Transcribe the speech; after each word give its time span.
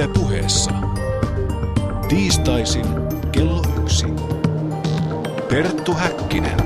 Yle 0.00 0.08
puheessa. 0.08 0.70
Tiistaisin 2.08 2.86
kello 3.32 3.62
yksi. 3.82 4.06
Perttu 5.50 5.94
Häkkinen. 5.94 6.58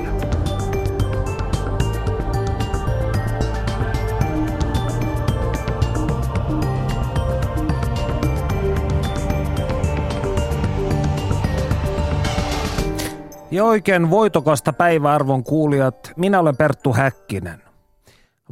Ja 13.50 13.64
oikein 13.64 14.10
voitokasta 14.10 14.72
päiväarvon 14.72 15.44
kuulijat, 15.44 16.12
minä 16.16 16.40
olen 16.40 16.56
Perttu 16.56 16.92
Häkkinen. 16.92 17.62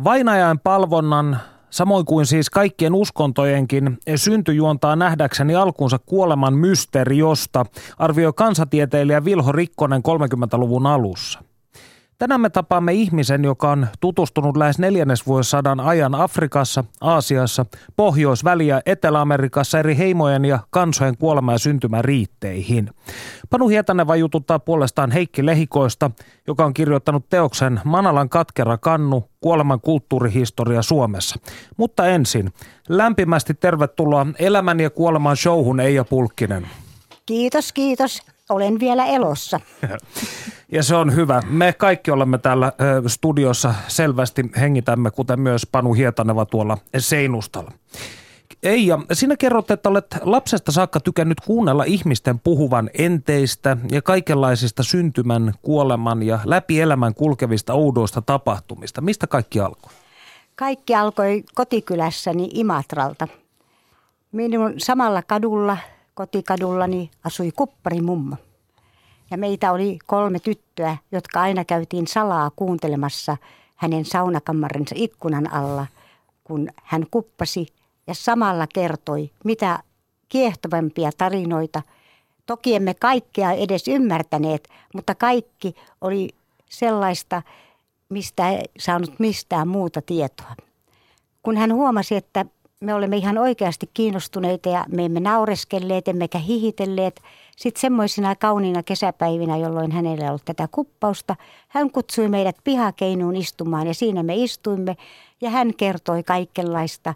Vainajain 0.04 0.58
palvonnan, 0.58 1.40
samoin 1.72 2.04
kuin 2.04 2.26
siis 2.26 2.50
kaikkien 2.50 2.94
uskontojenkin, 2.94 3.98
synty 4.16 4.52
juontaa 4.52 4.96
nähdäkseni 4.96 5.54
alkuunsa 5.54 5.98
kuoleman 5.98 6.54
mysteriosta, 6.54 7.66
arvioi 7.98 8.32
kansatieteilijä 8.36 9.24
Vilho 9.24 9.52
Rikkonen 9.52 10.02
30-luvun 10.02 10.86
alussa– 10.86 11.42
Tänään 12.22 12.40
me 12.40 12.50
tapaamme 12.50 12.92
ihmisen, 12.92 13.44
joka 13.44 13.70
on 13.70 13.86
tutustunut 14.00 14.56
lähes 14.56 14.78
neljännesvuosisadan 14.78 15.80
ajan 15.80 16.14
Afrikassa, 16.14 16.84
Aasiassa, 17.00 17.66
Pohjois-, 17.96 18.44
Väli- 18.44 18.66
ja 18.66 18.80
Etelä-Amerikassa 18.86 19.78
eri 19.78 19.96
heimojen 19.98 20.44
ja 20.44 20.58
kansojen 20.70 21.16
kuolema- 21.16 21.52
ja 21.52 21.58
syntymäriitteihin. 21.58 22.90
Panu 23.50 23.68
Hietaneva 23.68 24.16
jututtaa 24.16 24.58
puolestaan 24.58 25.10
Heikki 25.10 25.46
Lehikoista, 25.46 26.10
joka 26.46 26.64
on 26.64 26.74
kirjoittanut 26.74 27.28
teoksen 27.28 27.80
Manalan 27.84 28.28
katkera 28.28 28.78
kannu, 28.78 29.28
kuoleman 29.40 29.80
kulttuurihistoria 29.80 30.82
Suomessa. 30.82 31.36
Mutta 31.76 32.06
ensin, 32.06 32.52
lämpimästi 32.88 33.54
tervetuloa 33.54 34.26
Elämän 34.38 34.80
ja 34.80 34.90
kuoleman 34.90 35.36
showhun 35.36 35.80
Eija 35.80 36.04
Pulkkinen. 36.04 36.66
Kiitos, 37.26 37.72
kiitos. 37.72 38.31
Olen 38.50 38.80
vielä 38.80 39.06
elossa. 39.06 39.60
Ja 40.72 40.82
se 40.82 40.94
on 40.94 41.14
hyvä. 41.14 41.42
Me 41.46 41.72
kaikki 41.72 42.10
olemme 42.10 42.38
täällä 42.38 42.72
studiossa 43.06 43.74
selvästi 43.88 44.44
hengitämme, 44.60 45.10
kuten 45.10 45.40
myös 45.40 45.66
Panu 45.72 45.92
Hietaneva 45.92 46.46
tuolla 46.46 46.78
seinustalla. 46.98 47.72
Eija, 48.62 48.98
sinä 49.12 49.36
kerrot, 49.36 49.70
että 49.70 49.88
olet 49.88 50.06
lapsesta 50.20 50.72
saakka 50.72 51.00
tykännyt 51.00 51.40
kuunnella 51.40 51.84
ihmisten 51.84 52.38
puhuvan 52.38 52.90
enteistä 52.98 53.76
ja 53.90 54.02
kaikenlaisista 54.02 54.82
syntymän, 54.82 55.54
kuoleman 55.62 56.22
ja 56.22 56.38
läpi 56.44 56.80
elämän 56.80 57.14
kulkevista 57.14 57.74
oudoista 57.74 58.22
tapahtumista. 58.22 59.00
Mistä 59.00 59.26
kaikki 59.26 59.60
alkoi? 59.60 59.92
Kaikki 60.54 60.94
alkoi 60.94 61.44
kotikylässäni 61.54 62.48
Imatralta. 62.54 63.28
Minun 64.32 64.74
samalla 64.78 65.22
kadulla, 65.22 65.76
kotikadullani, 66.14 67.10
asui 67.24 67.52
kuppari 67.56 68.00
mummo. 68.00 68.36
Ja 69.30 69.38
meitä 69.38 69.72
oli 69.72 69.98
kolme 70.06 70.38
tyttöä, 70.38 70.96
jotka 71.12 71.40
aina 71.40 71.64
käytiin 71.64 72.06
salaa 72.06 72.50
kuuntelemassa 72.56 73.36
hänen 73.76 74.04
saunakammarinsa 74.04 74.94
ikkunan 74.98 75.52
alla, 75.52 75.86
kun 76.44 76.68
hän 76.82 77.06
kuppasi 77.10 77.66
ja 78.06 78.14
samalla 78.14 78.66
kertoi, 78.74 79.30
mitä 79.44 79.78
kiehtovampia 80.28 81.10
tarinoita. 81.18 81.82
Toki 82.46 82.74
emme 82.74 82.94
kaikkea 82.94 83.52
edes 83.52 83.88
ymmärtäneet, 83.88 84.68
mutta 84.94 85.14
kaikki 85.14 85.74
oli 86.00 86.28
sellaista, 86.70 87.42
mistä 88.08 88.50
ei 88.50 88.64
saanut 88.78 89.18
mistään 89.18 89.68
muuta 89.68 90.02
tietoa. 90.02 90.54
Kun 91.42 91.56
hän 91.56 91.74
huomasi, 91.74 92.16
että 92.16 92.46
me 92.82 92.94
olemme 92.94 93.16
ihan 93.16 93.38
oikeasti 93.38 93.90
kiinnostuneita 93.94 94.68
ja 94.68 94.84
me 94.88 95.04
emme 95.04 95.20
naureskelleet 95.20 96.08
emmekä 96.08 96.38
hihitelleet– 96.38 97.20
sitten 97.56 97.80
semmoisina 97.80 98.36
kauniina 98.36 98.82
kesäpäivinä, 98.82 99.56
jolloin 99.56 99.92
hänellä 99.92 100.24
ei 100.24 100.28
ollut 100.28 100.44
tätä 100.44 100.68
kuppausta, 100.70 101.36
hän 101.68 101.90
kutsui 101.90 102.28
meidät 102.28 102.56
pihakeinuun 102.64 103.36
istumaan 103.36 103.86
ja 103.86 103.94
siinä 103.94 104.22
me 104.22 104.34
istuimme 104.36 104.96
ja 105.40 105.50
hän 105.50 105.74
kertoi 105.74 106.22
kaikenlaista 106.22 107.14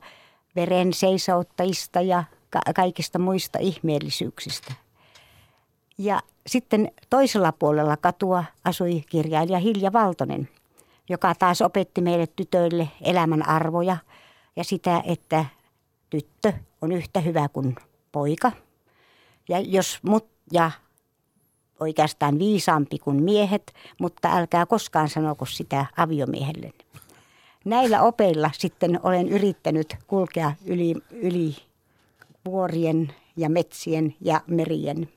veren 0.56 0.93
seisauttajista 0.93 2.00
ja 2.00 2.25
ka- 2.50 2.72
kaikista 2.75 3.19
muista 3.19 3.59
ihmeellisyyksistä. 3.59 4.75
Ja 5.98 6.21
sitten 6.47 6.91
toisella 7.10 7.53
puolella 7.53 7.97
katua 7.97 8.44
asui 8.65 9.03
kirjailija 9.09 9.59
Hilja 9.59 9.93
Valtonen, 9.93 10.48
joka 11.09 11.34
taas 11.34 11.62
opetti 11.62 12.00
meille 12.00 12.27
tytöille 12.27 12.88
elämän 13.03 13.48
arvoja 13.48 13.97
ja 14.56 14.65
sitä, 14.65 15.03
että 15.06 15.44
tyttö 16.11 16.53
on 16.83 16.93
yhtä 16.93 17.21
hyvä 17.21 17.49
kuin 17.49 17.75
poika– 18.12 18.53
ja, 19.49 19.61
jos, 19.61 19.99
mut, 20.03 20.28
ja 20.53 20.71
oikeastaan 21.81 22.39
viisaampi 22.39 22.99
kuin 22.99 23.22
miehet, 23.22 23.75
mutta 24.00 24.37
älkää 24.37 24.66
koskaan 24.66 25.09
sanoko 25.09 25.47
sitä 25.47 25.87
aviomiehelle. 25.97 26.72
Näillä 27.65 28.03
opeilla 28.03 28.50
sitten 28.55 29.00
olen 29.03 29.28
yrittänyt 29.28 29.97
kulkea 30.06 30.53
yli, 30.66 30.95
yli 31.11 31.56
vuorien 32.45 33.15
ja 33.37 33.50
metsien 33.50 34.15
ja 34.21 34.41
merien. 34.47 35.09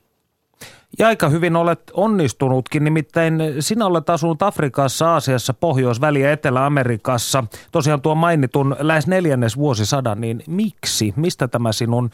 Ja 1.00 1.08
aika 1.08 1.30
hyvin 1.30 1.56
olet 1.56 1.92
onnistunutkin, 1.94 2.84
nimittäin 2.84 3.42
sinä 3.59 3.86
olet 3.86 4.09
asunut 4.09 4.44
Afrikassa, 4.44 5.12
Aasiassa, 5.12 5.53
Pohjois-, 5.53 6.02
Väli- 6.02 6.22
ja 6.22 6.31
Etelä-Amerikassa. 6.31 7.44
Tosiaan 7.72 8.02
tuo 8.02 8.16
mainitun 8.16 8.75
lähes 8.80 9.08
neljännes 9.08 9.58
vuosisadan, 9.58 10.22
niin 10.22 10.44
miksi? 10.48 11.14
Mistä 11.16 11.48
tämä 11.48 11.72
sinun 11.72 12.09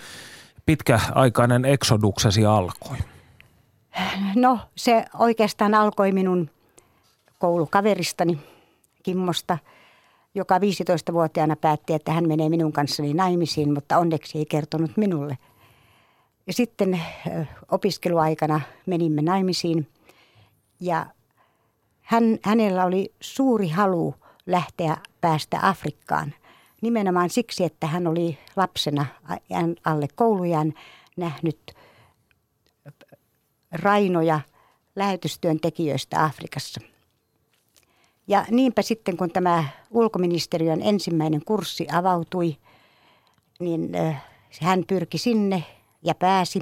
pitkäaikainen 0.65 1.65
eksoduksesi 1.65 2.45
alkoi? 2.45 2.97
No 4.35 4.59
se 4.75 5.05
oikeastaan 5.19 5.73
alkoi 5.73 6.11
minun 6.11 6.49
koulukaveristani 7.39 8.39
Kimmosta, 9.03 9.57
joka 10.35 10.57
15-vuotiaana 10.57 11.55
päätti, 11.55 11.93
että 11.93 12.11
hän 12.11 12.27
menee 12.27 12.49
minun 12.49 12.73
kanssani 12.73 13.13
naimisiin, 13.13 13.73
mutta 13.73 13.97
onneksi 13.97 14.37
ei 14.37 14.45
kertonut 14.45 14.97
minulle. 14.97 15.37
Ja 16.47 16.53
sitten 16.53 17.01
opiskeluaikana 17.71 18.61
menimme 18.85 19.21
naimisiin 19.21 19.87
ja 20.79 21.05
hän, 22.01 22.39
hänellä 22.43 22.85
oli 22.85 23.13
suuri 23.19 23.69
halu 23.69 24.15
lähteä 24.45 24.97
päästä 25.21 25.59
Afrikkaan– 25.61 26.33
nimenomaan 26.85 27.29
siksi, 27.29 27.63
että 27.63 27.87
hän 27.87 28.07
oli 28.07 28.37
lapsena 28.55 29.05
alle 29.85 30.07
koulujan 30.15 30.73
nähnyt 31.17 31.75
rainoja 33.71 34.39
lähetystyöntekijöistä 34.95 36.23
Afrikassa. 36.23 36.81
Ja 38.27 38.45
niinpä 38.51 38.81
sitten, 38.81 39.17
kun 39.17 39.31
tämä 39.31 39.65
ulkoministeriön 39.91 40.81
ensimmäinen 40.81 41.45
kurssi 41.45 41.87
avautui, 41.91 42.57
niin 43.59 43.89
hän 44.61 44.83
pyrki 44.87 45.17
sinne 45.17 45.63
ja 46.05 46.15
pääsi. 46.15 46.61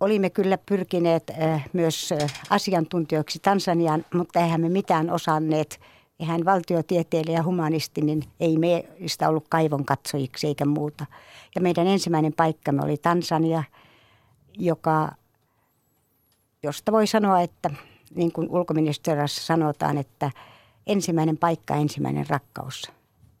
Olimme 0.00 0.30
kyllä 0.30 0.58
pyrkineet 0.58 1.30
myös 1.72 2.14
asiantuntijoiksi 2.50 3.38
Tansaniaan, 3.38 4.04
mutta 4.14 4.40
eihän 4.40 4.60
me 4.60 4.68
mitään 4.68 5.10
osanneet– 5.10 5.80
ja 6.20 6.26
hän 6.26 6.44
valtiotieteilijä 6.44 7.38
ja 7.38 7.42
humanisti, 7.42 8.00
niin 8.00 8.22
ei 8.40 8.58
meistä 8.58 9.28
ollut 9.28 9.48
kaivon 9.48 9.84
katsojiksi 9.84 10.46
eikä 10.46 10.64
muuta. 10.64 11.06
Ja 11.54 11.60
meidän 11.60 11.86
ensimmäinen 11.86 12.32
paikkamme 12.32 12.82
oli 12.84 12.96
Tansania, 12.96 13.62
joka, 14.58 15.12
josta 16.62 16.92
voi 16.92 17.06
sanoa, 17.06 17.40
että 17.40 17.70
niin 18.14 18.32
kuin 18.32 18.50
ulkoministeriössä 18.50 19.42
sanotaan, 19.42 19.98
että 19.98 20.30
ensimmäinen 20.86 21.36
paikka, 21.36 21.74
ensimmäinen 21.74 22.28
rakkaus. 22.28 22.92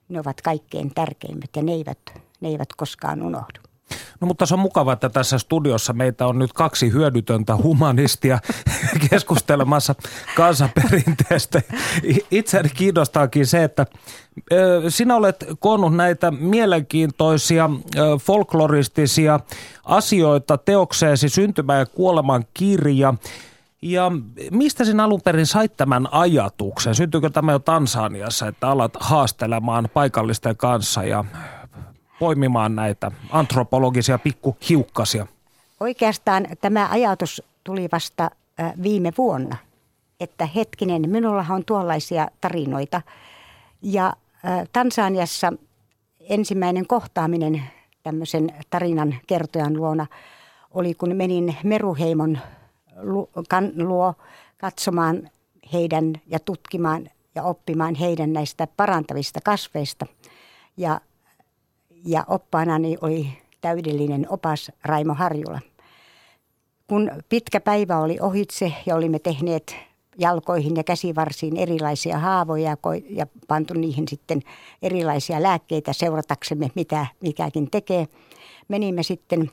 Ne 0.08 0.20
ovat 0.20 0.40
kaikkein 0.40 0.94
tärkeimmät 0.94 1.50
ja 1.56 1.62
ne 1.62 1.72
eivät, 1.72 1.98
ne 2.40 2.48
eivät 2.48 2.68
koskaan 2.76 3.22
unohdu. 3.22 3.69
No 4.20 4.26
mutta 4.26 4.46
se 4.46 4.54
on 4.54 4.60
mukava, 4.60 4.92
että 4.92 5.08
tässä 5.08 5.38
studiossa 5.38 5.92
meitä 5.92 6.26
on 6.26 6.38
nyt 6.38 6.52
kaksi 6.52 6.92
hyödytöntä 6.92 7.56
humanistia 7.56 8.38
keskustelemassa 9.10 9.94
kansanperinteestä. 10.36 11.62
Itseäni 12.30 12.68
kiinnostaakin 12.68 13.46
se, 13.46 13.64
että 13.64 13.86
sinä 14.88 15.16
olet 15.16 15.44
koonnut 15.58 15.96
näitä 15.96 16.30
mielenkiintoisia 16.30 17.70
folkloristisia 18.20 19.40
asioita 19.84 20.58
teokseesi 20.58 21.28
Syntymä 21.28 21.76
ja 21.76 21.86
kuoleman 21.86 22.44
kirja. 22.54 23.14
Ja 23.82 24.12
mistä 24.50 24.84
sinä 24.84 25.04
alun 25.04 25.20
perin 25.24 25.46
sait 25.46 25.76
tämän 25.76 26.08
ajatuksen? 26.12 26.94
Syntyykö 26.94 27.30
tämä 27.30 27.52
jo 27.52 27.58
Tansaniassa, 27.58 28.46
että 28.46 28.68
alat 28.68 28.96
haastelemaan 29.00 29.88
paikallisten 29.94 30.56
kanssa 30.56 31.04
ja 31.04 31.24
poimimaan 32.20 32.76
näitä 32.76 33.10
antropologisia 33.30 34.18
pikkuhiukkasia? 34.18 35.26
Oikeastaan 35.80 36.46
tämä 36.60 36.88
ajatus 36.90 37.42
tuli 37.64 37.88
vasta 37.92 38.30
viime 38.82 39.12
vuonna, 39.18 39.56
että 40.20 40.46
hetkinen, 40.46 41.10
minulla 41.10 41.46
on 41.50 41.64
tuollaisia 41.64 42.28
tarinoita. 42.40 43.02
Ja 43.82 44.12
Tansaniassa 44.72 45.52
ensimmäinen 46.20 46.86
kohtaaminen 46.86 47.62
tämmöisen 48.02 48.50
tarinan 48.70 49.14
kertojan 49.26 49.76
luona 49.76 50.06
oli, 50.70 50.94
kun 50.94 51.16
menin 51.16 51.56
Meruheimon 51.64 52.38
luo 53.76 54.14
katsomaan 54.58 55.30
heidän 55.72 56.12
ja 56.26 56.38
tutkimaan 56.38 57.10
ja 57.34 57.42
oppimaan 57.42 57.94
heidän 57.94 58.32
näistä 58.32 58.66
parantavista 58.76 59.40
kasveista. 59.44 60.06
Ja, 60.76 61.00
ja 62.04 62.24
oppaanani 62.28 62.96
oli 63.00 63.28
täydellinen 63.60 64.26
opas 64.28 64.72
Raimo 64.84 65.14
Harjula. 65.14 65.60
Kun 66.86 67.10
pitkä 67.28 67.60
päivä 67.60 67.98
oli 67.98 68.18
ohitse 68.20 68.72
ja 68.86 68.96
olimme 68.96 69.18
tehneet 69.18 69.76
jalkoihin 70.18 70.76
ja 70.76 70.84
käsivarsiin 70.84 71.56
erilaisia 71.56 72.18
haavoja 72.18 72.76
ja 73.08 73.26
pantu 73.48 73.74
niihin 73.74 74.08
sitten 74.08 74.42
erilaisia 74.82 75.42
lääkkeitä 75.42 75.92
seurataksemme, 75.92 76.70
mitä 76.74 77.06
mikäkin 77.20 77.70
tekee. 77.70 78.08
Menimme 78.68 79.02
sitten 79.02 79.50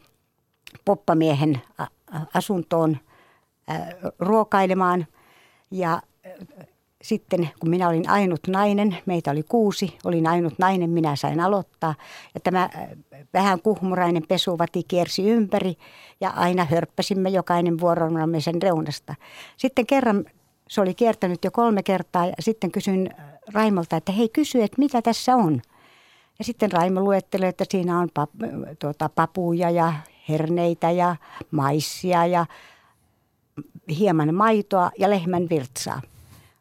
poppamiehen 0.86 1.62
asuntoon 2.34 2.98
ruokailemaan 4.20 5.08
ja 5.72 6.02
sitten 7.08 7.50
kun 7.60 7.70
minä 7.70 7.90
olin 7.90 8.10
ainut 8.10 8.48
nainen, 8.48 8.98
meitä 9.06 9.32
oli 9.32 9.44
kuusi, 9.44 9.98
olin 10.04 10.28
ainut 10.28 10.54
nainen, 10.60 10.90
minä 10.90 11.16
sain 11.16 11.40
aloittaa. 11.40 11.96
Ja 12.34 12.40
tämä 12.40 12.70
vähän 13.34 13.62
kuhmurainen 13.62 14.24
pesuvati 14.28 14.84
kiersi 14.88 15.30
ympäri 15.30 15.78
ja 16.22 16.30
aina 16.30 16.66
hörppäsimme 16.66 17.30
jokainen 17.30 17.80
vuoronamme 17.80 18.42
sen 18.42 18.62
reunasta. 18.62 19.16
Sitten 19.58 19.86
kerran 19.86 20.26
se 20.70 20.82
oli 20.82 20.94
kiertänyt 20.94 21.44
jo 21.44 21.52
kolme 21.52 21.84
kertaa 21.84 22.26
ja 22.26 22.34
sitten 22.40 22.72
kysyin 22.72 23.10
Raimolta, 23.54 23.98
että 23.98 24.12
hei 24.12 24.30
kysy, 24.30 24.62
että 24.62 24.80
mitä 24.80 25.02
tässä 25.02 25.36
on. 25.36 25.62
Ja 26.40 26.46
sitten 26.46 26.72
Raimo 26.72 27.02
luettelee, 27.02 27.50
että 27.50 27.66
siinä 27.70 28.00
on 28.00 28.10
pap, 28.14 28.30
tuota, 28.80 29.10
papuja 29.10 29.70
ja 29.70 29.94
herneitä 30.30 30.92
ja 30.92 31.16
maissia 31.52 32.26
ja 32.26 32.46
hieman 34.00 34.36
maitoa 34.36 34.92
ja 35.00 35.10
lehmän 35.10 35.50
virtsaa. 35.50 36.02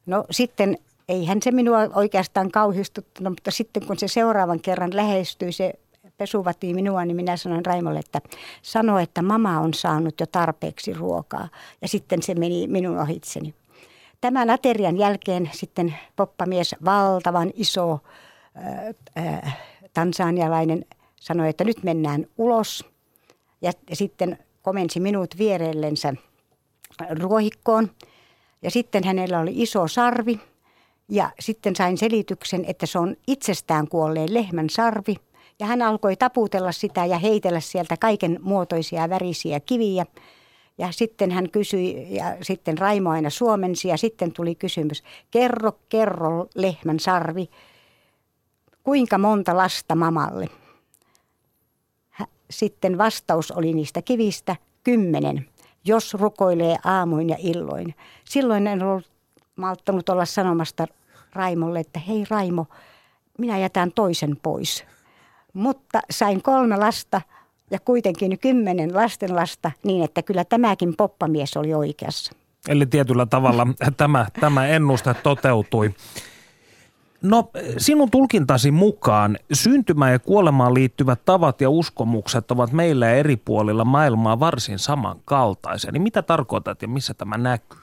No 0.07 0.25
sitten 0.31 0.79
eihän 1.09 1.43
se 1.43 1.51
minua 1.51 1.79
oikeastaan 1.95 2.51
kauhistuttanut, 2.51 3.31
mutta 3.33 3.51
sitten 3.51 3.87
kun 3.87 3.99
se 3.99 4.09
seuraavan 4.09 4.61
kerran 4.61 4.97
lähestyi, 4.97 5.53
se 5.53 5.75
pesuvati 6.19 6.75
minua, 6.75 7.05
niin 7.05 7.17
minä 7.17 7.37
sanoin 7.37 7.67
Raimolle, 7.67 7.99
että 7.99 8.21
sano, 8.63 8.99
että 8.99 9.23
mama 9.23 9.61
on 9.61 9.75
saanut 9.75 10.21
jo 10.21 10.27
tarpeeksi 10.27 10.93
ruokaa. 10.93 11.49
Ja 11.83 11.89
sitten 11.89 12.23
se 12.23 12.35
meni 12.35 12.67
minun 12.67 12.99
ohitseni. 12.99 13.55
Tämän 14.21 14.51
aterian 14.51 14.99
jälkeen 14.99 15.51
sitten 15.53 15.95
poppamies, 16.17 16.77
valtavan 16.85 17.51
iso 17.55 18.01
äh, 19.17 19.25
äh, 19.27 19.59
tansanialainen, 19.95 20.85
sanoi, 21.21 21.49
että 21.49 21.65
nyt 21.65 21.83
mennään 21.83 22.27
ulos. 22.39 22.85
Ja, 23.63 23.73
ja 23.91 23.97
sitten 23.97 24.39
komensi 24.63 25.01
minut 25.01 25.39
vierellensä 25.39 26.15
ruohikkoon. 27.21 27.91
Ja 28.63 28.71
sitten 28.71 29.05
hänellä 29.05 29.41
oli 29.41 29.53
iso 29.55 29.89
sarvi 29.89 30.41
ja 31.09 31.31
sitten 31.41 31.77
sain 31.77 31.99
selityksen, 31.99 32.65
että 32.65 32.87
se 32.87 32.99
on 32.99 33.17
itsestään 33.27 33.89
kuolleen 33.89 34.35
lehmän 34.35 34.71
sarvi. 34.71 35.17
Ja 35.59 35.67
hän 35.67 35.83
alkoi 35.83 36.17
taputella 36.17 36.73
sitä 36.73 37.05
ja 37.05 37.19
heitellä 37.19 37.61
sieltä 37.61 37.97
kaiken 37.97 38.39
muotoisia 38.43 39.09
värisiä 39.09 39.61
kiviä. 39.61 40.07
Ja 40.79 40.93
sitten 40.93 41.31
hän 41.31 41.51
kysyi, 41.51 42.15
ja 42.15 42.37
sitten 42.43 42.79
Raimo 42.79 43.11
aina 43.11 43.31
suomensi, 43.31 43.89
ja 43.89 43.97
sitten 43.97 44.33
tuli 44.33 44.55
kysymys, 44.55 45.03
kerro, 45.31 45.73
kerro 45.89 46.47
lehmän 46.55 47.01
sarvi, 47.01 47.51
kuinka 48.83 49.19
monta 49.19 49.57
lasta 49.57 49.95
mamalle? 49.95 50.49
Sitten 52.51 52.99
vastaus 52.99 53.51
oli 53.51 53.73
niistä 53.73 54.03
kivistä, 54.03 54.57
kymmenen 54.85 55.49
jos 55.87 56.15
rukoilee 56.15 56.77
aamuin 56.85 57.29
ja 57.29 57.37
illoin. 57.39 57.95
Silloin 58.25 58.67
en 58.67 58.83
ollut 58.83 59.11
malttanut 59.57 60.09
olla 60.09 60.25
sanomasta 60.25 60.87
Raimolle, 61.33 61.81
että 61.81 62.01
hei 62.01 62.25
Raimo, 62.31 62.67
minä 63.39 63.59
jätän 63.59 63.93
toisen 63.93 64.37
pois. 64.43 64.85
Mutta 65.53 66.01
sain 66.11 66.43
kolme 66.43 66.77
lasta 66.77 67.21
ja 67.71 67.81
kuitenkin 67.81 68.39
kymmenen 68.39 68.95
lastenlasta 68.95 69.73
niin, 69.83 70.05
että 70.05 70.23
kyllä 70.23 70.45
tämäkin 70.45 70.95
poppamies 70.97 71.57
oli 71.57 71.75
oikeassa. 71.75 72.33
Eli 72.69 72.87
tietyllä 72.87 73.27
tavalla 73.27 73.67
tämä, 73.97 74.27
tämä 74.41 74.67
ennuste 74.67 75.15
toteutui. 75.15 75.95
No 77.29 77.51
sinun 77.79 78.11
tulkintasi 78.11 78.71
mukaan 78.71 79.39
syntymään 79.53 80.13
ja 80.13 80.19
kuolemaan 80.19 80.75
liittyvät 80.75 81.25
tavat 81.25 81.61
ja 81.61 81.71
uskomukset 81.71 82.51
ovat 82.51 82.73
meillä 82.73 83.11
eri 83.11 83.37
puolilla 83.37 83.85
maailmaa 83.85 84.41
varsin 84.41 84.79
samankaltaisia. 84.79 85.93
Niin 85.93 86.03
mitä 86.03 86.23
tarkoitat 86.23 86.83
ja 86.83 86.89
missä 86.89 87.15
tämä 87.15 87.39
näkyy? 87.39 87.79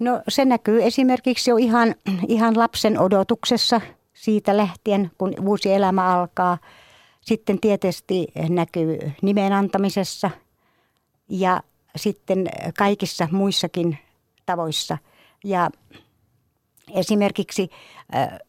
No 0.00 0.22
se 0.28 0.44
näkyy 0.44 0.82
esimerkiksi 0.82 1.50
jo 1.50 1.56
ihan, 1.56 1.94
ihan 2.28 2.58
lapsen 2.58 3.00
odotuksessa 3.00 3.80
siitä 4.14 4.56
lähtien, 4.56 5.10
kun 5.18 5.34
uusi 5.40 5.72
elämä 5.72 6.14
alkaa. 6.14 6.58
Sitten 7.20 7.60
tietysti 7.60 8.26
näkyy 8.48 8.98
nimen 9.22 9.52
antamisessa 9.52 10.30
ja 11.28 11.62
sitten 11.96 12.48
kaikissa 12.78 13.28
muissakin 13.32 13.98
tavoissa. 14.46 14.98
Ja 15.44 15.70
Esimerkiksi 16.90 17.70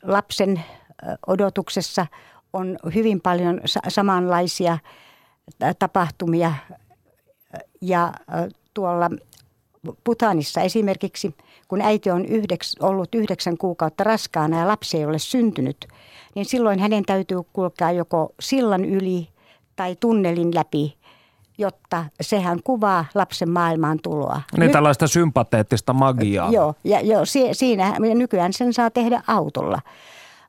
lapsen 0.04 0.64
odotuksessa 1.28 2.08
on 2.54 2.80
hyvin 2.96 3.22
paljon 3.22 3.62
samanlaisia 3.88 4.78
tapahtumia. 5.80 6.54
Ja 7.82 8.14
tuolla 8.74 9.10
Putanissa 10.04 10.62
esimerkiksi, 10.62 11.36
kun 11.68 11.82
äiti 11.82 12.10
on 12.12 12.26
yhdeks, 12.26 12.76
ollut 12.80 13.16
yhdeksän 13.16 13.58
kuukautta 13.58 14.04
raskaana 14.04 14.60
ja 14.60 14.68
lapsi 14.68 14.98
ei 14.98 15.06
ole 15.06 15.20
syntynyt, 15.20 15.88
niin 16.36 16.46
silloin 16.46 16.80
hänen 16.80 17.04
täytyy 17.04 17.38
kulkea 17.54 17.92
joko 17.92 18.34
sillan 18.40 18.86
yli 18.86 19.30
tai 19.76 19.96
tunnelin 20.00 20.56
läpi 20.56 20.98
jotta 21.57 22.06
sehän 22.22 22.60
kuvaa 22.63 23.06
lapsen 23.16 23.50
maailmaan 23.50 24.00
tuloa. 24.04 24.42
Niin 24.57 24.71
tällaista 24.71 25.07
sympateettista 25.07 25.94
magiaa. 25.94 26.52
Joo, 26.52 26.76
ja 26.83 27.02
joo, 27.02 27.24
siinä 27.52 27.95
nykyään 28.00 28.54
sen 28.54 28.74
saa 28.74 28.90
tehdä 28.90 29.21
autolla. 29.28 29.81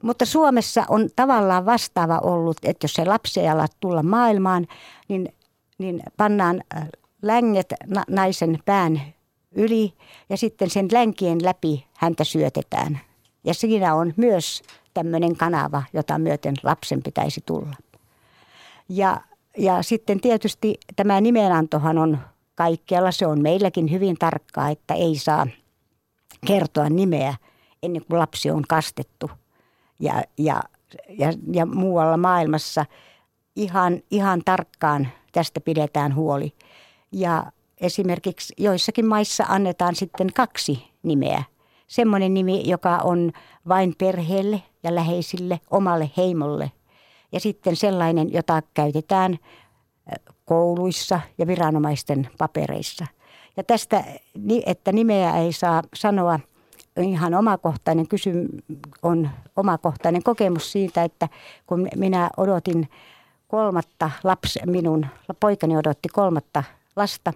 Mutta 0.03 0.27
Suomessa 0.27 0.85
on 0.89 1.09
tavallaan 1.17 1.67
vastaava 1.67 2.19
ollut, 2.19 2.57
että 2.63 2.85
jos 2.85 2.95
se 2.95 3.05
lapsi 3.05 3.41
ei 3.41 3.49
ala 3.49 3.67
tulla 3.81 4.03
maailmaan, 4.03 4.67
niin, 5.09 5.35
niin 5.79 6.03
pannaan 6.17 6.63
äh, 6.77 6.89
länget 7.23 7.75
naisen 8.09 8.59
pään 8.65 9.01
yli 9.53 9.93
ja 10.29 10.37
sitten 10.37 10.71
sen 10.71 10.89
länkien 10.93 11.45
läpi 11.45 11.87
häntä 11.95 12.25
syötetään. 12.25 13.01
Ja 13.45 13.55
siinä 13.55 13.95
on 13.95 14.15
myös 14.17 14.63
tämmöinen 14.95 15.37
kanava, 15.37 15.83
jota 15.93 16.19
myöten 16.19 16.55
lapsen 16.63 17.03
pitäisi 17.03 17.43
tulla. 17.47 17.75
Ja 18.89 19.21
ja 19.59 19.83
sitten 19.83 20.21
tietysti 20.21 20.75
tämä 20.97 21.21
nimenantohan 21.21 21.99
on 21.99 22.19
kaikkialla. 22.55 23.13
Se 23.13 23.27
on 23.27 23.43
meilläkin 23.43 23.91
hyvin 23.91 24.17
tarkkaa, 24.19 24.69
että 24.69 24.95
ei 24.95 25.19
saa 25.19 25.47
kertoa 26.47 26.89
nimeä 26.89 27.35
ennen 27.83 28.05
kuin 28.05 28.19
lapsi 28.19 28.51
on 28.51 28.63
kastettu. 28.69 29.31
Ja, 30.01 30.23
ja, 30.39 30.63
ja, 31.09 31.33
ja 31.53 31.67
muualla 31.67 32.17
maailmassa 32.17 32.87
ihan, 33.57 34.03
ihan 34.11 34.43
tarkkaan 34.45 35.09
tästä 35.33 35.61
pidetään 35.61 36.15
huoli. 36.15 36.53
Ja 37.13 37.53
esimerkiksi 37.81 38.55
joissakin 38.59 39.07
maissa 39.07 39.45
annetaan 39.49 39.95
sitten 39.95 40.33
kaksi 40.33 40.91
nimeä. 41.03 41.43
Semmoinen 41.87 42.35
nimi, 42.35 42.69
joka 42.69 42.97
on 42.97 43.33
vain 43.69 43.95
perheelle 43.99 44.63
ja 44.83 44.95
läheisille, 44.95 45.61
omalle 45.71 46.11
heimolle 46.17 46.73
ja 47.33 47.41
sitten 47.41 47.77
sellainen, 47.77 48.33
jota 48.33 48.63
käytetään 48.75 49.39
kouluissa 50.45 51.21
ja 51.39 51.47
viranomaisten 51.47 52.29
papereissa. 52.39 53.07
Ja 53.57 53.65
tästä, 53.65 54.05
että 54.67 54.93
nimeä 54.93 55.37
ei 55.37 55.53
saa 55.53 55.83
sanoa, 55.95 56.41
ihan 57.03 57.35
omakohtainen 57.35 58.09
kysym, 58.09 58.47
on 59.03 59.31
omakohtainen 59.57 60.23
kokemus 60.23 60.73
siitä, 60.73 61.05
että 61.05 61.29
kun 61.67 61.89
minä 61.97 62.31
odotin 62.37 62.89
kolmatta 63.49 64.11
lapsi, 64.25 64.61
minun 64.67 65.07
poikani 65.41 65.77
odotti 65.77 66.09
kolmatta 66.09 66.65
lasta, 66.97 67.33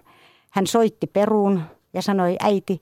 hän 0.51 0.67
soitti 0.67 1.07
peruun 1.07 1.61
ja 1.93 2.01
sanoi, 2.01 2.35
äiti, 2.39 2.81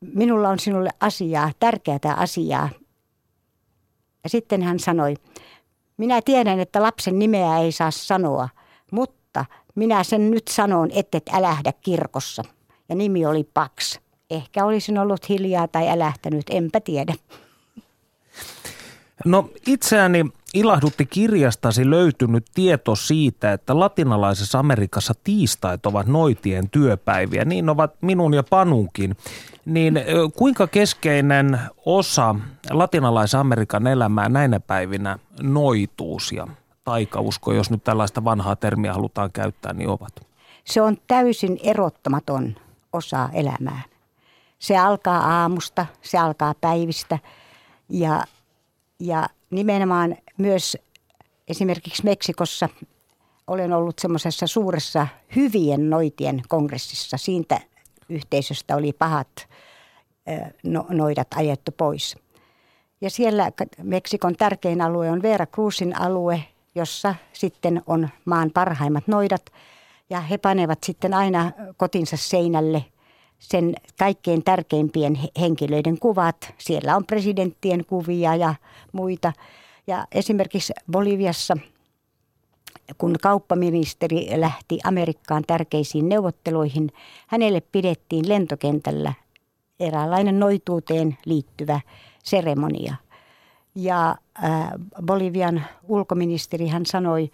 minulla 0.00 0.48
on 0.48 0.58
sinulle 0.58 0.90
asiaa, 1.00 1.50
tärkeää 1.60 2.14
asiaa. 2.16 2.68
Ja 4.24 4.30
sitten 4.30 4.62
hän 4.62 4.78
sanoi, 4.78 5.14
minä 6.00 6.22
tiedän, 6.22 6.60
että 6.60 6.82
lapsen 6.82 7.18
nimeä 7.18 7.58
ei 7.58 7.72
saa 7.72 7.90
sanoa, 7.90 8.48
mutta 8.92 9.44
minä 9.74 10.04
sen 10.04 10.30
nyt 10.30 10.48
sanon, 10.48 10.90
ettet 10.94 11.22
älähdä 11.32 11.72
kirkossa. 11.72 12.44
Ja 12.88 12.94
nimi 12.94 13.26
oli 13.26 13.44
Paks. 13.54 14.00
Ehkä 14.30 14.64
olisin 14.64 14.98
ollut 14.98 15.28
hiljaa 15.28 15.68
tai 15.68 15.88
älähtänyt, 15.88 16.46
enpä 16.50 16.80
tiedä. 16.80 17.14
No 19.24 19.50
itseäni 19.66 20.24
ilahdutti 20.54 21.06
kirjastasi 21.06 21.90
löytynyt 21.90 22.44
tieto 22.54 22.96
siitä, 22.96 23.52
että 23.52 23.78
latinalaisessa 23.78 24.58
Amerikassa 24.58 25.14
tiistait 25.24 25.86
ovat 25.86 26.06
noitien 26.06 26.70
työpäiviä. 26.70 27.44
Niin 27.44 27.68
ovat 27.68 27.94
minun 28.00 28.34
ja 28.34 28.42
Panunkin. 28.42 29.16
Niin 29.64 30.00
kuinka 30.36 30.66
keskeinen 30.66 31.60
osa 31.86 32.34
latinalaisen 32.70 33.40
Amerikan 33.40 33.86
elämää 33.86 34.28
näinä 34.28 34.60
päivinä 34.60 35.18
noituus 35.42 36.32
ja 36.32 36.46
taikausko, 36.84 37.52
jos 37.52 37.70
nyt 37.70 37.84
tällaista 37.84 38.24
vanhaa 38.24 38.56
termiä 38.56 38.92
halutaan 38.92 39.32
käyttää, 39.32 39.72
niin 39.72 39.88
ovat? 39.88 40.26
Se 40.64 40.82
on 40.82 40.96
täysin 41.06 41.58
erottamaton 41.62 42.54
osa 42.92 43.28
elämää. 43.32 43.82
Se 44.58 44.78
alkaa 44.78 45.40
aamusta, 45.40 45.86
se 46.02 46.18
alkaa 46.18 46.54
päivistä 46.60 47.18
ja, 47.88 48.24
ja 49.00 49.26
nimenomaan 49.50 50.16
myös 50.40 50.76
esimerkiksi 51.48 52.04
Meksikossa 52.04 52.68
olen 53.46 53.72
ollut 53.72 53.98
semmoisessa 53.98 54.46
suuressa 54.46 55.06
hyvien 55.36 55.90
noitien 55.90 56.42
kongressissa. 56.48 57.16
Siitä 57.16 57.60
yhteisöstä 58.08 58.76
oli 58.76 58.92
pahat 58.92 59.48
no, 60.62 60.86
noidat 60.88 61.28
ajettu 61.34 61.72
pois. 61.76 62.16
Ja 63.00 63.10
siellä 63.10 63.52
Meksikon 63.82 64.36
tärkein 64.36 64.80
alue 64.80 65.10
on 65.10 65.22
Vera 65.22 65.46
Cruzin 65.46 66.00
alue, 66.00 66.42
jossa 66.74 67.14
sitten 67.32 67.82
on 67.86 68.08
maan 68.24 68.50
parhaimmat 68.50 69.08
noidat. 69.08 69.52
Ja 70.10 70.20
he 70.20 70.38
panevat 70.38 70.78
sitten 70.84 71.14
aina 71.14 71.52
kotinsa 71.76 72.16
seinälle 72.16 72.84
sen 73.38 73.74
kaikkein 73.98 74.44
tärkeimpien 74.44 75.18
henkilöiden 75.40 75.98
kuvat. 75.98 76.54
Siellä 76.58 76.96
on 76.96 77.06
presidenttien 77.06 77.84
kuvia 77.84 78.36
ja 78.36 78.54
muita. 78.92 79.32
Ja 79.86 80.06
esimerkiksi 80.12 80.72
Boliviassa, 80.92 81.56
kun 82.98 83.16
kauppaministeri 83.22 84.26
lähti 84.36 84.78
Amerikkaan 84.84 85.44
tärkeisiin 85.46 86.08
neuvotteluihin, 86.08 86.92
hänelle 87.26 87.60
pidettiin 87.60 88.28
lentokentällä 88.28 89.12
eräänlainen 89.80 90.40
noituuteen 90.40 91.18
liittyvä 91.24 91.80
seremonia. 92.24 92.94
Ja 93.74 94.16
äh, 94.44 94.70
Bolivian 95.06 95.64
ulkoministeri 95.88 96.66
hän 96.66 96.86
sanoi, 96.86 97.30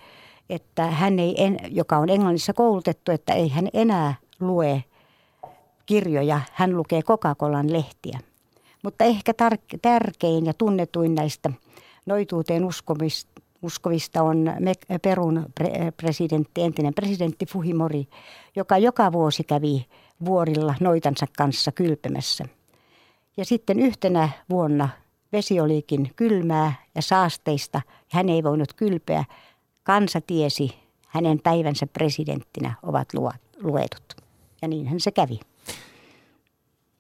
että 0.50 0.86
hän 0.86 1.18
ei, 1.18 1.34
joka 1.70 1.96
on 1.96 2.10
Englannissa 2.10 2.52
koulutettu, 2.52 3.12
että 3.12 3.32
ei 3.32 3.48
hän 3.48 3.68
enää 3.72 4.14
lue 4.40 4.84
kirjoja, 5.86 6.40
hän 6.52 6.76
lukee 6.76 7.02
Coca-Colan 7.02 7.72
lehtiä. 7.72 8.18
Mutta 8.82 9.04
ehkä 9.04 9.32
tar- 9.32 9.78
tärkein 9.82 10.46
ja 10.46 10.54
tunnetuin 10.54 11.14
näistä 11.14 11.50
noituuteen 12.06 12.64
uskovista 13.62 14.22
on 14.22 14.52
Perun 15.02 15.46
presidentti, 15.96 16.62
entinen 16.62 16.94
presidentti 16.94 17.46
Fuhimori, 17.46 18.08
joka 18.56 18.78
joka 18.78 19.12
vuosi 19.12 19.44
kävi 19.44 19.86
vuorilla 20.24 20.74
noitansa 20.80 21.26
kanssa 21.38 21.72
kylpemässä. 21.72 22.44
Ja 23.36 23.44
sitten 23.44 23.80
yhtenä 23.80 24.28
vuonna 24.50 24.88
vesi 25.32 25.60
olikin 25.60 26.10
kylmää 26.16 26.74
ja 26.94 27.02
saasteista, 27.02 27.80
ja 27.86 28.10
hän 28.12 28.28
ei 28.28 28.42
voinut 28.42 28.72
kylpeä. 28.72 29.24
Kansa 29.82 30.20
tiesi, 30.20 30.70
hänen 31.08 31.40
päivänsä 31.42 31.86
presidenttinä 31.86 32.74
ovat 32.82 33.08
luetut. 33.62 34.16
Ja 34.62 34.68
niinhän 34.68 35.00
se 35.00 35.10
kävi. 35.10 35.40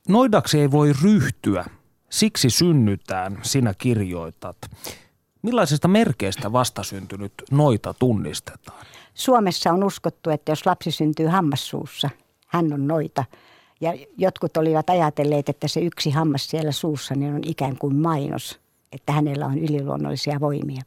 Noidaksi 0.08 0.60
ei 0.60 0.70
voi 0.70 0.92
ryhtyä, 1.02 1.64
siksi 2.16 2.50
synnytään, 2.50 3.38
sinä 3.42 3.74
kirjoitat. 3.78 4.56
Millaisista 5.42 5.88
merkeistä 5.88 6.52
vastasyntynyt 6.52 7.32
noita 7.50 7.94
tunnistetaan? 7.94 8.86
Suomessa 9.14 9.72
on 9.72 9.84
uskottu, 9.84 10.30
että 10.30 10.52
jos 10.52 10.66
lapsi 10.66 10.90
syntyy 10.90 11.26
hammassuussa, 11.26 12.10
hän 12.46 12.72
on 12.72 12.86
noita. 12.86 13.24
Ja 13.80 13.94
jotkut 14.16 14.56
olivat 14.56 14.90
ajatelleet, 14.90 15.48
että 15.48 15.68
se 15.68 15.80
yksi 15.80 16.10
hammas 16.10 16.50
siellä 16.50 16.72
suussa 16.72 17.14
niin 17.14 17.34
on 17.34 17.40
ikään 17.44 17.78
kuin 17.78 17.96
mainos, 17.96 18.60
että 18.92 19.12
hänellä 19.12 19.46
on 19.46 19.58
yliluonnollisia 19.58 20.40
voimia. 20.40 20.82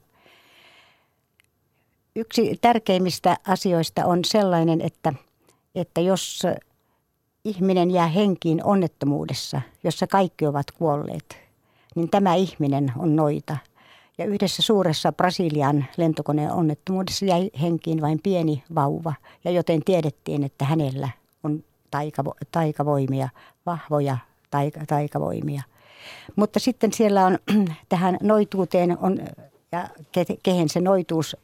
Yksi 2.16 2.58
tärkeimmistä 2.62 3.38
asioista 3.48 4.06
on 4.06 4.20
sellainen, 4.26 4.82
että, 4.82 5.14
että 5.76 6.02
jos 6.02 6.44
ihminen 7.46 7.92
jää 7.92 8.08
henkiin 8.08 8.64
onnettomuudessa, 8.64 9.62
jossa 9.84 10.08
kaikki 10.08 10.46
ovat 10.46 10.72
kuolleet, 10.72 11.38
niin 11.96 12.10
tämä 12.10 12.36
ihminen 12.36 12.92
on 12.98 13.16
noita. 13.16 13.58
Ja 14.18 14.26
yhdessä 14.26 14.62
suuressa 14.62 15.12
Brasilian 15.12 15.86
lentokoneen 15.98 16.52
onnettomuudessa 16.52 17.26
jäi 17.26 17.50
henkiin 17.62 18.02
vain 18.02 18.20
pieni 18.24 18.64
vauva, 18.76 19.14
ja 19.44 19.52
joten 19.52 19.84
tiedettiin, 19.84 20.44
että 20.44 20.66
hänellä 20.66 21.10
on 21.44 21.64
taikavo, 21.92 22.34
taikavoimia, 22.52 23.30
vahvoja 23.66 24.18
taika, 24.52 24.80
taikavoimia. 24.88 25.64
Mutta 26.36 26.60
sitten 26.60 26.94
siellä 26.94 27.26
on 27.26 27.40
tähän 27.90 28.18
noituuteen 28.22 28.98
on, 28.98 29.20
ja 29.72 29.88
ke, 30.12 30.26
kehen 30.44 30.70
se 30.70 30.80
noituus 30.80 31.38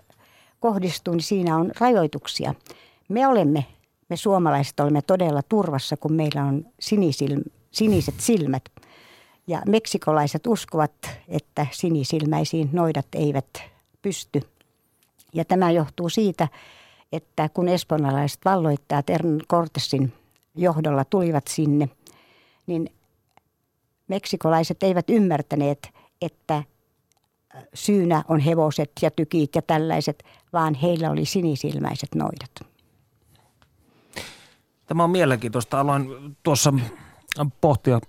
kohdistuu, 0.60 1.14
niin 1.14 1.24
siinä 1.24 1.58
on 1.58 1.72
rajoituksia. 1.80 2.54
Me 3.10 3.28
olemme 3.28 3.66
me 4.10 4.18
suomalaiset 4.18 4.80
olemme 4.80 5.02
todella 5.02 5.42
turvassa, 5.50 5.98
kun 5.98 6.14
meillä 6.14 6.44
on 6.44 6.66
sinisilm, 6.80 7.42
siniset 7.72 8.16
silmät. 8.20 8.70
Ja 9.48 9.62
meksikolaiset 9.68 10.48
uskovat, 10.48 10.92
että 11.28 11.68
sinisilmäisiin 11.72 12.70
noidat 12.72 13.08
eivät 13.14 13.64
pysty. 14.02 14.42
Ja 15.34 15.46
tämä 15.46 15.72
johtuu 15.72 16.10
siitä, 16.10 16.48
että 17.12 17.50
kun 17.50 17.68
espanjalaiset 17.68 18.40
valloittajat 18.46 19.10
Ern 19.10 19.40
Cortesin 19.52 20.14
johdolla 20.56 21.06
tulivat 21.06 21.48
sinne, 21.48 21.90
niin 22.68 22.90
meksikolaiset 24.08 24.84
eivät 24.84 25.10
ymmärtäneet, 25.10 25.90
että 26.22 26.64
syynä 27.74 28.24
on 28.28 28.40
hevoset 28.40 28.92
ja 29.02 29.12
tykit 29.12 29.56
ja 29.56 29.62
tällaiset, 29.62 30.24
vaan 30.54 30.74
heillä 30.74 31.12
oli 31.12 31.26
sinisilmäiset 31.26 32.16
noidat. 32.16 32.75
Tämä 34.86 35.04
on 35.04 35.10
mielenkiintoista. 35.10 35.80
Aloin 35.80 36.36
tuossa 36.44 36.74
pohtia 37.62 38.00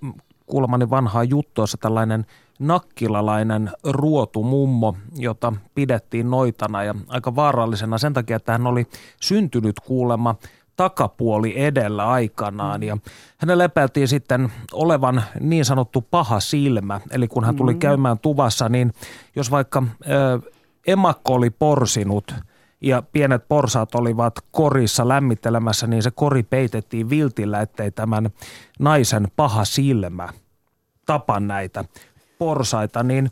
kuulemani 0.47 0.90
vanhaa 0.90 1.25
juttua, 1.25 1.62
jossa 1.62 1.78
tällainen 1.80 2.26
nakkilalainen 2.59 3.71
ruotumummo, 3.85 4.97
jota 5.16 5.52
pidettiin 5.75 6.30
noitana 6.30 6.85
ja 6.85 6.95
aika 7.09 7.37
vaarallisena 7.37 7.99
sen 7.99 8.12
takia, 8.12 8.37
että 8.37 8.52
hän 8.52 8.66
oli 8.66 8.87
syntynyt 9.23 9.80
kuulema 9.80 10.35
takapuoli 10.76 11.61
edellä 11.64 12.09
aikanaan 12.09 12.83
ja 12.83 12.99
hänelle 13.38 13.64
epäiltiin 13.64 14.09
sitten 14.09 14.52
olevan 14.73 15.23
niin 15.40 15.64
sanottu 15.64 16.02
paha 16.11 16.40
silmä. 16.40 17.00
Eli 17.11 17.28
kun 17.28 17.45
hän 17.45 17.56
tuli 17.56 17.73
mm. 17.73 17.78
käymään 17.78 18.18
tuvassa, 18.18 18.68
niin 18.68 18.92
jos 19.37 19.50
vaikka 19.50 19.83
ö, 20.09 20.40
emakko 20.87 21.35
oli 21.35 21.50
porsinut– 21.50 22.35
ja 22.80 23.02
pienet 23.02 23.49
porsaat 23.49 23.95
olivat 23.95 24.35
korissa 24.50 25.09
lämmittelemässä, 25.09 25.87
niin 25.87 26.02
se 26.02 26.11
kori 26.11 26.42
peitettiin 26.42 27.11
viltillä, 27.11 27.61
ettei 27.61 27.90
tämän 27.90 28.30
naisen 28.78 29.28
paha 29.37 29.64
silmä 29.64 30.28
tapa 31.06 31.40
näitä 31.40 31.85
porsaita. 32.38 33.02
Niin 33.02 33.30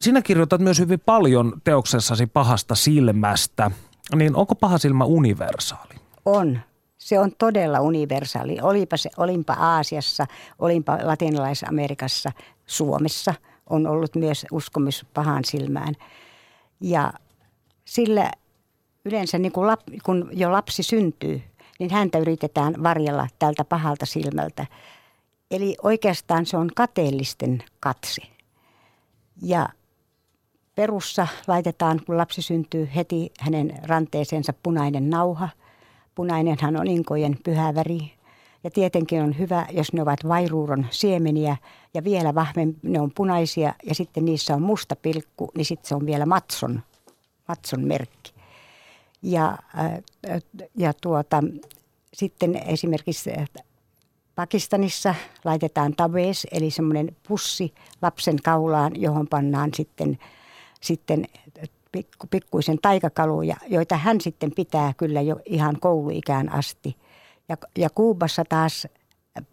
sinä 0.00 0.22
kirjoitat 0.22 0.60
myös 0.60 0.78
hyvin 0.78 1.00
paljon 1.00 1.52
teoksessasi 1.64 2.26
pahasta 2.26 2.74
silmästä. 2.74 3.70
Niin 4.14 4.36
onko 4.36 4.54
paha 4.54 4.78
silmä 4.78 5.04
universaali? 5.04 5.94
On. 6.24 6.58
Se 6.98 7.18
on 7.18 7.32
todella 7.38 7.80
universaali. 7.80 8.58
Olipa, 8.62 8.96
se, 8.96 9.10
olinpa 9.16 9.52
Aasiassa, 9.52 10.26
olinpa 10.58 10.98
Latinalais-Amerikassa, 11.02 12.32
Suomessa 12.66 13.34
on 13.70 13.86
ollut 13.86 14.14
myös 14.14 14.46
uskomus 14.52 15.06
pahan 15.14 15.44
silmään. 15.44 15.94
Ja 16.80 17.12
sillä 17.84 18.30
yleensä 19.08 19.38
niin 19.38 19.52
kuin 19.52 19.66
lap, 19.66 19.80
kun 20.02 20.30
jo 20.32 20.52
lapsi 20.52 20.82
syntyy, 20.82 21.42
niin 21.78 21.90
häntä 21.90 22.18
yritetään 22.18 22.82
varjella 22.82 23.28
tältä 23.38 23.64
pahalta 23.64 24.06
silmältä. 24.06 24.66
Eli 25.50 25.76
oikeastaan 25.82 26.46
se 26.46 26.56
on 26.56 26.70
kateellisten 26.74 27.62
katse. 27.80 28.22
Ja 29.42 29.68
perussa 30.74 31.26
laitetaan, 31.46 32.00
kun 32.06 32.16
lapsi 32.16 32.42
syntyy, 32.42 32.88
heti 32.94 33.32
hänen 33.40 33.78
ranteeseensa 33.82 34.52
punainen 34.62 35.10
nauha. 35.10 35.48
Punainenhan 36.14 36.76
on 36.76 36.86
inkojen 36.86 37.38
pyhä 37.44 37.74
väri. 37.74 38.12
Ja 38.64 38.70
tietenkin 38.70 39.22
on 39.22 39.38
hyvä, 39.38 39.66
jos 39.70 39.92
ne 39.92 40.02
ovat 40.02 40.28
vairuuron 40.28 40.86
siemeniä 40.90 41.56
ja 41.94 42.04
vielä 42.04 42.34
vahvemmin 42.34 42.78
ne 42.82 43.00
on 43.00 43.10
punaisia 43.14 43.74
ja 43.84 43.94
sitten 43.94 44.24
niissä 44.24 44.54
on 44.54 44.62
musta 44.62 44.96
pilkku, 44.96 45.50
niin 45.56 45.64
sitten 45.64 45.88
se 45.88 45.94
on 45.94 46.06
vielä 46.06 46.26
matson, 46.26 46.82
matson 47.48 47.80
merkki. 47.80 48.37
Ja, 49.22 49.58
äh, 49.78 50.42
ja 50.76 50.92
tuota, 50.94 51.42
sitten 52.14 52.56
esimerkiksi 52.56 53.30
Pakistanissa 54.34 55.14
laitetaan 55.44 55.92
tabees, 55.96 56.46
eli 56.52 56.70
semmoinen 56.70 57.16
pussi 57.28 57.74
lapsen 58.02 58.36
kaulaan, 58.42 59.00
johon 59.00 59.26
pannaan 59.28 59.70
sitten 59.74 60.18
sitten 60.80 61.24
pikku, 61.92 62.26
pikkuisen 62.30 62.78
taikakaluja, 62.82 63.56
joita 63.68 63.96
hän 63.96 64.20
sitten 64.20 64.52
pitää 64.56 64.92
kyllä 64.96 65.20
jo 65.20 65.36
ihan 65.44 65.80
kouluikään 65.80 66.52
asti. 66.52 66.96
Ja, 67.48 67.56
ja 67.78 67.90
Kuubassa 67.90 68.44
taas 68.48 68.86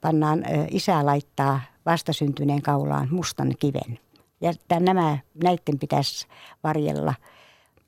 pannaan, 0.02 0.44
isä 0.72 1.06
laittaa 1.06 1.62
vastasyntyneen 1.86 2.62
kaulaan 2.62 3.08
mustan 3.12 3.54
kiven. 3.60 4.00
Ja 4.42 4.54
nämä, 4.80 5.18
näiden 5.44 5.80
pitäisi 5.80 6.28
varjella. 6.64 7.14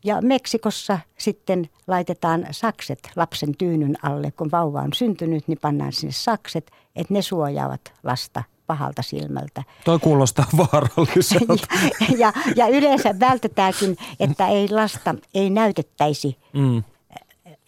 Ja 0.08 0.22
Meksikossa 0.22 1.00
sitten 1.18 1.70
laitetaan 1.88 2.46
sakset 2.52 3.00
lapsen 3.16 3.58
tyynyn 3.58 3.96
alle. 4.04 4.32
Kun 4.32 4.52
vauva 4.52 4.82
on 4.82 4.94
syntynyt, 4.94 5.48
niin 5.48 5.58
pannaan 5.62 5.94
sinne 5.94 6.12
sakset, 6.12 6.72
että 6.96 7.14
ne 7.14 7.22
suojaavat 7.22 7.94
lasta 8.04 8.44
pahalta 8.68 9.02
silmältä. 9.02 9.64
Toi 9.86 10.00
kuulostaa 10.00 10.46
vaaralliselta. 10.58 11.54
ja, 12.00 12.18
ja, 12.18 12.34
ja 12.56 12.68
yleensä 12.68 13.20
vältetäänkin, 13.20 13.98
että 14.20 14.48
ei 14.48 14.70
lasta 14.70 15.16
ei 15.34 15.50
näytettäisi 15.50 16.38
mm. 16.54 16.84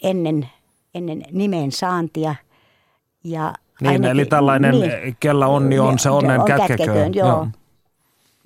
ennen, 0.04 0.50
ennen 0.96 1.24
nimen 1.32 1.72
saantia. 1.72 2.36
Ja 3.24 3.54
niin, 3.82 3.90
ainakin, 3.90 4.12
eli 4.12 4.26
tällainen, 4.26 4.80
niin, 4.80 5.18
kella 5.20 5.48
onni 5.48 5.80
on 5.80 6.00
se 6.00 6.10
onnen 6.10 6.40
on 6.40 6.46
kätkeköön. 6.46 7.14
Joo. 7.14 7.28
joo. 7.28 7.48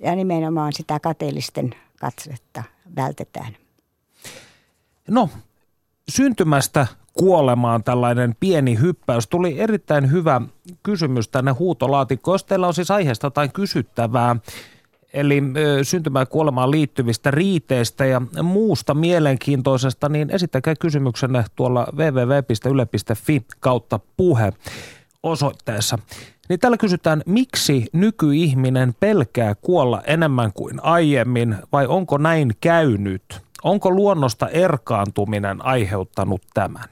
Ja 0.00 0.14
nimenomaan 0.14 0.72
sitä 0.72 1.00
kateellisten 1.00 1.74
katsetta 2.00 2.62
vältetään. 2.96 3.56
No, 5.08 5.28
syntymästä 6.08 6.86
kuolemaan 7.12 7.84
tällainen 7.84 8.36
pieni 8.40 8.78
hyppäys. 8.80 9.26
Tuli 9.26 9.60
erittäin 9.60 10.10
hyvä 10.10 10.40
kysymys 10.82 11.28
tänne 11.28 11.50
huutolaatikkoon. 11.50 12.34
Jos 12.34 12.44
teillä 12.44 12.66
on 12.66 12.74
siis 12.74 12.90
aiheesta 12.90 13.26
jotain 13.26 13.52
kysyttävää, 13.52 14.36
eli 15.12 15.42
syntymään 15.82 16.26
kuolemaan 16.26 16.70
liittyvistä 16.70 17.30
riiteistä 17.30 18.04
ja 18.04 18.22
muusta 18.42 18.94
mielenkiintoisesta, 18.94 20.08
niin 20.08 20.30
esittäkää 20.30 20.74
kysymyksenne 20.80 21.44
tuolla 21.56 21.86
www.yle.fi 21.96 23.46
kautta 23.60 24.00
puhe 24.16 24.52
osoitteessa. 25.22 25.98
Niin 26.48 26.60
tällä 26.60 26.76
kysytään, 26.76 27.22
miksi 27.26 27.86
nykyihminen 27.92 28.94
pelkää 29.00 29.54
kuolla 29.54 30.02
enemmän 30.06 30.52
kuin 30.52 30.84
aiemmin 30.84 31.56
vai 31.72 31.86
onko 31.86 32.18
näin 32.18 32.52
käynyt? 32.60 33.43
Onko 33.64 33.90
luonnosta 33.90 34.48
erkaantuminen 34.48 35.64
aiheuttanut 35.64 36.42
tämän? 36.54 36.84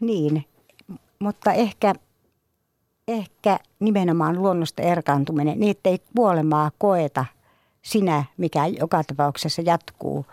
Niin, 0.00 0.44
mutta 1.18 1.52
ehkä, 1.52 1.94
ehkä 3.08 3.58
nimenomaan 3.80 4.42
luonnosta 4.42 4.82
erkaantuminen, 4.82 5.60
niin 5.60 5.70
ettei 5.70 5.98
kuolemaa 6.16 6.70
koeta 6.78 7.24
sinä, 7.82 8.24
mikä 8.36 8.66
joka 8.66 9.04
tapauksessa 9.04 9.62
jatkuu 9.62 10.26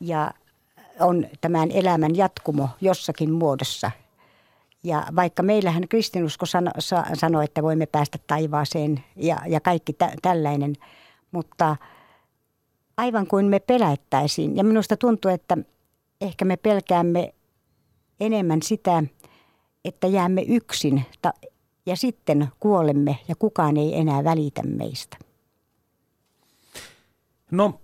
ja 0.00 0.30
on 1.00 1.26
tämän 1.40 1.70
elämän 1.70 2.16
jatkumo 2.16 2.68
jossakin 2.80 3.32
muodossa. 3.32 3.90
Ja 4.84 5.06
vaikka 5.16 5.42
meillähän 5.42 5.88
kristinusko 5.88 6.46
sanoo, 6.46 6.72
sano, 7.14 7.42
että 7.42 7.62
voimme 7.62 7.86
päästä 7.86 8.18
taivaaseen 8.26 9.04
ja, 9.16 9.36
ja 9.46 9.60
kaikki 9.60 9.92
tä, 9.92 10.12
tällainen, 10.22 10.76
mutta 11.32 11.76
aivan 12.96 13.26
kuin 13.26 13.46
me 13.46 13.60
pelättäisiin. 13.60 14.56
Ja 14.56 14.64
minusta 14.64 14.96
tuntuu, 14.96 15.30
että 15.30 15.58
ehkä 16.20 16.44
me 16.44 16.56
pelkäämme 16.56 17.34
enemmän 18.20 18.62
sitä, 18.62 19.02
että 19.84 20.06
jäämme 20.06 20.42
yksin 20.42 21.04
ja 21.86 21.96
sitten 21.96 22.48
kuolemme 22.60 23.18
ja 23.28 23.34
kukaan 23.36 23.76
ei 23.76 23.96
enää 23.98 24.24
välitä 24.24 24.62
meistä. 24.62 25.16
No 27.50 27.80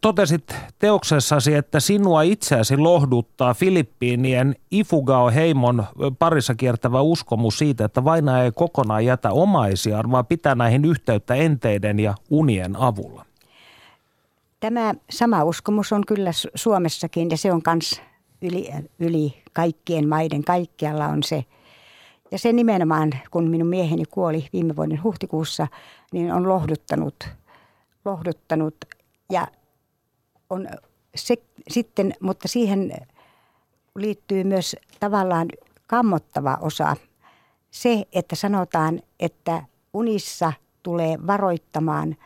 totesit 0.00 0.54
teoksessasi, 0.78 1.54
että 1.54 1.80
sinua 1.80 2.22
itseäsi 2.22 2.76
lohduttaa 2.76 3.54
Filippiinien 3.54 4.56
Ifugao-heimon 4.70 5.84
parissa 6.18 6.54
kiertävä 6.54 7.00
uskomus 7.00 7.58
siitä, 7.58 7.84
että 7.84 8.04
vaina 8.04 8.42
ei 8.42 8.52
kokonaan 8.52 9.04
jätä 9.04 9.30
omaisiaan, 9.30 10.10
vaan 10.10 10.26
pitää 10.26 10.54
näihin 10.54 10.84
yhteyttä 10.84 11.34
enteiden 11.34 12.00
ja 12.00 12.14
unien 12.30 12.76
avulla. 12.76 13.24
Tämä 14.60 14.94
sama 15.10 15.44
uskomus 15.44 15.92
on 15.92 16.06
kyllä 16.06 16.30
Suomessakin 16.54 17.30
ja 17.30 17.36
se 17.36 17.52
on 17.52 17.62
myös 17.66 18.02
yli, 18.42 18.70
yli 18.98 19.42
kaikkien 19.52 20.08
maiden, 20.08 20.44
kaikkialla 20.44 21.06
on 21.06 21.22
se. 21.22 21.44
Ja 22.30 22.38
se 22.38 22.52
nimenomaan, 22.52 23.10
kun 23.30 23.50
minun 23.50 23.68
mieheni 23.68 24.04
kuoli 24.04 24.48
viime 24.52 24.76
vuoden 24.76 25.02
huhtikuussa, 25.02 25.66
niin 26.12 26.32
on 26.32 26.48
lohduttanut, 26.48 27.28
lohduttanut 28.04 28.74
ja 29.32 29.46
on 30.50 30.68
se, 31.14 31.36
sitten, 31.68 32.14
mutta 32.20 32.48
siihen 32.48 32.92
liittyy 33.96 34.44
myös 34.44 34.76
tavallaan 35.00 35.48
kammottava 35.86 36.58
osa. 36.60 36.96
Se, 37.70 38.04
että 38.12 38.36
sanotaan, 38.36 39.02
että 39.20 39.62
unissa 39.94 40.52
tulee 40.82 41.18
varoittamaan 41.26 42.16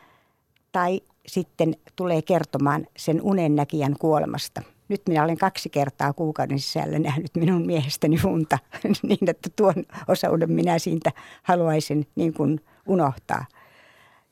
tai 0.72 1.00
sitten 1.26 1.76
tulee 1.96 2.22
kertomaan 2.22 2.86
sen 2.96 3.22
unennäkijän 3.22 3.96
kuolemasta– 3.98 4.62
nyt 4.88 5.02
minä 5.08 5.24
olen 5.24 5.38
kaksi 5.38 5.68
kertaa 5.68 6.12
kuukauden 6.12 6.58
sisällä 6.58 6.98
nähnyt 6.98 7.30
minun 7.34 7.66
miehestäni 7.66 8.16
unta 8.24 8.58
niin, 9.02 9.30
että 9.30 9.50
tuon 9.56 9.74
osauden 10.08 10.52
minä 10.52 10.78
siitä 10.78 11.12
haluaisin 11.42 12.06
niin 12.14 12.34
kuin 12.34 12.60
unohtaa. 12.86 13.44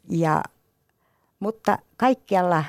Ja, 0.09 0.43
mutta 1.41 1.79
kaikkialla 1.97 2.65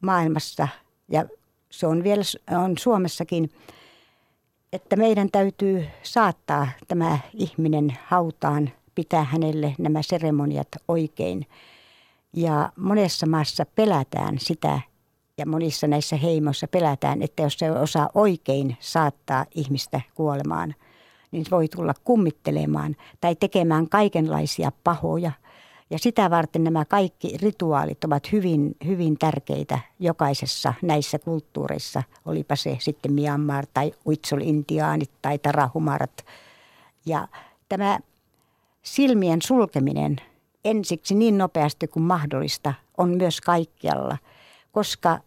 maailmassa 0.00 0.68
ja 1.08 1.24
se 1.70 1.86
on 1.86 2.04
vielä 2.04 2.22
on 2.64 2.78
Suomessakin, 2.78 3.50
että 4.72 4.96
meidän 4.96 5.30
täytyy 5.30 5.86
saattaa 6.02 6.68
tämä 6.88 7.18
ihminen 7.34 7.98
hautaan, 8.04 8.70
pitää 8.94 9.24
hänelle 9.24 9.74
nämä 9.78 10.02
seremoniat 10.02 10.68
oikein. 10.88 11.46
Ja 12.32 12.72
monessa 12.76 13.26
maassa 13.26 13.66
pelätään 13.74 14.38
sitä, 14.38 14.80
ja 15.38 15.46
monissa 15.46 15.86
näissä 15.86 16.16
heimoissa 16.16 16.68
pelätään, 16.68 17.22
että 17.22 17.42
jos 17.42 17.54
se 17.58 17.70
osaa 17.70 18.10
oikein 18.14 18.76
saattaa 18.80 19.46
ihmistä 19.54 20.00
kuolemaan, 20.14 20.74
niin 21.30 21.44
voi 21.50 21.68
tulla 21.68 21.94
kummittelemaan 22.04 22.96
tai 23.20 23.36
tekemään 23.36 23.88
kaikenlaisia 23.88 24.72
pahoja. 24.84 25.32
Ja 25.90 25.98
sitä 25.98 26.30
varten 26.30 26.64
nämä 26.64 26.84
kaikki 26.84 27.36
rituaalit 27.42 28.04
ovat 28.04 28.32
hyvin, 28.32 28.76
hyvin 28.86 29.18
tärkeitä 29.18 29.78
jokaisessa 29.98 30.74
näissä 30.82 31.18
kulttuureissa. 31.18 32.02
Olipa 32.24 32.56
se 32.56 32.76
sitten 32.80 33.12
Myanmar 33.12 33.66
tai 33.74 33.92
Uitsol-intiaanit 34.06 35.10
tai 35.22 35.38
tarahumarat. 35.38 36.24
Ja 37.06 37.28
tämä 37.68 37.98
silmien 38.82 39.42
sulkeminen 39.42 40.16
ensiksi 40.64 41.14
niin 41.14 41.38
nopeasti 41.38 41.86
kuin 41.86 42.02
mahdollista 42.02 42.74
on 42.98 43.10
myös 43.10 43.40
kaikkialla– 43.40 44.18
koska 44.76 45.18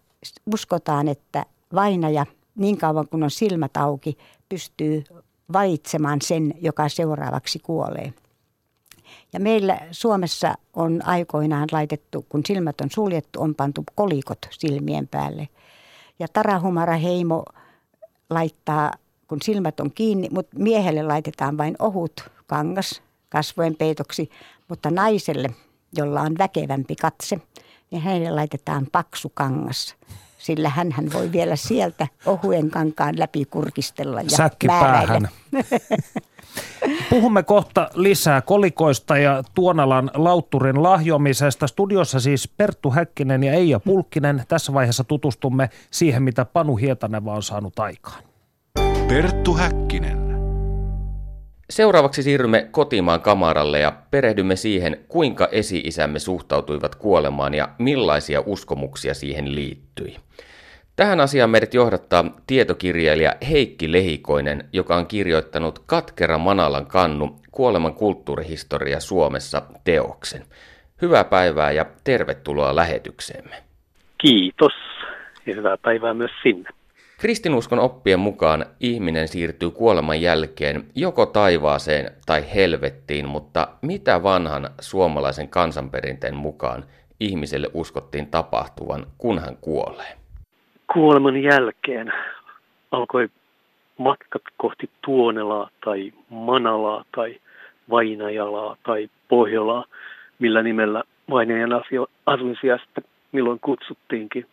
uskotaan, 0.54 1.08
että 1.08 1.46
vainaja 1.74 2.26
niin 2.56 2.78
kauan 2.78 3.08
kuin 3.08 3.24
on 3.24 3.32
silmät 3.32 3.78
auki 3.78 4.18
pystyy 4.50 5.04
valitsemaan 5.54 6.22
sen, 6.22 6.54
joka 6.62 6.90
seuraavaksi 6.90 7.60
kuolee. 7.60 8.14
Ja 9.34 9.40
meillä 9.40 9.80
Suomessa 9.92 10.54
on 10.74 11.06
aikoinaan 11.06 11.68
laitettu, 11.72 12.26
kun 12.30 12.42
silmät 12.46 12.82
on 12.82 12.92
suljettu, 12.92 13.42
on 13.42 13.56
pantu 13.56 13.84
kolikot 13.96 14.40
silmien 14.52 15.08
päälle. 15.08 15.48
Ja 16.20 16.28
Tarahumara 16.34 16.98
heimo 16.98 17.46
laittaa, 18.30 18.94
kun 19.28 19.42
silmät 19.42 19.80
on 19.80 19.92
kiinni, 19.92 20.28
mutta 20.32 20.60
miehelle 20.60 21.04
laitetaan 21.04 21.58
vain 21.58 21.76
ohut 21.80 22.32
kangas 22.48 23.02
kasvojen 23.30 23.76
peitoksi, 23.76 24.30
mutta 24.68 24.92
naiselle, 24.92 25.50
jolla 25.98 26.22
on 26.22 26.38
väkevämpi 26.38 26.96
katse– 26.96 27.42
niin 27.92 28.02
hänelle 28.02 28.32
laitetaan 28.32 28.88
paksu 28.92 29.32
kangas. 29.34 29.96
Sillä 30.38 30.70
hän 30.70 30.94
voi 31.14 31.32
vielä 31.32 31.56
sieltä 31.56 32.08
ohuen 32.26 32.70
kankaan 32.70 33.20
läpi 33.20 33.46
kurkistella 33.46 34.22
ja 34.22 34.30
Säkki 34.30 34.68
päähän. 34.68 35.30
Puhumme 37.10 37.44
kohta 37.44 37.90
lisää 37.96 38.42
kolikoista 38.42 39.18
ja 39.18 39.44
Tuonalan 39.56 40.12
lautturin 40.14 40.84
lahjomisesta. 40.84 41.68
Studiossa 41.68 42.20
siis 42.20 42.48
Perttu 42.48 42.92
Häkkinen 42.92 43.44
ja 43.44 43.54
Eija 43.54 43.80
Pulkkinen. 43.80 44.44
Tässä 44.48 44.74
vaiheessa 44.74 45.04
tutustumme 45.04 45.70
siihen, 45.92 46.24
mitä 46.24 46.46
Panu 46.46 46.76
Hietaneva 46.76 47.34
on 47.34 47.44
saanut 47.44 47.80
aikaan. 47.80 48.24
Perttu 49.08 49.54
Häkkinen. 49.54 50.30
Seuraavaksi 51.70 52.24
siirrymme 52.24 52.68
kotimaan 52.72 53.22
kamaralle 53.22 53.80
ja 53.80 53.94
perehdymme 54.12 54.56
siihen, 54.56 54.98
kuinka 55.08 55.50
esi-isämme 55.52 56.20
suhtautuivat 56.20 56.96
kuolemaan 56.96 57.54
ja 57.54 57.70
millaisia 57.78 58.44
uskomuksia 58.46 59.14
siihen 59.14 59.56
liittyi. 59.56 60.16
Tähän 61.00 61.20
asiaan 61.20 61.50
meidät 61.50 61.74
johdattaa 61.74 62.26
tietokirjailija 62.48 63.34
Heikki 63.50 63.92
Lehikoinen, 63.92 64.70
joka 64.74 64.96
on 64.96 65.08
kirjoittanut 65.08 65.80
Katkera 65.86 66.38
Manalan 66.38 66.86
kannu 66.86 67.40
kuoleman 67.52 67.94
kulttuurihistoria 67.94 69.00
Suomessa 69.00 69.62
teoksen. 69.84 70.46
Hyvää 71.02 71.24
päivää 71.24 71.72
ja 71.72 71.86
tervetuloa 72.04 72.76
lähetykseemme. 72.76 73.56
Kiitos 74.18 74.74
ja 75.46 75.56
hyvää 75.56 75.78
päivää 75.78 76.14
myös 76.14 76.32
sinne. 76.44 76.70
Kristinuskon 77.18 77.80
oppien 77.80 78.20
mukaan 78.20 78.66
ihminen 78.80 79.28
siirtyy 79.28 79.72
kuoleman 79.72 80.22
jälkeen 80.22 80.84
joko 80.96 81.26
taivaaseen 81.26 82.12
tai 82.26 82.54
helvettiin, 82.56 83.28
mutta 83.28 83.68
mitä 83.82 84.24
vanhan 84.24 84.70
suomalaisen 84.82 85.48
kansanperinteen 85.48 86.36
mukaan 86.36 86.86
ihmiselle 87.20 87.70
uskottiin 87.74 88.28
tapahtuvan, 88.28 89.08
kun 89.18 89.40
hän 89.40 89.58
kuolee? 89.62 90.19
Kuoleman 90.94 91.44
jälkeen 91.44 92.14
alkoi 92.92 93.30
matkat 93.98 94.42
kohti 94.58 94.90
Tuonelaa 95.02 95.70
tai 95.86 96.12
Manalaa 96.30 97.04
tai 97.16 97.36
Vainajalaa 97.90 98.78
tai 98.84 99.10
Pohjolaa, 99.28 99.86
millä 100.40 100.64
nimellä 100.64 101.04
Vainajan 101.30 101.82
asuinsijasta 102.26 103.02
milloin 103.32 103.60
kutsuttiinkin. 103.60 104.46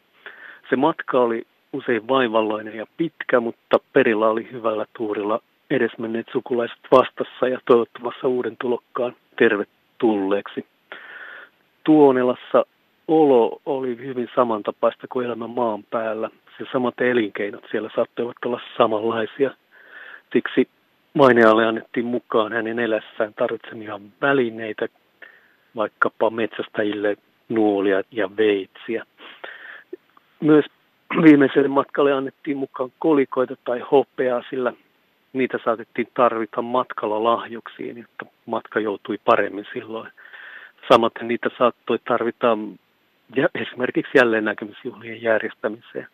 Se 0.70 0.76
matka 0.76 1.20
oli 1.20 1.46
usein 1.72 2.08
vaivalloinen 2.08 2.76
ja 2.76 2.86
pitkä, 2.96 3.40
mutta 3.40 3.78
perillä 3.92 4.28
oli 4.28 4.48
hyvällä 4.52 4.86
tuurilla 4.96 5.40
edesmenneet 5.70 6.26
sukulaiset 6.32 6.78
vastassa 6.90 7.48
ja 7.48 7.60
toivottamassa 7.64 8.28
uuden 8.28 8.56
tulokkaan 8.60 9.16
tervetulleeksi. 9.38 10.66
Tuonelassa 11.84 12.64
olo 13.08 13.60
oli 13.66 13.96
hyvin 13.96 14.28
samantapaista 14.34 15.06
kuin 15.08 15.26
elämä 15.26 15.46
maan 15.46 15.84
päällä. 15.84 16.30
Se 16.58 16.64
samat 16.72 17.00
elinkeinot 17.00 17.64
siellä 17.70 17.90
saattoivat 17.94 18.36
olla 18.44 18.60
samanlaisia. 18.76 19.50
Siksi 20.32 20.68
Mainealle 21.14 21.66
annettiin 21.66 22.06
mukaan 22.06 22.52
hänen 22.52 22.78
elässään 22.78 23.34
tarvitsemia 23.34 24.00
välineitä, 24.20 24.88
vaikkapa 25.76 26.30
metsästäjille 26.30 27.16
nuolia 27.48 28.02
ja 28.10 28.36
veitsiä. 28.36 29.06
Myös 30.40 30.64
viimeiselle 31.22 31.68
matkalle 31.68 32.12
annettiin 32.12 32.56
mukaan 32.56 32.92
kolikoita 32.98 33.56
tai 33.64 33.80
hopeaa, 33.90 34.42
sillä 34.50 34.72
niitä 35.32 35.58
saatettiin 35.64 36.08
tarvita 36.14 36.62
matkalla 36.62 37.24
lahjuksiin, 37.24 37.98
jotta 37.98 38.26
matka 38.46 38.80
joutui 38.80 39.18
paremmin 39.24 39.66
silloin. 39.72 40.10
Samaten 40.92 41.28
niitä 41.28 41.50
saattoi 41.58 41.98
tarvita 41.98 42.58
ja 43.36 43.48
esimerkiksi 43.54 44.18
jälleen 44.18 44.44
näkemysjuhlien 44.44 45.22
järjestämiseen. 45.22 46.06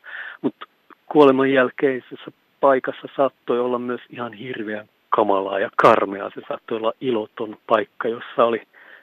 Mutta 0.43 0.67
kuoleman 1.07 1.53
jälkeisessä 1.53 2.33
paikassa 2.61 3.09
saattoi 3.17 3.61
olla 3.61 3.79
myös 3.79 4.01
ihan 4.11 4.33
hirveän 4.33 4.89
kamalaa 5.09 5.59
ja 5.59 5.71
karmea. 5.77 6.31
Se 6.35 6.41
saattoi 6.49 6.77
olla 6.77 6.93
iloton 7.01 7.57
paikka, 7.67 8.09
jossa 8.09 8.45
oli 8.45 8.63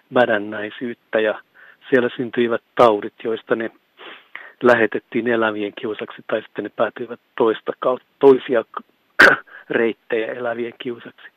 mädännäisyyttä 0.10 1.20
ja 1.20 1.42
siellä 1.90 2.10
syntyivät 2.16 2.62
taudit, 2.76 3.14
joista 3.24 3.56
ne 3.56 3.72
lähetettiin 4.64 5.28
elävien 5.28 5.74
kiusaksi 5.82 6.22
tai 6.28 6.42
sitten 6.42 6.64
ne 6.64 6.72
päätyivät 6.76 7.20
toista 7.38 7.72
kautta, 7.80 8.06
toisia 8.20 8.64
reittejä 9.70 10.34
elävien 10.34 10.74
kiusaksi. 10.78 11.28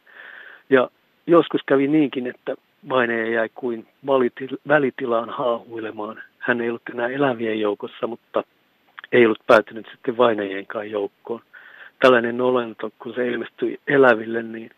Ja 0.70 0.88
joskus 1.26 1.60
kävi 1.66 1.88
niinkin, 1.88 2.26
että 2.26 2.54
Vainaja 2.88 3.30
jäi 3.30 3.48
kuin 3.54 3.86
välitilaan 4.68 5.30
haahuilemaan. 5.30 6.22
Hän 6.42 6.60
ei 6.60 6.68
ollut 6.68 6.88
enää 6.94 7.08
elävien 7.08 7.60
joukossa, 7.60 8.06
mutta 8.06 8.44
ei 9.12 9.26
ollut 9.26 9.46
päätynyt 9.46 9.86
sitten 9.92 10.16
vainajienkaan 10.16 10.90
joukkoon. 10.90 11.40
Tällainen 12.00 12.40
olento, 12.40 12.92
kun 12.98 13.14
se 13.14 13.28
ilmestyi 13.28 13.80
eläville, 13.86 14.42
niin 14.42 14.70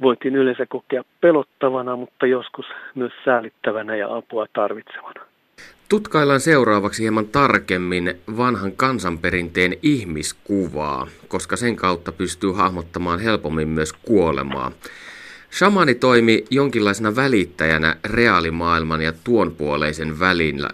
voitiin 0.00 0.36
yleensä 0.36 0.66
kokea 0.66 1.04
pelottavana, 1.20 1.96
mutta 1.96 2.26
joskus 2.26 2.66
myös 2.94 3.12
säälittävänä 3.24 3.96
ja 3.96 4.16
apua 4.16 4.46
tarvitsevana. 4.52 5.20
Tutkaillaan 5.88 6.40
seuraavaksi 6.40 7.02
hieman 7.02 7.26
tarkemmin 7.26 8.14
vanhan 8.36 8.72
kansanperinteen 8.72 9.72
ihmiskuvaa, 9.82 11.06
koska 11.28 11.56
sen 11.56 11.76
kautta 11.76 12.12
pystyy 12.12 12.52
hahmottamaan 12.52 13.20
helpommin 13.20 13.68
myös 13.68 13.92
kuolemaa. 13.92 14.72
Shamani 15.52 15.94
toimi 15.94 16.44
jonkinlaisena 16.50 17.16
välittäjänä 17.16 17.96
reaalimaailman 18.04 19.02
ja 19.02 19.12
tuonpuoleisen 19.24 20.20
välillä. 20.20 20.68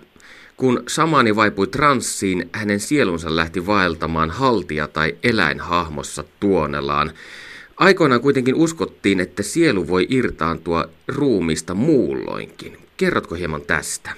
Kun 0.57 0.83
samani 0.89 1.37
vaipui 1.37 1.67
transsiin, 1.67 2.49
hänen 2.53 2.81
sielunsa 2.81 3.37
lähti 3.37 3.67
vaeltamaan 3.67 4.31
haltia- 4.31 4.89
tai 4.89 5.15
eläinhahmossa 5.23 6.25
tuonelaan. 6.41 7.11
Aikoinaan 7.77 8.21
kuitenkin 8.21 8.55
uskottiin, 8.55 9.21
että 9.21 9.43
sielu 9.43 9.89
voi 9.89 10.07
irtaantua 10.11 10.85
ruumista 11.09 11.75
muulloinkin. 11.75 12.77
Kerrotko 12.97 13.35
hieman 13.35 13.63
tästä? 13.67 14.11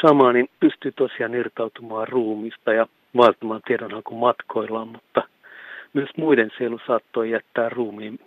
Samani 0.00 0.44
pystyy 0.60 0.92
tosiaan 0.92 1.34
irtautumaan 1.34 2.08
ruumista 2.08 2.72
ja 2.72 2.86
vaeltamaan 3.16 3.60
tiedonhaku 3.66 4.14
matkoillaan, 4.14 4.88
mutta 4.88 5.22
myös 5.92 6.08
muiden 6.16 6.50
sielu 6.58 6.80
saattoi 6.86 7.30
jättää 7.30 7.68
ruumiin. 7.68 8.20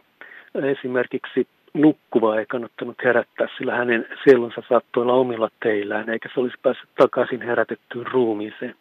Esimerkiksi 0.77 1.47
nukkuvaa 1.75 2.39
ei 2.39 2.45
kannattanut 2.45 2.97
herättää, 3.03 3.47
sillä 3.57 3.75
hänen 3.75 4.07
sielunsa 4.23 4.63
saattoi 4.69 5.01
olla 5.01 5.13
omilla 5.13 5.49
teillään, 5.63 6.09
eikä 6.09 6.29
se 6.33 6.39
olisi 6.39 6.57
päässyt 6.61 6.89
takaisin 6.95 7.41
herätettyyn 7.41 8.07
ruumiiseen. 8.07 8.75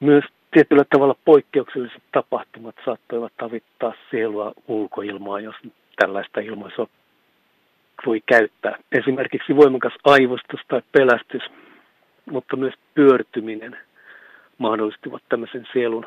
Myös 0.00 0.24
tietyllä 0.50 0.84
tavalla 0.90 1.16
poikkeukselliset 1.24 2.02
tapahtumat 2.12 2.74
saattoivat 2.84 3.32
avittaa 3.42 3.92
sielua 4.10 4.52
ulkoilmaa, 4.68 5.40
jos 5.40 5.56
tällaista 5.96 6.40
ilmaisua 6.40 6.88
voi 8.06 8.22
käyttää. 8.26 8.78
Esimerkiksi 8.92 9.56
voimakas 9.56 9.92
aivostus 10.04 10.60
tai 10.68 10.82
pelästys, 10.92 11.42
mutta 12.30 12.56
myös 12.56 12.74
pyörtyminen 12.94 13.76
mahdollistivat 14.58 15.22
tämmöisen 15.28 15.66
sielun 15.72 16.06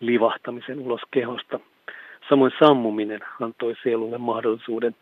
livahtamisen 0.00 0.78
ulos 0.78 1.02
kehosta– 1.10 1.60
Samoin 2.28 2.52
sammuminen 2.58 3.20
antoi 3.40 3.74
sielulle 3.82 4.18
mahdollisuuden 4.18 4.94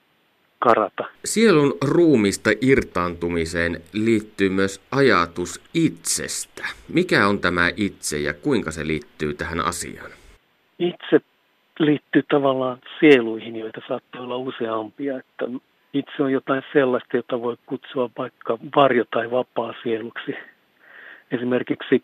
karata. 0.59 1.05
Sielun 1.25 1.75
ruumista 1.85 2.51
irtaantumiseen 2.61 3.81
liittyy 3.93 4.49
myös 4.49 4.81
ajatus 4.93 5.63
itsestä. 5.75 6.67
Mikä 6.89 7.27
on 7.27 7.39
tämä 7.39 7.71
itse 7.77 8.19
ja 8.19 8.35
kuinka 8.35 8.71
se 8.71 8.87
liittyy 8.87 9.35
tähän 9.35 9.61
asiaan? 9.61 10.11
Itse 10.79 11.21
liittyy 11.79 12.23
tavallaan 12.31 12.79
sieluihin, 13.01 13.57
joita 13.57 13.81
saattaa 13.89 14.21
olla 14.21 14.37
useampia. 14.37 15.19
Että 15.19 15.47
itse 15.95 16.23
on 16.23 16.33
jotain 16.33 16.63
sellaista, 16.73 17.17
jota 17.17 17.43
voi 17.43 17.57
kutsua 17.67 18.11
vaikka 18.19 18.59
varjo- 18.77 19.05
tai 19.11 19.31
vapaa-sieluksi. 19.31 20.33
Esimerkiksi 21.31 22.03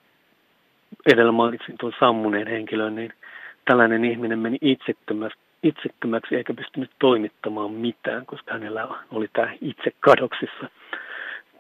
edellä 1.07 1.33
mainitsin 1.33 1.75
tuon 1.81 1.93
sammuneen 2.01 2.47
henkilön, 2.47 2.95
niin– 2.95 3.13
tällainen 3.67 4.05
ihminen 4.05 4.39
meni 4.39 4.59
itsettömäksi, 4.61 5.39
itsettömäksi 5.63 6.37
eikä 6.37 6.55
pystynyt 6.55 6.91
toimittamaan 6.99 7.71
mitään, 7.71 8.27
koska 8.27 8.53
hänellä 8.53 8.89
oli 9.11 9.29
tämä 9.33 9.53
itse 9.61 9.91
kadoksissa. 10.01 10.69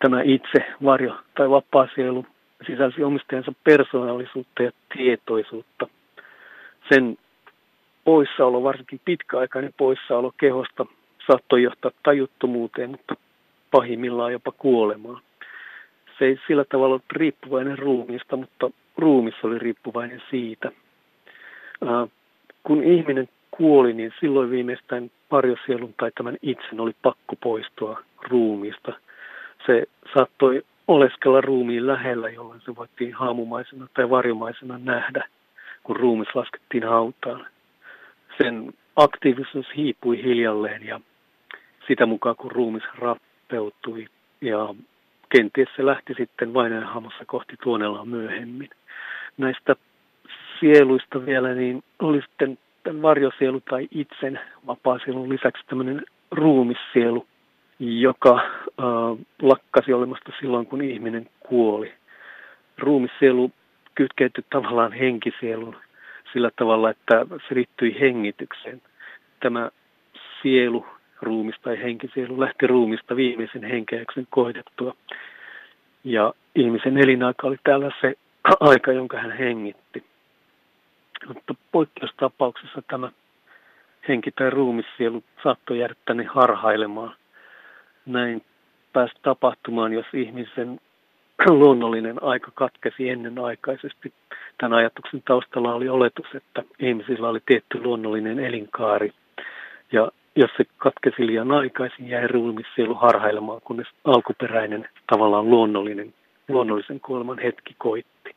Tämä 0.00 0.22
itse 0.22 0.74
varjo 0.84 1.16
tai 1.34 1.50
vapaa 1.50 1.88
sielu 1.94 2.26
sisälsi 2.66 3.04
omistajansa 3.04 3.52
persoonallisuutta 3.64 4.62
ja 4.62 4.70
tietoisuutta. 4.96 5.88
Sen 6.92 7.18
poissaolo, 8.04 8.62
varsinkin 8.62 9.00
pitkäaikainen 9.04 9.74
poissaolo 9.76 10.32
kehosta, 10.36 10.86
saattoi 11.26 11.62
johtaa 11.62 11.90
tajuttomuuteen, 12.02 12.90
mutta 12.90 13.14
pahimmillaan 13.70 14.32
jopa 14.32 14.52
kuolemaan. 14.52 15.22
Se 16.18 16.24
ei 16.24 16.40
sillä 16.46 16.64
tavalla 16.64 16.86
ollut 16.86 17.12
riippuvainen 17.12 17.78
ruumista, 17.78 18.36
mutta 18.36 18.70
ruumis 18.96 19.34
oli 19.42 19.58
riippuvainen 19.58 20.22
siitä– 20.30 20.72
kun 22.62 22.84
ihminen 22.84 23.28
kuoli, 23.50 23.92
niin 23.92 24.12
silloin 24.20 24.50
viimeistään 24.50 25.10
parjosielun 25.28 25.94
tai 26.00 26.10
tämän 26.16 26.36
itsen 26.42 26.80
oli 26.80 26.92
pakko 27.02 27.36
poistua 27.42 28.02
ruumiista. 28.30 28.92
Se 29.66 29.86
saattoi 30.14 30.62
oleskella 30.88 31.40
ruumiin 31.40 31.86
lähellä, 31.86 32.28
jolloin 32.28 32.60
se 32.64 32.76
voitiin 32.76 33.14
haamumaisena 33.14 33.86
tai 33.94 34.10
varjomaisena 34.10 34.78
nähdä, 34.78 35.28
kun 35.82 35.96
ruumis 35.96 36.34
laskettiin 36.34 36.84
hautaan. 36.84 37.46
Sen 38.42 38.74
aktiivisuus 38.96 39.66
hiipui 39.76 40.22
hiljalleen 40.22 40.86
ja 40.86 41.00
sitä 41.88 42.06
mukaan 42.06 42.36
kun 42.36 42.52
ruumis 42.52 42.82
rappeutui 42.98 44.06
ja 44.40 44.74
kenties 45.28 45.68
se 45.76 45.86
lähti 45.86 46.14
sitten 46.16 46.54
vainajahamossa 46.54 47.24
kohti 47.26 47.56
tuonellaan 47.62 48.08
myöhemmin. 48.08 48.70
Näistä 49.36 49.76
sieluista 50.60 51.26
vielä, 51.26 51.54
niin 51.54 51.82
oli 51.98 52.20
sitten 52.22 52.58
tämän 52.82 53.02
varjosielu 53.02 53.60
tai 53.60 53.88
itsen 53.90 54.40
vapaasielun 54.66 55.28
lisäksi 55.28 55.66
tämmöinen 55.66 56.04
ruumissielu, 56.30 57.26
joka 57.78 58.34
äh, 58.34 59.26
lakkasi 59.42 59.92
olemasta 59.92 60.32
silloin, 60.40 60.66
kun 60.66 60.82
ihminen 60.82 61.28
kuoli. 61.40 61.92
Ruumissielu 62.78 63.50
kytkeytyi 63.94 64.44
tavallaan 64.50 64.92
henkisielun 64.92 65.76
sillä 66.32 66.50
tavalla, 66.56 66.90
että 66.90 67.26
se 67.48 67.54
liittyi 67.54 68.00
hengitykseen. 68.00 68.82
Tämä 69.40 69.70
sielu 70.42 70.86
ruumis 71.22 71.54
tai 71.62 71.82
henkisielu 71.82 72.40
lähti 72.40 72.66
ruumista 72.66 73.16
viimeisen 73.16 73.64
henkeäksen 73.64 74.26
koitettua. 74.30 74.94
Ja 76.04 76.34
ihmisen 76.54 76.98
elinaika 76.98 77.46
oli 77.46 77.56
täällä 77.64 77.90
se 78.00 78.14
aika, 78.60 78.92
jonka 78.92 79.18
hän 79.18 79.32
hengitti. 79.32 80.04
Mutta 81.28 81.54
poikkeustapauksessa 81.72 82.82
tämä 82.90 83.10
henki 84.08 84.30
tai 84.30 84.50
ruumissielu 84.50 85.24
saattoi 85.42 85.78
jäädä 85.78 85.94
tänne 86.04 86.24
harhailemaan. 86.24 87.16
Näin 88.06 88.42
pääsi 88.92 89.14
tapahtumaan, 89.22 89.92
jos 89.92 90.06
ihmisen 90.12 90.80
luonnollinen 91.50 92.22
aika 92.22 92.50
katkesi 92.54 93.10
ennenaikaisesti. 93.10 94.12
Tämän 94.58 94.78
ajatuksen 94.78 95.22
taustalla 95.22 95.74
oli 95.74 95.88
oletus, 95.88 96.26
että 96.34 96.62
ihmisillä 96.78 97.28
oli 97.28 97.40
tietty 97.46 97.82
luonnollinen 97.82 98.38
elinkaari. 98.38 99.12
Ja 99.92 100.08
jos 100.36 100.50
se 100.56 100.64
katkesi 100.76 101.26
liian 101.26 101.52
aikaisin, 101.52 102.08
jäi 102.08 102.28
ruumissielu 102.28 102.94
harhailemaan, 102.94 103.60
kunnes 103.64 103.86
alkuperäinen 104.04 104.88
tavallaan 105.06 105.50
luonnollinen, 105.50 106.14
luonnollisen 106.48 107.00
kuoleman 107.00 107.38
hetki 107.38 107.74
koitti. 107.78 108.35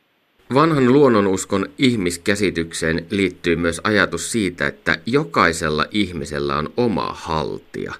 Vanhan 0.53 0.93
luonnonuskon 0.93 1.65
ihmiskäsitykseen 1.77 2.97
liittyy 3.11 3.55
myös 3.55 3.81
ajatus 3.83 4.31
siitä, 4.31 4.67
että 4.67 4.91
jokaisella 5.05 5.85
ihmisellä 5.91 6.55
on 6.57 6.69
oma 6.77 7.07
haltija. 7.13 7.93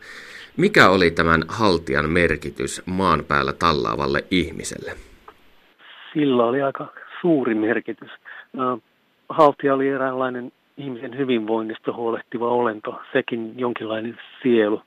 Mikä 0.58 0.90
oli 0.90 1.12
tämän 1.12 1.44
haltijan 1.48 2.10
merkitys 2.10 2.82
maan 2.86 3.24
päällä 3.28 3.54
tallaavalle 3.54 4.24
ihmiselle? 4.32 4.92
Sillä 6.14 6.46
oli 6.46 6.62
aika 6.62 6.88
suuri 7.22 7.56
merkitys. 7.56 8.10
Haltija 9.30 9.74
oli 9.74 9.88
eräänlainen 9.88 10.52
ihmisen 10.78 11.18
hyvinvoinnista 11.18 11.94
huolehtiva 11.94 12.50
olento, 12.50 13.02
sekin 13.14 13.60
jonkinlainen 13.60 14.20
sielu. 14.44 14.82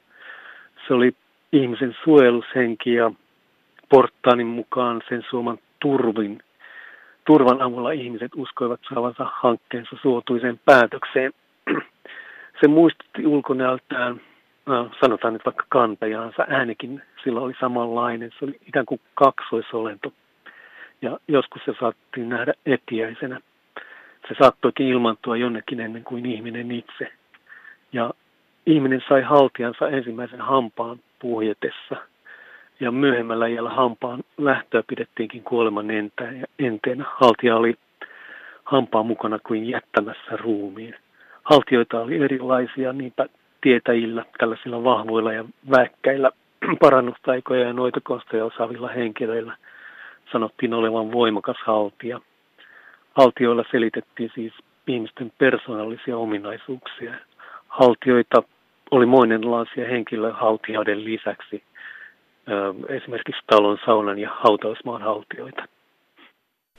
Se 0.87 0.95
oli 0.95 1.13
ihmisen 1.53 1.97
suojelushenki 2.05 2.95
ja 2.95 3.13
portaanin 3.89 4.47
mukaan 4.47 5.03
sen 5.09 5.23
suoman 5.31 5.59
turvin. 5.83 6.43
Turvan 7.27 7.63
avulla 7.63 7.91
ihmiset 7.91 8.33
uskoivat 8.37 8.81
saavansa 8.89 9.27
hankkeensa 9.33 9.97
suotuiseen 10.03 10.61
päätökseen. 10.65 11.33
Se 12.61 12.69
muistutti 12.69 13.27
ulkonäöltään 13.27 14.21
no, 14.67 14.91
sanotaan 15.01 15.33
nyt 15.33 15.45
vaikka 15.45 15.65
kantajaansa, 15.69 16.47
äänikin 16.49 17.03
sillä 17.25 17.41
oli 17.41 17.53
samanlainen. 17.61 18.31
Se 18.39 18.45
oli 18.45 18.59
ikään 18.67 18.87
kuin 18.87 19.01
kaksoisolento. 19.15 20.13
Ja 21.03 21.19
joskus 21.29 21.63
se 21.65 21.73
saattoi 21.81 22.25
nähdä 22.25 22.53
etiäisenä. 22.67 23.41
Se 24.29 24.35
saattoikin 24.39 24.87
ilmantua 24.87 25.37
jonnekin 25.37 25.81
ennen 25.81 26.05
kuin 26.05 26.27
ihminen 26.27 26.71
itse. 26.71 27.13
Ja 27.93 28.11
ihminen 28.67 29.03
sai 29.09 29.23
haltiansa 29.23 29.89
ensimmäisen 29.89 30.41
hampaan 30.41 31.01
puhjetessa. 31.19 31.97
Ja 32.81 32.91
myöhemmällä 32.91 33.47
iällä 33.47 33.71
hampaan 33.71 34.25
lähtöä 34.39 34.83
pidettiinkin 34.87 35.43
kuoleman 35.43 35.87
enteenä. 36.59 37.05
Haltia 37.09 37.57
oli 37.57 37.75
hampaan 38.65 39.07
mukana 39.07 39.39
kuin 39.39 39.69
jättämässä 39.69 40.37
ruumiin. 40.37 40.95
Haltioita 41.43 42.01
oli 42.01 42.19
erilaisia, 42.19 42.93
niinpä 42.93 43.27
tietäjillä, 43.61 44.25
tällaisilla 44.39 44.85
vahvoilla 44.85 45.33
ja 45.33 45.45
väkkäillä 45.71 46.31
parannustaikoja 46.81 47.67
ja 47.67 47.73
noita 47.73 48.01
kostoja 48.01 48.45
osaavilla 48.45 48.89
henkilöillä 48.89 49.57
sanottiin 50.33 50.75
olevan 50.75 51.13
voimakas 51.13 51.57
haltija. 51.65 52.21
Haltioilla 53.17 53.65
selitettiin 53.71 54.31
siis 54.35 54.53
ihmisten 54.87 55.33
persoonallisia 55.39 56.17
ominaisuuksia. 56.17 57.15
Haltioita 57.69 58.43
oli 58.91 59.07
monenlaisia 59.07 59.89
henkilöhaltijoiden 59.89 61.05
lisäksi, 61.05 61.63
esimerkiksi 62.89 63.43
talon, 63.47 63.79
saunan 63.85 64.19
ja 64.19 64.31
hautausmaan 64.43 65.03
haltioita. 65.03 65.65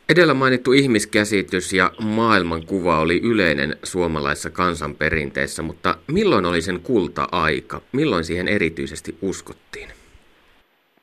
Edellä 0.10 0.34
mainittu 0.34 0.72
ihmiskäsitys 0.72 1.74
ja 1.74 1.92
maailmankuva 2.02 3.00
oli 3.00 3.22
yleinen 3.24 3.76
suomalaisessa 3.84 4.50
kansanperinteessä, 4.50 5.64
mutta 5.64 5.96
milloin 6.08 6.46
oli 6.46 6.62
sen 6.62 6.80
kulta-aika? 6.80 7.82
Milloin 7.92 8.24
siihen 8.24 8.48
erityisesti 8.48 9.18
uskottiin? 9.22 9.90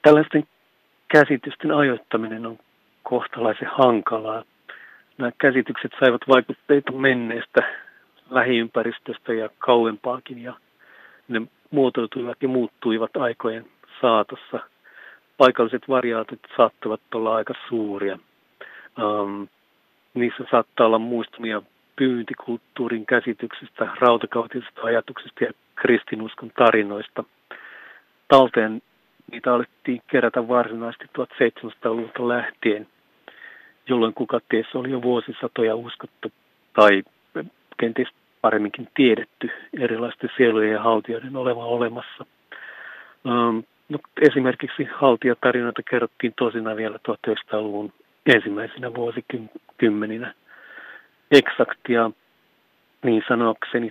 Tällaisten 0.03 0.45
käsitysten 1.09 1.73
ajoittaminen 1.73 2.47
on 2.47 2.59
kohtalaisen 3.03 3.69
hankalaa. 3.73 4.45
Nämä 5.19 5.33
käsitykset 5.39 5.93
saivat 6.01 6.21
vaikutteita 6.29 6.93
menneestä 6.93 7.61
lähiympäristöstä 8.31 9.33
ja 9.33 9.49
kauempaakin 9.59 10.43
ja 10.43 10.55
ne 11.29 11.43
muotoutuivat 11.71 12.39
ja 12.43 12.49
muuttuivat 12.49 13.17
aikojen 13.17 13.65
saatossa. 14.01 14.61
Paikalliset 15.37 15.89
variaatit 15.89 16.41
saattavat 16.57 17.01
olla 17.15 17.35
aika 17.35 17.55
suuria– 17.69 18.19
Um, 18.99 19.49
niissä 20.15 20.45
saattaa 20.51 20.87
olla 20.87 20.99
muistamia 20.99 21.63
pyyntikulttuurin 21.97 23.07
käsityksistä, 23.07 23.89
rautakautisista 24.01 24.81
ajatuksista 24.83 25.45
ja 25.45 25.53
kristinuskon 25.75 26.51
tarinoista. 26.57 27.25
Talteen 28.29 28.83
niitä 29.31 29.55
alettiin 29.55 30.03
kerätä 30.11 30.49
varsinaisesti 30.49 31.05
1700-luvulta 31.19 32.29
lähtien, 32.29 32.87
jolloin 33.89 34.15
kuka 34.15 34.41
ties 34.49 34.75
oli 34.75 34.91
jo 34.91 35.03
vuosisatoja 35.03 35.77
uskottu 35.77 36.33
tai 36.73 37.03
kenties 37.79 38.09
paremminkin 38.41 38.89
tiedetty 38.95 39.51
erilaisten 39.81 40.31
sielujen 40.37 40.73
ja 40.73 40.83
haltijoiden 40.83 41.37
olevan 41.37 41.67
olemassa. 41.67 42.27
Um, 43.25 43.65
no, 43.91 43.99
esimerkiksi 44.21 44.89
haltijatarinoita 44.95 45.83
kerrottiin 45.91 46.33
tosina 46.39 46.77
vielä 46.77 46.99
1900-luvun 47.09 47.93
ensimmäisenä 48.27 48.95
vuosikymmeninä 48.95 50.35
eksaktia, 51.31 52.11
niin 53.05 53.23
sanokseni 53.29 53.91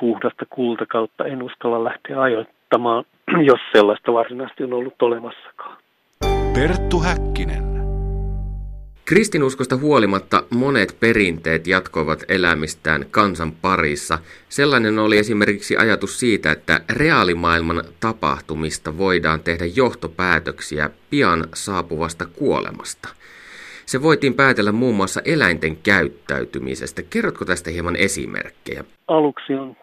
puhdasta 0.00 0.46
kultakautta 0.50 1.24
en 1.24 1.42
uskalla 1.42 1.84
lähteä 1.84 2.20
ajoittamaan, 2.20 3.04
jos 3.50 3.60
sellaista 3.72 4.12
varsinaisesti 4.12 4.64
on 4.64 4.72
ollut 4.72 5.02
olemassakaan. 5.02 5.76
Perttu 6.54 7.00
Häkkinen. 7.00 7.67
Kristinuskosta 9.08 9.76
huolimatta 9.76 10.42
monet 10.50 10.96
perinteet 11.00 11.66
jatkoivat 11.66 12.24
elämistään 12.28 13.04
kansan 13.10 13.52
parissa. 13.52 14.18
Sellainen 14.48 14.98
oli 14.98 15.18
esimerkiksi 15.18 15.76
ajatus 15.76 16.20
siitä, 16.20 16.52
että 16.52 16.80
reaalimaailman 16.96 17.82
tapahtumista 18.00 18.98
voidaan 18.98 19.40
tehdä 19.40 19.64
johtopäätöksiä 19.76 20.90
pian 21.10 21.44
saapuvasta 21.54 22.26
kuolemasta. 22.38 23.08
Se 23.86 24.02
voitiin 24.02 24.34
päätellä 24.34 24.72
muun 24.72 24.94
muassa 24.94 25.20
eläinten 25.24 25.76
käyttäytymisestä. 25.76 27.02
Kerrotko 27.10 27.44
tästä 27.44 27.70
hieman 27.70 27.96
esimerkkejä? 27.96 28.84
Aluksi 29.08 29.54
on 29.54 29.76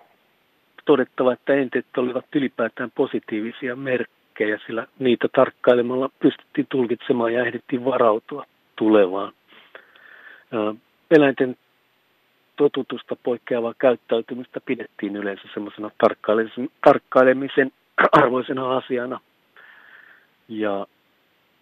todettava, 0.85 1.33
että 1.33 1.53
enteet 1.53 1.85
olivat 1.97 2.25
ylipäätään 2.35 2.91
positiivisia 2.95 3.75
merkkejä, 3.75 4.59
sillä 4.67 4.88
niitä 4.99 5.27
tarkkailemalla 5.35 6.09
pystyttiin 6.19 6.67
tulkitsemaan 6.69 7.33
ja 7.33 7.45
ehdittiin 7.45 7.85
varautua 7.85 8.45
tulevaan. 8.75 9.33
Eläinten 11.11 11.55
totutusta 12.55 13.15
poikkeavaa 13.23 13.73
käyttäytymistä 13.77 14.59
pidettiin 14.61 15.15
yleensä 15.15 15.43
semmoisena 15.53 15.91
tarkkailemisen 16.81 17.71
arvoisena 18.21 18.77
asiana. 18.77 19.19
Ja 20.47 20.85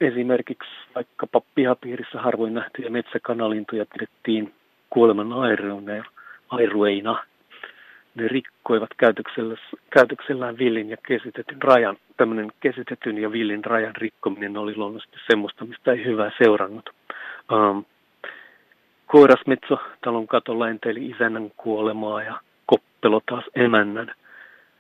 Esimerkiksi 0.03 0.69
vaikkapa 0.95 1.41
pihapiirissä 1.55 2.21
harvoin 2.21 2.53
nähtyjä 2.53 2.89
metsäkanalintuja 2.89 3.85
pidettiin 3.93 4.53
kuoleman 4.89 5.33
airueina. 6.49 7.23
Ne 8.15 8.27
rikkoivat 8.27 8.89
käytöksellään 9.89 10.57
villin 10.57 10.89
ja 10.89 10.97
kesitetyn 11.07 11.61
rajan. 11.61 11.97
Tämmöinen 12.17 12.51
kesitetyn 12.59 13.17
ja 13.17 13.31
villin 13.31 13.65
rajan 13.65 13.95
rikkominen 13.95 14.57
oli 14.57 14.75
luonnollisesti 14.75 15.17
semmoista, 15.31 15.65
mistä 15.65 15.91
ei 15.91 16.05
hyvää 16.05 16.31
seurannut. 16.37 16.89
Um, 17.51 17.85
koirasmetso 19.05 19.77
talon 20.01 20.27
katolla 20.27 20.69
enteili 20.69 21.05
isännän 21.05 21.51
kuolemaa 21.57 22.23
ja 22.23 22.39
koppelo 22.65 23.21
taas 23.29 23.45
emännän. 23.55 24.11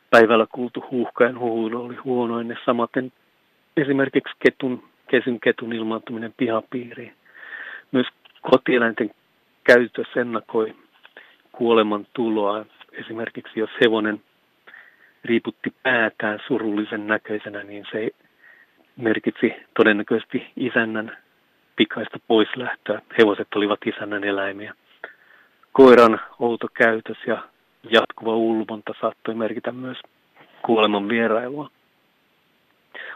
Päivällä 0.09 0.47
kuultu 0.51 0.85
huuhkajan 0.91 1.39
huhuilu 1.39 1.85
oli 1.85 1.95
huonoinen, 1.95 2.57
samaten 2.65 3.11
esimerkiksi 3.77 4.33
ketun 4.39 4.83
kesyn 5.07 5.39
ketun 5.39 5.73
ilmaantuminen 5.73 6.33
pihapiiriin. 6.37 7.13
Myös 7.91 8.07
kotieläinten 8.41 9.11
käytös 9.63 10.07
ennakoi 10.15 10.75
kuoleman 11.51 12.07
tuloa. 12.13 12.65
Esimerkiksi 12.91 13.59
jos 13.59 13.69
hevonen 13.81 14.21
riiputti 15.23 15.73
päätään 15.83 16.39
surullisen 16.47 17.07
näköisenä, 17.07 17.63
niin 17.63 17.85
se 17.91 18.09
merkitsi 18.95 19.53
todennäköisesti 19.77 20.47
isännän 20.57 21.17
pikaista 21.75 22.19
poislähtöä. 22.27 23.01
Hevoset 23.19 23.47
olivat 23.55 23.79
isännän 23.85 24.23
eläimiä. 24.23 24.73
Koiran 25.71 26.21
outo 26.39 26.67
käytös 26.73 27.17
ja 27.27 27.43
jatkuva 27.89 28.35
ulvonta 28.35 28.93
saattoi 29.01 29.35
merkitä 29.35 29.71
myös 29.71 29.97
kuoleman 30.65 31.09
vierailua. 31.09 31.69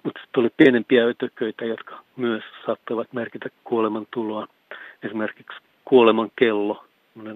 Mutta 0.04 0.22
sitten 0.22 0.42
oli 0.42 0.50
pienempiä 0.58 1.06
ötököitä, 1.06 1.66
jotka 1.66 2.00
myös 2.16 2.44
saattoivat 2.66 3.14
merkitä 3.14 3.50
kuoleman 3.64 4.08
tuloa. 4.14 4.48
Esimerkiksi 5.04 5.58
kuoleman 5.86 6.32
kello, 6.36 6.86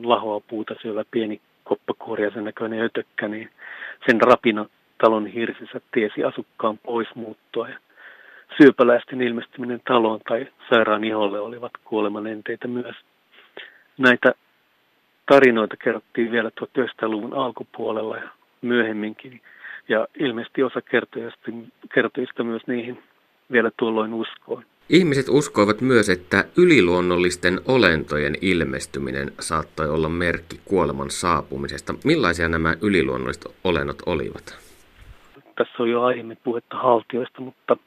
lahoa 0.03 0.39
puuta 0.39 0.75
syövä 0.81 1.03
pieni 1.11 1.41
koppakuoriaisen 1.63 2.43
näköinen 2.43 2.81
ötökkä, 2.81 3.27
niin 3.27 3.49
sen 4.05 4.21
rapina 4.21 4.65
talon 4.97 5.27
hirsissä 5.27 5.81
tiesi 5.91 6.23
asukkaan 6.23 6.77
poismuuttoa. 6.77 7.69
Ja 7.69 7.79
syöpäläisten 8.57 9.21
ilmestyminen 9.21 9.81
taloon 9.87 10.19
tai 10.27 10.47
sairaan 10.69 11.03
iholle 11.03 11.39
olivat 11.39 11.71
kuoleman 11.83 12.27
enteitä 12.27 12.67
myös. 12.67 12.95
Näitä 13.97 14.33
tarinoita 15.25 15.77
kerrottiin 15.77 16.31
vielä 16.31 16.51
1900-luvun 16.61 17.33
alkupuolella 17.33 18.17
ja 18.17 18.29
myöhemminkin. 18.61 19.41
Ja 19.89 20.07
ilmeisesti 20.19 20.63
osa 20.63 20.81
kertojista, 20.81 21.51
kertojista 21.93 22.43
myös 22.43 22.61
niihin 22.67 23.03
vielä 23.51 23.71
tuolloin 23.79 24.13
uskoin. 24.13 24.65
Ihmiset 24.89 25.25
uskoivat 25.29 25.81
myös, 25.81 26.09
että 26.09 26.45
yliluonnollisten 26.57 27.59
olentojen 27.67 28.35
ilmestyminen 28.41 29.31
saattoi 29.39 29.89
olla 29.89 30.09
merkki 30.09 30.59
kuoleman 30.65 31.09
saapumisesta. 31.09 31.93
Millaisia 32.05 32.49
nämä 32.49 32.75
yliluonnolliset 32.81 33.45
olennot 33.63 34.01
olivat? 34.05 34.57
Tässä 35.55 35.83
on 35.83 35.89
jo 35.89 36.01
aiemmin 36.01 36.37
puhetta 36.43 36.77
haltioista, 36.77 37.41
mutta 37.41 37.77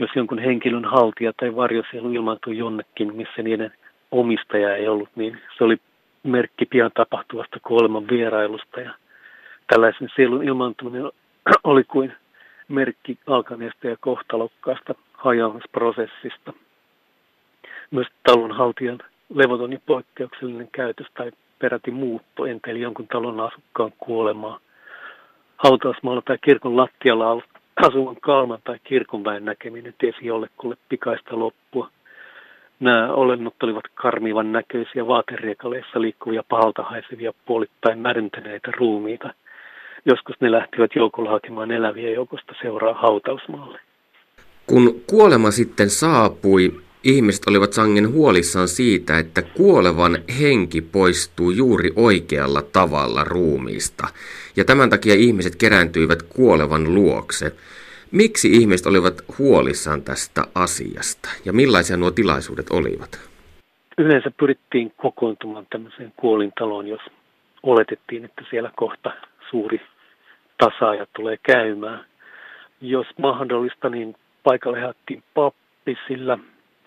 jos 0.00 0.10
jonkun 0.16 0.38
henkilön 0.38 0.84
haltija 0.84 1.32
tai 1.32 1.56
varjosielu 1.56 2.12
ilmaantui 2.12 2.58
jonnekin, 2.58 3.16
missä 3.16 3.42
niiden 3.42 3.72
omistaja 4.10 4.76
ei 4.76 4.88
ollut, 4.88 5.08
niin 5.16 5.40
se 5.58 5.64
oli 5.64 5.76
merkki 6.22 6.66
pian 6.66 6.90
tapahtuvasta 6.94 7.58
kuoleman 7.66 8.08
vierailusta. 8.08 8.80
Ja 8.80 8.94
tällaisen 9.66 10.08
sielun 10.16 10.44
ilmaantuminen 10.44 11.10
oli 11.64 11.84
kuin 11.84 12.12
merkki 12.68 13.18
alkaneesta 13.26 13.86
ja 13.86 13.96
kohtalokkaasta 14.00 14.94
hajaamisprosessista. 15.12 16.52
Myös 17.90 18.06
talonhaltijan 18.22 18.98
levoton 19.34 19.72
ja 19.72 19.78
poikkeuksellinen 19.86 20.68
käytös 20.72 21.06
tai 21.14 21.32
peräti 21.58 21.90
muutto 21.90 22.46
enteli 22.46 22.80
jonkun 22.80 23.08
talon 23.08 23.40
asukkaan 23.40 23.92
kuolemaa. 23.98 24.60
Hautausmaalla 25.56 26.22
tai 26.22 26.38
kirkon 26.44 26.76
lattialla 26.76 27.30
asuvan 27.86 28.16
kalman 28.20 28.58
tai 28.64 28.78
kirkonväen 28.84 29.44
näkeminen 29.44 29.94
tiesi 29.98 30.26
jollekulle 30.26 30.76
pikaista 30.88 31.38
loppua. 31.38 31.90
Nämä 32.80 33.12
olennot 33.12 33.62
olivat 33.62 33.84
karmivan 33.94 34.52
näköisiä 34.52 35.06
vaateriekaleissa 35.06 36.00
liikkuvia 36.00 36.42
pahalta 36.48 36.82
haisevia 36.82 37.32
puolittain 37.46 37.98
märyntäneitä 37.98 38.70
ruumiita. 38.76 39.34
Joskus 40.04 40.36
ne 40.40 40.50
lähtivät 40.50 40.90
joukolla 40.94 41.30
hakemaan 41.30 41.70
eläviä 41.70 42.10
joukosta 42.10 42.54
seuraa 42.62 42.94
hautausmaalle. 42.94 43.80
Kun 44.66 44.94
kuolema 45.06 45.50
sitten 45.50 45.90
saapui, 45.90 46.80
ihmiset 47.04 47.42
olivat 47.46 47.72
sangen 47.72 48.12
huolissaan 48.12 48.68
siitä, 48.68 49.18
että 49.18 49.42
kuolevan 49.42 50.18
henki 50.40 50.80
poistuu 50.80 51.50
juuri 51.50 51.90
oikealla 51.96 52.62
tavalla 52.62 53.24
ruumiista. 53.24 54.08
Ja 54.56 54.64
tämän 54.64 54.90
takia 54.90 55.14
ihmiset 55.14 55.56
kerääntyivät 55.56 56.22
kuolevan 56.22 56.94
luokse. 56.94 57.52
Miksi 58.12 58.52
ihmiset 58.52 58.86
olivat 58.86 59.14
huolissaan 59.38 60.02
tästä 60.02 60.44
asiasta 60.54 61.28
ja 61.44 61.52
millaisia 61.52 61.96
nuo 61.96 62.10
tilaisuudet 62.10 62.70
olivat? 62.70 63.30
Yleensä 63.98 64.30
pyrittiin 64.30 64.92
kokoontumaan 64.96 65.66
tämmöiseen 65.70 66.12
kuolintaloon, 66.16 66.86
jos 66.86 67.00
oletettiin, 67.62 68.24
että 68.24 68.42
siellä 68.50 68.70
kohta 68.76 69.12
suuri 69.50 69.80
tasaaja 70.58 71.06
tulee 71.16 71.36
käymään. 71.42 72.04
Jos 72.80 73.06
mahdollista, 73.18 73.88
niin 73.88 74.16
paikalle 74.42 74.80
haettiin 74.80 75.22
pappi, 75.34 75.96
sillä 76.08 76.38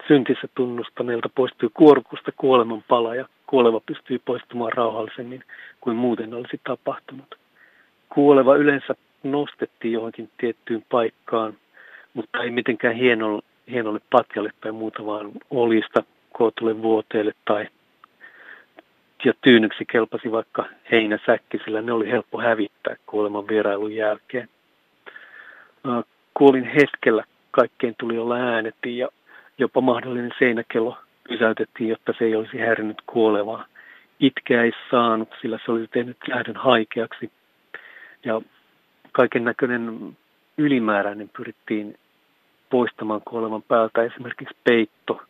syntissä 0.08 0.48
tunnustaneelta 0.56 1.30
poistui 1.36 1.70
kuorkusta 1.74 2.32
kuoleman 2.38 2.84
pala 2.88 3.16
ja 3.16 3.26
kuoleva 3.48 3.80
pystyy 3.80 4.20
poistumaan 4.26 4.74
rauhallisemmin 4.74 5.44
kuin 5.82 5.96
muuten 5.96 6.34
olisi 6.34 6.62
tapahtunut. 6.63 7.36
Kuoleva 8.10 8.56
yleensä 8.56 8.96
nostettiin 9.24 9.94
johonkin 9.94 10.30
tiettyyn 10.38 10.86
paikkaan, 10.89 11.54
mutta 12.13 12.44
ei 12.44 12.52
mitenkään 12.52 12.96
hienolle, 12.96 13.42
hienolle 13.72 14.00
patjalle 14.10 14.52
tai 14.62 14.72
muuta, 14.72 15.06
vaan 15.06 15.32
olista 15.50 16.04
kootulle 16.32 16.82
vuoteelle 16.82 17.32
tai 17.46 17.68
ja 19.26 19.34
tyynyksi 19.42 19.86
kelpasi 19.86 20.32
vaikka 20.32 20.66
heinäsäkki, 20.92 21.58
sillä 21.66 21.82
ne 21.82 21.92
oli 21.92 22.10
helppo 22.10 22.42
hävittää 22.42 22.96
kuoleman 23.06 23.48
vierailun 23.48 23.96
jälkeen. 23.96 24.50
Kuolin 26.34 26.66
hetkellä 26.66 27.24
kaikkeen 27.52 27.96
tuli 28.00 28.18
olla 28.18 28.36
äänetti 28.36 28.98
ja 28.98 29.08
jopa 29.58 29.82
mahdollinen 29.82 30.32
seinäkello 30.39 30.98
pysäytettiin, 31.30 31.89
jotta 31.89 32.13
se 32.18 32.26
ei 32.26 32.36
olisi 32.36 32.58
häirinyt 32.58 33.02
kuolevaa. 33.06 33.66
Itkeä 34.20 34.63
ei 34.63 34.72
saanut, 34.92 35.30
sillä 35.42 35.60
se 35.66 35.72
olisi 35.72 35.88
tehnyt 35.88 36.18
lähdön 36.28 36.56
haikeaksi. 36.56 37.32
Ja 38.26 38.42
kaiken 39.12 39.44
näköinen 39.44 40.18
ylimääräinen 40.58 41.30
pyrittiin 41.38 41.98
poistamaan 42.70 43.22
kuolevan 43.26 43.62
päältä, 43.62 44.04
esimerkiksi 44.04 44.56
peitto, 44.63 45.22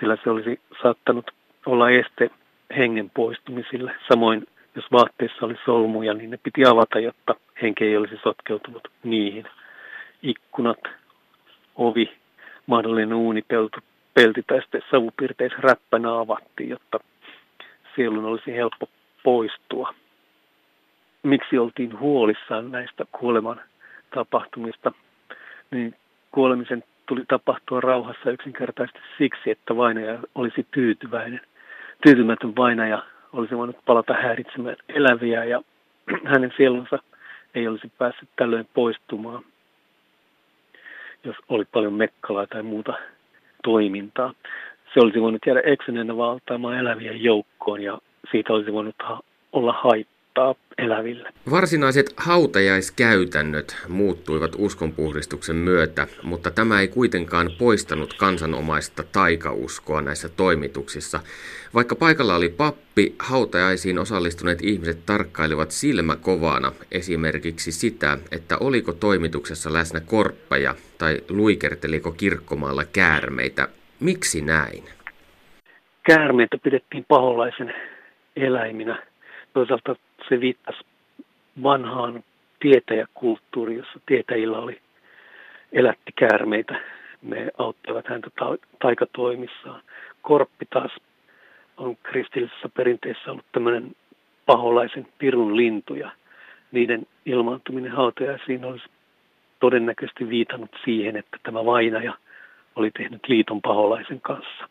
sillä 0.00 0.16
se 0.24 0.30
olisi 0.30 0.60
saattanut 0.82 1.30
olla 1.66 1.90
este 1.90 2.30
hengen 2.76 3.10
poistumisille. 3.10 3.94
Samoin 4.08 4.46
jos 4.74 4.92
vaatteissa 4.92 5.46
oli 5.46 5.54
solmuja, 5.64 6.14
niin 6.14 6.30
ne 6.30 6.38
piti 6.42 6.64
avata, 6.66 6.98
jotta 6.98 7.34
henki 7.62 7.84
ei 7.84 7.96
olisi 7.96 8.16
sotkeutunut 8.22 8.88
niihin. 9.02 9.46
Ikkunat, 10.22 10.80
ovi, 11.76 12.12
mahdollinen 12.66 13.14
uunipelti 13.14 13.76
pelti 14.14 14.42
tai 14.42 14.62
sitten 14.62 14.82
savupirteissä 14.90 15.58
räppänä 15.60 16.18
avattiin, 16.18 16.68
jotta 16.68 16.98
sielun 17.96 18.24
olisi 18.24 18.52
helppo 18.52 18.88
poistua. 19.22 19.94
Miksi 21.22 21.58
oltiin 21.58 21.98
huolissaan 21.98 22.72
näistä 22.72 23.04
kuoleman 23.12 23.60
tapahtumista, 24.14 24.92
niin 25.70 25.94
kuolemisen 26.30 26.84
tuli 27.06 27.24
tapahtua 27.28 27.80
rauhassa 27.80 28.30
yksinkertaisesti 28.30 29.00
siksi, 29.18 29.50
että 29.50 29.76
vainaja 29.76 30.18
olisi 30.34 30.66
tyytyväinen. 30.70 31.40
Tyytymätön 32.02 32.56
vainaja 32.56 33.02
olisi 33.32 33.56
voinut 33.56 33.76
palata 33.86 34.14
häiritsemään 34.14 34.76
eläviä 34.88 35.44
ja 35.44 35.62
hänen 36.32 36.52
sielunsa 36.56 36.98
ei 37.54 37.68
olisi 37.68 37.92
päässyt 37.98 38.28
tällöin 38.36 38.68
poistumaan 38.74 39.44
jos 41.24 41.36
oli 41.48 41.64
paljon 41.64 41.92
mekkalaa 41.92 42.46
tai 42.46 42.62
muuta 42.62 42.94
toimintaa. 43.64 44.34
Se 44.94 45.00
olisi 45.00 45.20
voinut 45.20 45.42
jäädä 45.46 45.60
eksyneenä 45.60 46.16
valtaamaan 46.16 46.78
eläviä 46.78 47.12
joukkoon 47.12 47.82
ja 47.82 47.98
siitä 48.30 48.52
olisi 48.52 48.72
voinut 48.72 48.94
ha- 49.02 49.20
olla 49.52 49.72
haittaa 49.72 50.54
eläville. 50.78 51.32
Varsinaiset 51.50 52.14
hautajaiskäytännöt 52.16 53.76
muuttuivat 53.88 54.52
uskonpuhdistuksen 54.58 55.56
myötä, 55.56 56.06
mutta 56.22 56.50
tämä 56.50 56.80
ei 56.80 56.88
kuitenkaan 56.88 57.50
poistanut 57.58 58.14
kansanomaista 58.14 59.04
taikauskoa 59.12 60.02
näissä 60.02 60.28
toimituksissa. 60.28 61.20
Vaikka 61.74 61.94
paikalla 61.94 62.34
oli 62.34 62.48
pappi, 62.48 63.14
hautajaisiin 63.18 63.98
osallistuneet 63.98 64.62
ihmiset 64.62 65.06
tarkkailivat 65.06 65.70
silmä 65.70 66.16
kovana 66.16 66.72
esimerkiksi 66.92 67.72
sitä, 67.72 68.18
että 68.32 68.58
oliko 68.58 68.92
toimituksessa 68.92 69.72
läsnä 69.72 70.00
korppeja 70.00 70.74
tai 71.04 71.20
luikerteliko 71.30 72.10
kirkkomaalla 72.12 72.84
käärmeitä. 72.84 73.68
Miksi 74.00 74.40
näin? 74.40 74.84
Käärmeitä 76.02 76.58
pidettiin 76.62 77.04
paholaisen 77.08 77.74
eläiminä. 78.36 79.02
Toisaalta 79.52 79.96
se 80.28 80.40
viittasi 80.40 80.78
vanhaan 81.62 82.24
tietäjäkulttuuriin, 82.60 83.78
jossa 83.78 84.00
tietäjillä 84.06 84.58
oli 84.58 84.80
elätti 85.72 86.12
käärmeitä. 86.16 86.80
Ne 87.22 87.50
auttivat 87.58 88.06
häntä 88.06 88.30
ta- 88.38 88.66
taikatoimissaan. 88.82 89.82
Korppi 90.22 90.66
taas 90.70 90.92
on 91.76 91.96
kristillisessä 92.02 92.68
perinteessä 92.76 93.30
ollut 93.30 93.46
tämmöinen 93.52 93.96
paholaisen 94.46 95.06
pirun 95.18 95.56
lintu 95.56 95.94
ja 95.94 96.10
niiden 96.72 97.06
ilmaantuminen 97.26 97.92
hautajaisiin 97.92 98.64
olisi 98.64 98.84
todennäköisesti 99.64 100.28
viitannut 100.28 100.70
siihen, 100.84 101.16
että 101.16 101.36
tämä 101.42 101.64
vainaja 101.64 102.14
oli 102.76 102.90
tehnyt 102.90 103.28
liiton 103.28 103.62
paholaisen 103.62 104.20
kanssa. 104.20 104.68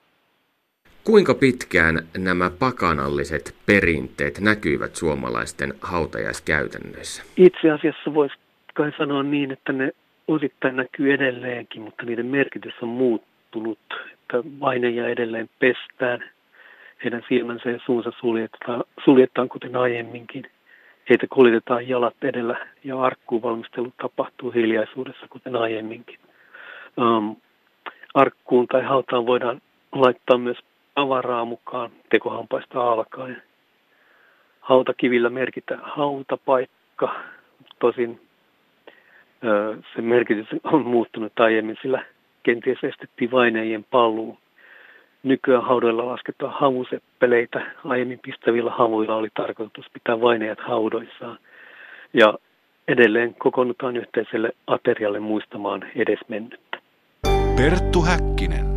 Kuinka 1.04 1.34
pitkään 1.34 1.96
nämä 2.18 2.52
pakanalliset 2.60 3.56
perinteet 3.66 4.40
näkyivät 4.40 4.96
suomalaisten 4.96 5.74
hautajaiskäytännöissä? 5.82 7.24
Itse 7.38 7.72
asiassa 7.72 8.14
voisi 8.14 8.36
kai 8.74 8.92
sanoa 8.98 9.24
niin, 9.24 9.52
että 9.52 9.74
ne 9.74 9.92
osittain 10.28 10.76
näkyy 10.76 11.14
edelleenkin, 11.14 11.82
mutta 11.82 12.06
niiden 12.06 12.26
merkitys 12.26 12.74
on 12.82 12.90
muuttunut. 12.90 13.80
Että 14.14 14.38
vainaja 14.60 15.08
edelleen 15.08 15.50
pestään, 15.60 16.24
heidän 17.04 17.24
silmänsä 17.30 17.70
ja 17.70 17.80
suunsa 17.86 18.12
suljetaan, 18.20 18.84
suljetaan 19.06 19.50
kuten 19.50 19.76
aiemminkin. 19.76 20.46
Heitä 21.10 21.28
kuljetetaan 21.30 21.88
jalat 21.88 22.16
edellä 22.22 22.68
ja 22.84 23.02
arkkuun 23.02 23.42
valmistelu 23.42 23.94
tapahtuu 24.02 24.52
hiljaisuudessa, 24.52 25.28
kuten 25.30 25.56
aiemminkin. 25.56 26.20
Um, 26.98 27.36
arkkuun 28.14 28.68
tai 28.68 28.84
hautaan 28.84 29.26
voidaan 29.26 29.62
laittaa 29.92 30.38
myös 30.38 30.58
avaraa 30.96 31.46
mukaan 31.46 31.92
tekohampaista 32.10 32.92
alkaen. 32.92 33.42
Hautakivillä 34.60 35.30
merkitään 35.30 35.82
hautapaikka, 35.84 37.16
tosin 37.80 38.20
se 39.96 40.02
merkitys 40.02 40.48
on 40.64 40.86
muuttunut 40.86 41.40
aiemmin, 41.40 41.78
sillä 41.82 42.06
kenties 42.44 42.84
estettiin 42.84 43.32
vainajien 43.32 43.84
paluu. 43.84 44.38
Nykyään 45.24 45.64
haudoilla 45.64 46.06
lasketaan 46.06 46.54
havuseppeleitä. 46.60 47.62
Aiemmin 47.86 48.20
pistävillä 48.26 48.72
havuilla 48.72 49.16
oli 49.16 49.30
tarkoitus 49.34 49.86
pitää 49.94 50.22
vainajat 50.22 50.60
haudoissaan. 50.68 51.38
Ja 52.14 52.34
edelleen 52.88 53.36
kokoonnutaan 53.36 53.98
yhteiselle 53.98 54.50
aterialle 54.68 55.20
muistamaan 55.20 55.86
edesmennyttä. 55.96 56.78
Perttu 57.56 58.02
Häkkinen. 58.02 58.74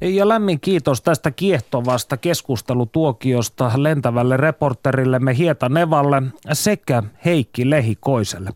Ja 0.00 0.28
lämmin 0.28 0.60
kiitos 0.60 1.02
tästä 1.02 1.30
kiehtovasta 1.30 2.16
keskustelutuokiosta 2.16 3.70
lentävälle 3.76 4.36
reporterillemme 4.36 5.36
Hieta 5.38 5.68
Nevalle 5.68 6.22
sekä 6.52 7.02
Heikki 7.24 7.70
Lehikoiselle. 7.70 8.50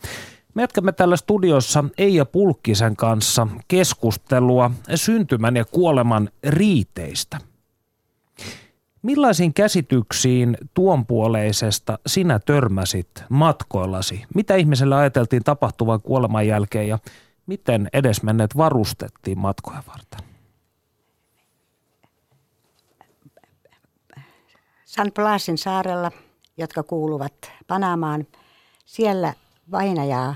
Me 0.59 0.63
jatkamme 0.63 0.93
täällä 0.93 1.17
studiossa 1.17 1.85
Eija 1.99 2.27
Pulkkisen 2.27 2.97
kanssa 2.97 3.47
keskustelua 3.69 4.71
syntymän 4.95 5.57
ja 5.57 5.65
kuoleman 5.65 6.29
riiteistä. 6.49 7.39
Millaisiin 9.03 9.55
käsityksiin 9.55 10.59
tuonpuoleisesta 10.75 11.99
sinä 12.07 12.39
törmäsit 12.39 13.09
matkoillasi? 13.29 14.25
Mitä 14.35 14.57
ihmiselle 14.57 14.97
ajateltiin 14.97 15.45
tapahtuvan 15.45 16.03
kuoleman 16.03 16.47
jälkeen 16.47 16.89
ja 16.89 16.99
miten 17.47 17.89
edesmenneet 17.93 18.57
varustettiin 18.57 19.39
matkoja 19.39 19.83
varten? 19.89 20.21
San 24.85 25.13
Blasin 25.15 25.59
saarella, 25.59 26.13
jotka 26.57 26.83
kuuluvat 26.83 27.53
Panamaan, 27.67 28.27
siellä 28.85 29.35
vainajaa 29.71 30.35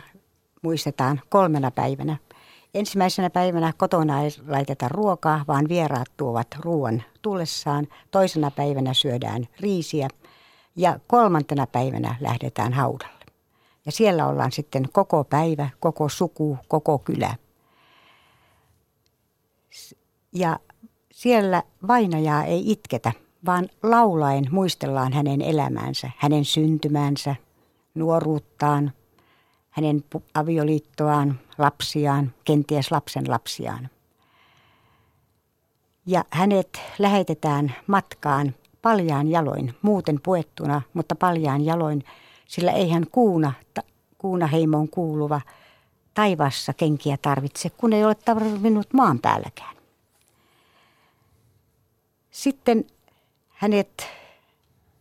muistetaan 0.63 1.21
kolmena 1.29 1.71
päivänä. 1.71 2.17
Ensimmäisenä 2.75 3.31
päivänä 3.31 3.73
kotona 3.77 4.23
ei 4.23 4.31
laiteta 4.49 4.89
ruokaa, 4.89 5.45
vaan 5.49 5.69
vieraat 5.69 6.09
tuovat 6.17 6.47
ruoan 6.61 7.03
tullessaan. 7.23 7.87
Toisena 8.11 8.51
päivänä 8.51 8.95
syödään 8.95 9.49
riisiä 9.61 10.09
ja 10.77 10.99
kolmantena 11.07 11.67
päivänä 11.67 12.17
lähdetään 12.21 12.73
haudalle. 12.73 13.25
Ja 13.87 13.93
siellä 13.93 14.27
ollaan 14.27 14.53
sitten 14.53 14.89
koko 14.93 15.25
päivä, 15.25 15.69
koko 15.81 16.09
suku, 16.09 16.59
koko 16.69 16.99
kylä. 16.99 17.35
Ja 20.33 20.59
siellä 21.13 21.63
vainajaa 21.89 22.45
ei 22.45 22.73
itketä, 22.73 23.13
vaan 23.47 23.69
laulaen 23.83 24.45
muistellaan 24.51 25.13
hänen 25.13 25.43
elämänsä, 25.43 26.11
hänen 26.17 26.45
syntymänsä, 26.45 27.37
nuoruuttaan, 27.95 28.93
hänen 29.73 30.05
avioliittoaan, 30.35 31.41
lapsiaan, 31.59 32.33
kenties 32.45 32.91
lapsen 32.91 33.25
lapsiaan. 33.31 33.89
Ja 36.07 36.25
hänet 36.31 36.81
lähetetään 36.99 37.75
matkaan 37.87 38.55
paljaan 38.83 39.29
jaloin, 39.29 39.75
muuten 39.83 40.21
puettuna, 40.23 40.83
mutta 40.95 41.15
paljaan 41.15 41.65
jaloin, 41.65 42.05
sillä 42.47 42.73
ei 42.73 42.91
hän 42.91 43.07
kuuna, 43.13 43.53
ta, 43.75 43.83
kuunaheimoon 44.19 44.89
kuuluva 44.89 45.41
taivassa 46.15 46.75
kenkiä 46.75 47.17
tarvitse, 47.23 47.71
kun 47.71 47.93
ei 47.93 48.05
ole 48.05 48.15
tarvinnut 48.15 48.93
maan 48.93 49.19
päälläkään. 49.19 49.77
Sitten 52.31 52.87
hänet, 53.49 54.07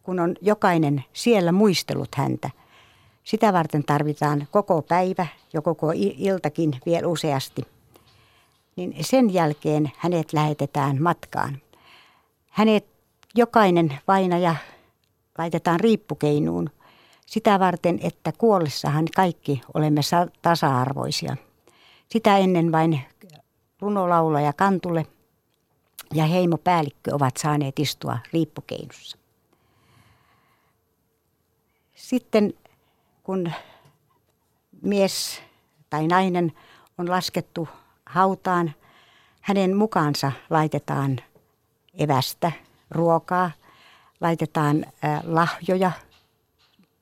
kun 0.03 0.19
on 0.19 0.36
jokainen 0.41 1.03
siellä 1.13 1.51
muistellut 1.51 2.15
häntä– 2.15 2.49
sitä 3.24 3.53
varten 3.53 3.84
tarvitaan 3.84 4.47
koko 4.51 4.82
päivä 4.82 5.28
ja 5.53 5.61
koko 5.61 5.91
iltakin 5.95 6.72
vielä 6.86 7.07
useasti. 7.07 7.61
Niin 8.76 8.95
sen 9.01 9.34
jälkeen 9.34 9.91
hänet 9.97 10.34
lähetetään 10.34 11.01
matkaan. 11.01 11.61
Hänet 12.49 12.86
jokainen 13.36 13.99
vainaja 14.07 14.55
laitetaan 15.38 15.80
riippukeinuun 15.80 16.69
sitä 17.26 17.59
varten, 17.59 17.99
että 18.03 18.32
kuollessahan 18.38 19.07
kaikki 19.15 19.61
olemme 19.74 20.01
tasa-arvoisia. 20.41 21.38
Sitä 22.09 22.38
ennen 22.38 22.72
vain 22.72 23.01
runolaulaja 23.80 24.53
Kantule 24.53 25.05
ja 26.13 26.26
heimopäällikkö 26.26 27.15
ovat 27.15 27.38
saaneet 27.38 27.80
istua 27.80 28.17
riippukeinussa. 28.34 29.17
Sitten 31.95 32.53
kun 33.32 33.51
mies 34.82 35.41
tai 35.89 36.07
nainen 36.07 36.53
on 36.97 37.09
laskettu 37.09 37.69
hautaan, 38.05 38.73
hänen 39.41 39.75
mukaansa 39.75 40.32
laitetaan 40.49 41.17
evästä, 41.93 42.51
ruokaa, 42.89 43.51
laitetaan 44.21 44.86
lahjoja 45.23 45.91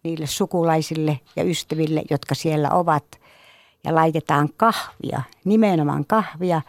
niille 0.03 0.27
sukulaisille 0.27 1.19
ja 1.35 1.43
ystäville, 1.43 2.03
jotka 2.09 2.35
siellä 2.35 2.69
ovat. 2.69 3.19
Ja 3.83 3.95
laitetaan 3.95 4.49
kahvia, 4.57 5.21
nimenomaan 5.45 6.05
kahvia, 6.05 6.61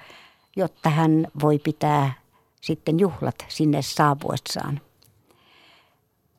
jotta 0.57 0.91
hän 0.91 1.27
voi 1.43 1.59
pitää 1.59 2.13
sitten 2.61 3.01
juhlat 3.01 3.45
sinne 3.49 3.83
saapuessaan. 3.83 4.81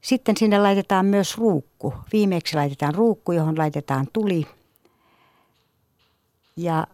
Sitten 0.01 0.37
sinne 0.37 0.59
laitetaan 0.59 1.05
myös 1.05 1.37
ruukku. 1.37 1.93
Viimeksi 2.13 2.55
laitetaan 2.55 2.95
ruukku, 2.95 3.31
johon 3.31 3.57
laitetaan 3.57 4.07
tuli. 4.13 4.47
Ja 6.57 6.87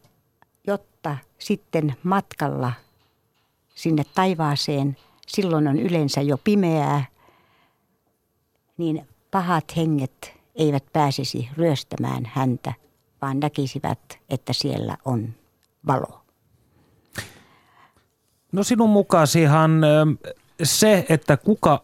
jotta 0.68 1.18
sitten 1.39 1.95
matkalla 2.03 2.74
sinne 3.76 4.03
taivaaseen, 4.16 4.97
silloin 5.28 5.68
on 5.68 5.80
yleensä 5.80 6.22
jo 6.22 6.38
pimeää, 6.43 7.05
niin 8.78 9.08
pahat 9.32 9.76
henget 9.76 10.38
eivät 10.55 10.84
pääsisi 10.93 11.49
ryöstämään 11.58 12.32
häntä, 12.34 12.74
vaan 13.22 13.39
näkisivät, 13.39 14.20
että 14.30 14.53
siellä 14.53 14.97
on 15.05 15.34
valo. 15.88 16.22
No 18.51 18.64
sinun 18.64 18.89
mukaasihan 18.89 19.82
se, 20.64 21.05
että 21.10 21.38
kuka 21.38 21.84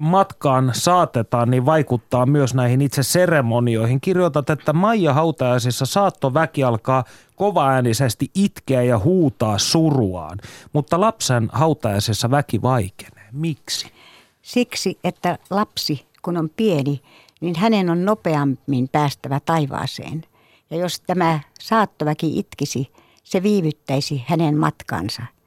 matkaan 0.00 0.70
saatetaan, 0.74 1.50
niin 1.50 1.66
vaikuttaa 1.66 2.26
myös 2.26 2.54
näihin 2.54 2.82
itse 2.82 3.02
seremonioihin. 3.02 4.00
Kirjoitat, 4.00 4.50
että 4.50 4.72
Maija 4.72 5.14
hautajaisissa 5.14 5.86
saattoväki 5.86 6.64
alkaa 6.64 7.04
kovaäänisesti 7.36 8.30
itkeä 8.34 8.82
ja 8.82 8.98
huutaa 8.98 9.58
suruaan, 9.58 10.38
mutta 10.72 11.00
lapsen 11.00 11.48
hautajaisissa 11.52 12.30
väki 12.30 12.62
vaikenee. 12.62 13.28
Miksi? 13.32 13.90
Siksi, 14.42 14.98
että 15.04 15.38
lapsi, 15.50 16.06
kun 16.22 16.36
on 16.36 16.50
pieni, 16.56 17.00
niin 17.40 17.56
hänen 17.56 17.90
on 17.90 18.04
nopeammin 18.04 18.88
päästävä 18.92 19.40
taivaaseen. 19.40 20.22
Ja 20.70 20.76
jos 20.76 21.00
tämä 21.00 21.40
saattoväki 21.60 22.38
itkisi, 22.38 22.92
se 23.24 23.42
viivyttäisi 23.42 24.24
hänen 24.26 24.56
matkansa– 24.56 25.22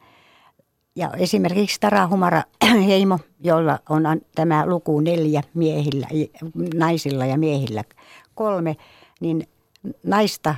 ja 0.95 1.09
esimerkiksi 1.17 1.79
Tara 1.79 2.07
Humara 2.07 2.43
Heimo, 2.87 3.19
jolla 3.39 3.79
on 3.89 4.03
tämä 4.35 4.65
luku 4.65 4.99
neljä 4.99 5.43
miehillä, 5.53 6.07
naisilla 6.75 7.25
ja 7.25 7.37
miehillä 7.37 7.83
kolme, 8.35 8.75
niin 9.19 9.47
naista 10.03 10.55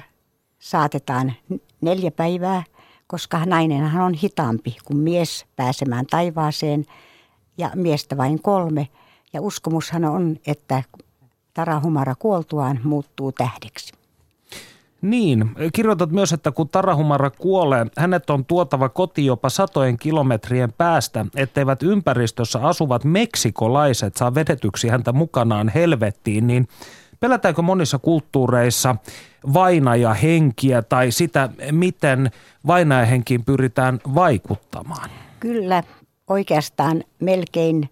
saatetaan 0.59 1.33
neljä 1.81 2.11
päivää, 2.11 2.63
koska 3.07 3.45
nainenhan 3.45 4.03
on 4.03 4.13
hitaampi 4.13 4.77
kuin 4.85 4.97
mies 4.97 5.45
pääsemään 5.55 6.05
taivaaseen 6.05 6.85
ja 7.57 7.71
miestä 7.75 8.17
vain 8.17 8.41
kolme. 8.41 8.87
Ja 9.33 9.41
uskomushan 9.41 10.05
on, 10.05 10.37
että 10.47 10.83
Tara 11.53 11.79
Humara 11.79 12.15
kuoltuaan 12.15 12.79
muuttuu 12.83 13.31
tähdeksi. 13.31 13.93
Niin, 15.05 15.51
kirjoitat 15.73 16.11
myös, 16.11 16.33
että 16.33 16.51
kun 16.51 16.69
Tarahumara 16.69 17.29
kuolee, 17.29 17.85
hänet 17.97 18.29
on 18.29 18.45
tuotava 18.45 18.89
koti 18.89 19.25
jopa 19.25 19.49
satojen 19.49 19.97
kilometrien 19.97 20.73
päästä, 20.77 21.25
etteivät 21.35 21.83
ympäristössä 21.83 22.59
asuvat 22.59 23.03
meksikolaiset 23.03 24.17
saa 24.17 24.35
vedetyksi 24.35 24.87
häntä 24.87 25.13
mukanaan 25.13 25.69
helvettiin, 25.69 26.47
niin 26.47 26.67
pelätäänkö 27.19 27.61
monissa 27.61 27.99
kulttuureissa 27.99 28.95
vainajahenkiä 29.53 30.81
tai 30.81 31.11
sitä, 31.11 31.49
miten 31.71 32.31
vainajahenkiin 32.67 33.45
pyritään 33.45 33.99
vaikuttamaan? 34.15 35.09
Kyllä, 35.39 35.83
oikeastaan 36.27 37.03
melkein 37.19 37.89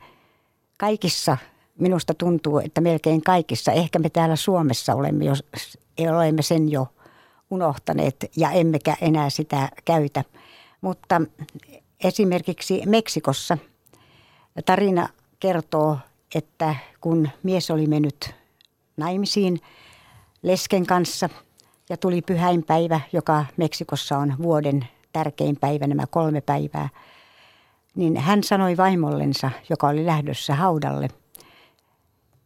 kaikissa 0.77 1.37
minusta 1.79 2.13
tuntuu, 2.13 2.59
että 2.59 2.81
melkein 2.81 3.21
kaikissa, 3.21 3.71
ehkä 3.71 3.99
me 3.99 4.09
täällä 4.09 4.35
Suomessa 4.35 4.95
olemme, 4.95 5.25
jos, 5.25 5.43
olemme 6.11 6.41
sen 6.41 6.71
jo 6.71 6.87
unohtaneet 7.53 8.25
ja 8.37 8.51
emmekä 8.51 8.95
enää 9.01 9.29
sitä 9.29 9.69
käytä. 9.85 10.23
Mutta 10.81 11.21
esimerkiksi 12.03 12.81
Meksikossa 12.85 13.57
tarina 14.65 15.09
kertoo, 15.39 15.97
että 16.35 16.75
kun 17.01 17.29
mies 17.43 17.71
oli 17.71 17.87
mennyt 17.87 18.35
naimisiin 18.97 19.59
lesken 20.41 20.85
kanssa 20.85 21.29
ja 21.89 21.97
tuli 21.97 22.21
pyhäinpäivä, 22.21 22.99
joka 23.13 23.45
Meksikossa 23.57 24.17
on 24.17 24.35
vuoden 24.41 24.87
tärkein 25.13 25.57
päivä, 25.59 25.87
nämä 25.87 26.07
kolme 26.07 26.41
päivää, 26.41 26.89
niin 27.95 28.17
hän 28.17 28.43
sanoi 28.43 28.77
vaimollensa, 28.77 29.51
joka 29.69 29.87
oli 29.87 30.05
lähdössä 30.05 30.55
haudalle, 30.55 31.07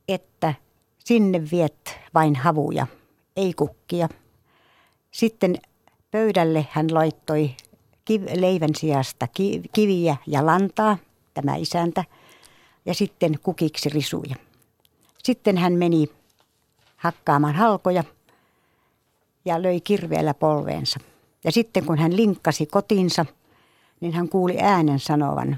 että 0.08 0.54
sinne 1.00 1.42
viet 1.52 2.00
vain 2.14 2.36
havuja, 2.36 2.88
ei 3.36 3.54
kukkia. 3.54 4.10
Sitten 5.18 5.58
pöydälle 6.12 6.68
hän 6.72 6.94
laittoi 6.94 7.56
leivän 8.36 8.76
sijasta 8.76 9.28
kiviä 9.74 10.18
ja 10.28 10.46
lantaa, 10.46 10.98
tämä 11.34 11.56
isäntä, 11.56 12.04
ja 12.86 12.94
sitten 12.94 13.40
kukiksi 13.44 13.90
risuja. 13.90 14.36
Sitten 15.24 15.58
hän 15.58 15.74
meni 15.74 16.12
hakkaamaan 16.98 17.56
halkoja 17.56 18.04
ja 19.46 19.64
löi 19.64 19.82
kirveellä 19.82 20.34
polveensa. 20.34 21.00
Ja 21.44 21.52
sitten 21.52 21.86
kun 21.86 21.98
hän 21.98 22.18
linkkasi 22.18 22.66
kotiinsa, 22.66 23.26
niin 24.00 24.14
hän 24.14 24.30
kuuli 24.30 24.58
äänen 24.60 25.00
sanovan, 25.00 25.58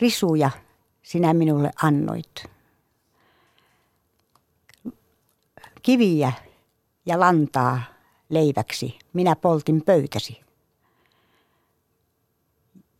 risuja 0.00 0.50
sinä 1.02 1.34
minulle 1.34 1.70
annoit. 1.82 2.44
Kiviä 5.82 6.32
ja 7.06 7.20
lantaa 7.20 7.95
leiväksi 8.28 8.98
minä 9.12 9.36
poltin 9.36 9.82
pöytäsi. 9.82 10.40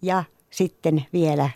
Ja 0.02 0.24
sitten 0.50 1.06
vielä 1.12 1.50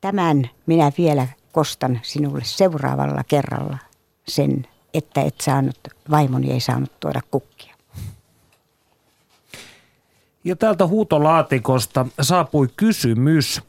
tämän 0.00 0.50
minä 0.66 0.92
vielä 0.98 1.28
kostan 1.52 2.00
sinulle 2.02 2.44
seuraavalla 2.44 3.24
kerralla 3.24 3.78
sen, 4.28 4.66
että 4.94 5.22
et 5.22 5.40
saanut, 5.40 5.78
vaimoni 6.10 6.52
ei 6.52 6.60
saanut 6.60 7.00
tuoda 7.00 7.20
kukkia. 7.30 7.74
Ja 10.44 10.56
täältä 10.56 10.86
huutolaatikosta 10.86 12.06
saapui 12.20 12.68
kysymys. 12.76 13.62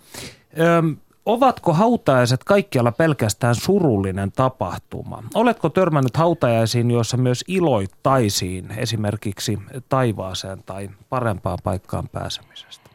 Öm, 0.60 0.98
ovatko 1.26 1.74
hautajaiset 1.74 2.44
kaikkialla 2.44 2.92
pelkästään 2.92 3.56
surullinen 3.56 4.32
tapahtuma? 4.32 5.24
Oletko 5.34 5.70
törmännyt 5.70 6.18
hautajaisiin, 6.18 6.92
joissa 6.92 7.18
myös 7.18 7.44
iloittaisiin 7.48 8.72
esimerkiksi 8.78 9.60
taivaaseen 9.90 10.64
tai 10.66 10.90
parempaan 11.10 11.60
paikkaan 11.64 12.10
pääsemisestä? 12.10 12.90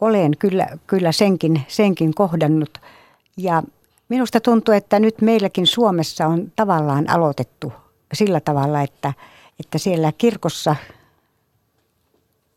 Olen 0.00 0.32
kyllä, 0.38 0.66
kyllä 0.86 1.12
senkin, 1.12 1.62
senkin 1.68 2.14
kohdannut 2.14 2.78
ja 3.36 3.62
minusta 4.08 4.40
tuntuu, 4.40 4.74
että 4.74 4.98
nyt 4.98 5.20
meilläkin 5.20 5.66
Suomessa 5.66 6.26
on 6.26 6.52
tavallaan 6.56 7.10
aloitettu 7.10 7.72
sillä 8.12 8.40
tavalla, 8.40 8.82
että, 8.82 9.12
että 9.60 9.78
siellä 9.78 10.12
kirkossa 10.12 10.76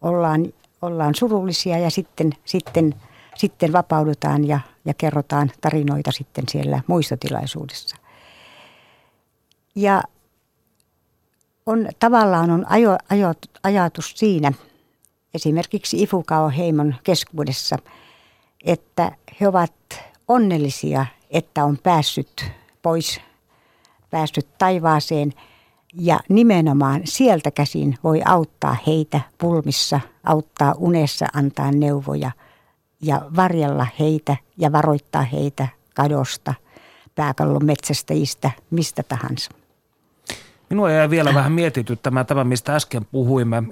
ollaan, 0.01 0.53
ollaan 0.81 1.15
surullisia 1.15 1.77
ja 1.77 1.89
sitten, 1.89 2.31
sitten, 2.45 2.95
sitten 3.35 3.73
vapaudutaan 3.73 4.47
ja, 4.47 4.59
ja 4.85 4.93
kerrotaan 4.93 5.51
tarinoita 5.61 6.11
sitten 6.11 6.43
siellä 6.51 6.81
muistotilaisuudessa. 6.87 7.95
Ja 9.75 10.03
on, 11.65 11.89
tavallaan 11.99 12.49
on 12.49 12.65
ajo, 12.69 12.97
ajo, 13.09 13.33
ajatus 13.63 14.13
siinä– 14.15 14.53
esimerkiksi 15.33 16.01
Ifukao 16.01 16.49
Heimon 16.49 16.95
keskuudessa, 17.03 17.77
että 18.65 19.11
he 19.41 19.47
ovat 19.47 19.73
onnellisia, 20.27 21.05
että 21.29 21.63
on 21.65 21.77
päässyt 21.83 22.45
pois, 22.81 23.21
päässyt 24.09 24.47
taivaaseen 24.57 25.33
ja 25.93 26.19
nimenomaan 26.29 27.01
sieltä 27.03 27.51
käsin 27.51 27.97
voi 28.03 28.21
auttaa 28.25 28.75
heitä 28.87 29.21
pulmissa, 29.37 29.99
auttaa 30.23 30.75
unessa, 30.77 31.25
antaa 31.33 31.71
neuvoja 31.71 32.31
ja 33.01 33.21
varjella 33.35 33.87
heitä 33.99 34.37
ja 34.57 34.71
varoittaa 34.71 35.21
heitä 35.21 35.67
kadosta, 35.95 36.53
pääkallon 37.15 37.65
metsästäjistä, 37.65 38.51
mistä 38.69 39.03
tahansa. 39.03 39.51
Minua 40.69 40.91
jäi 40.91 41.09
vielä 41.09 41.33
vähän 41.33 41.51
mietityttämään 41.51 42.25
tämä, 42.25 42.43
mistä 42.43 42.75
äsken 42.75 43.05
puhuimme 43.11 43.63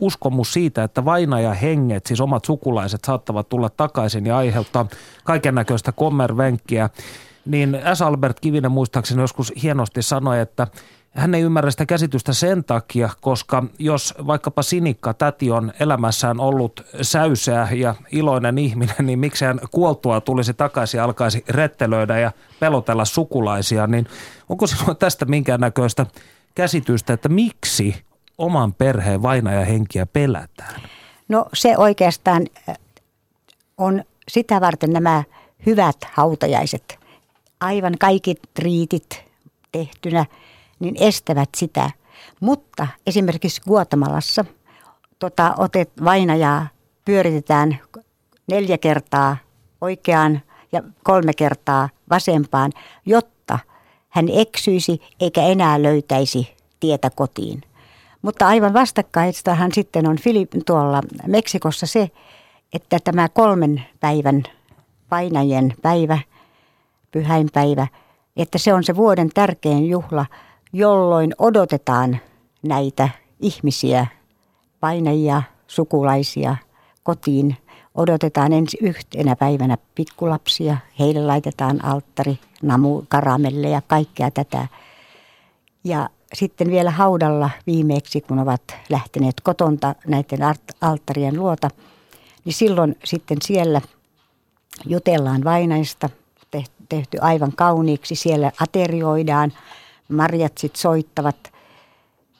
uskomus 0.00 0.52
siitä, 0.52 0.84
että 0.84 1.04
vainaja 1.04 1.54
henget, 1.54 2.06
siis 2.06 2.20
omat 2.20 2.44
sukulaiset, 2.44 3.04
saattavat 3.04 3.48
tulla 3.48 3.70
takaisin 3.70 4.26
ja 4.26 4.36
aiheuttaa 4.36 4.86
kaiken 5.24 5.54
näköistä 5.54 5.92
kommervenkkiä, 5.92 6.90
niin 7.46 7.78
S. 7.94 8.02
Albert 8.02 8.40
Kivinen 8.40 8.70
muistaakseni 8.70 9.20
joskus 9.20 9.52
hienosti 9.62 10.02
sanoi, 10.02 10.40
että 10.40 10.66
hän 11.10 11.34
ei 11.34 11.42
ymmärrä 11.42 11.70
sitä 11.70 11.86
käsitystä 11.86 12.32
sen 12.32 12.64
takia, 12.64 13.10
koska 13.20 13.64
jos 13.78 14.14
vaikkapa 14.26 14.62
Sinikka 14.62 15.14
täti 15.14 15.50
on 15.50 15.72
elämässään 15.80 16.40
ollut 16.40 16.86
säyseä 17.02 17.68
ja 17.72 17.94
iloinen 18.12 18.58
ihminen, 18.58 18.96
niin 19.02 19.18
miksi 19.18 19.44
hän 19.44 19.60
kuoltua 19.70 20.20
tulisi 20.20 20.54
takaisin 20.54 20.98
ja 20.98 21.04
alkaisi 21.04 21.44
rettelöidä 21.48 22.18
ja 22.18 22.32
pelotella 22.60 23.04
sukulaisia, 23.04 23.86
niin 23.86 24.06
onko 24.48 24.66
sinulla 24.66 24.94
tästä 24.94 25.24
minkäännäköistä 25.24 26.06
käsitystä, 26.54 27.12
että 27.12 27.28
miksi 27.28 27.96
oman 28.38 28.72
perheen 28.72 29.22
vainajahenkiä 29.22 30.06
pelätään? 30.06 30.80
No 31.28 31.46
se 31.54 31.76
oikeastaan 31.76 32.46
on 33.78 34.04
sitä 34.28 34.60
varten 34.60 34.90
nämä 34.90 35.24
hyvät 35.66 35.96
hautajaiset, 36.12 36.98
aivan 37.60 37.94
kaikki 38.00 38.34
riitit 38.58 39.24
tehtynä, 39.72 40.26
niin 40.80 40.96
estävät 41.00 41.48
sitä. 41.56 41.90
Mutta 42.40 42.86
esimerkiksi 43.06 43.60
Guatemalassa 43.68 44.44
tota, 45.18 45.54
otet 45.58 45.90
vainajaa 46.04 46.66
pyöritetään 47.04 47.78
neljä 48.48 48.78
kertaa 48.78 49.36
oikeaan 49.80 50.40
ja 50.72 50.82
kolme 51.02 51.32
kertaa 51.32 51.88
vasempaan, 52.10 52.72
jotta 53.06 53.58
hän 54.08 54.28
eksyisi 54.32 55.02
eikä 55.20 55.42
enää 55.42 55.82
löytäisi 55.82 56.56
tietä 56.80 57.10
kotiin. 57.10 57.62
Mutta 58.22 58.46
aivan 58.46 58.72
vastakkaistahan 58.72 59.72
sitten 59.74 60.08
on 60.08 60.16
Filip, 60.16 60.52
tuolla 60.66 61.02
Meksikossa 61.26 61.86
se, 61.86 62.10
että 62.72 62.98
tämä 63.04 63.28
kolmen 63.28 63.82
päivän 64.00 64.42
painajien 65.08 65.74
päivä, 65.82 66.18
pyhäinpäivä, 67.10 67.86
että 68.36 68.58
se 68.58 68.74
on 68.74 68.84
se 68.84 68.96
vuoden 68.96 69.30
tärkein 69.34 69.88
juhla, 69.88 70.26
jolloin 70.72 71.34
odotetaan 71.38 72.18
näitä 72.62 73.08
ihmisiä, 73.40 74.06
painajia, 74.80 75.42
sukulaisia 75.66 76.56
kotiin. 77.02 77.56
Odotetaan 77.94 78.52
ensi 78.52 78.78
yhtenä 78.80 79.36
päivänä 79.36 79.78
pikkulapsia, 79.94 80.76
heille 80.98 81.20
laitetaan 81.26 81.84
alttari, 81.84 82.38
namu, 82.62 83.02
karamelleja, 83.08 83.82
kaikkea 83.86 84.30
tätä. 84.30 84.68
Ja 85.84 86.08
sitten 86.32 86.70
vielä 86.70 86.90
haudalla 86.90 87.50
viimeksi, 87.66 88.20
kun 88.20 88.38
ovat 88.38 88.62
lähteneet 88.88 89.40
kotonta 89.42 89.94
näiden 90.06 90.38
alttarien 90.80 91.36
luota, 91.36 91.70
niin 92.44 92.52
silloin 92.52 92.96
sitten 93.04 93.38
siellä 93.42 93.80
jutellaan 94.86 95.44
vainaista, 95.44 96.08
tehty 96.88 97.18
aivan 97.20 97.52
kauniiksi. 97.56 98.14
Siellä 98.14 98.52
aterioidaan, 98.60 99.52
marjat 100.08 100.58
sitten 100.58 100.80
soittavat. 100.80 101.52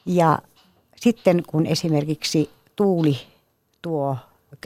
Ja 0.06 0.38
sitten 0.96 1.42
kun 1.46 1.66
esimerkiksi 1.66 2.50
tuuli 2.76 3.18
tuo 3.82 4.16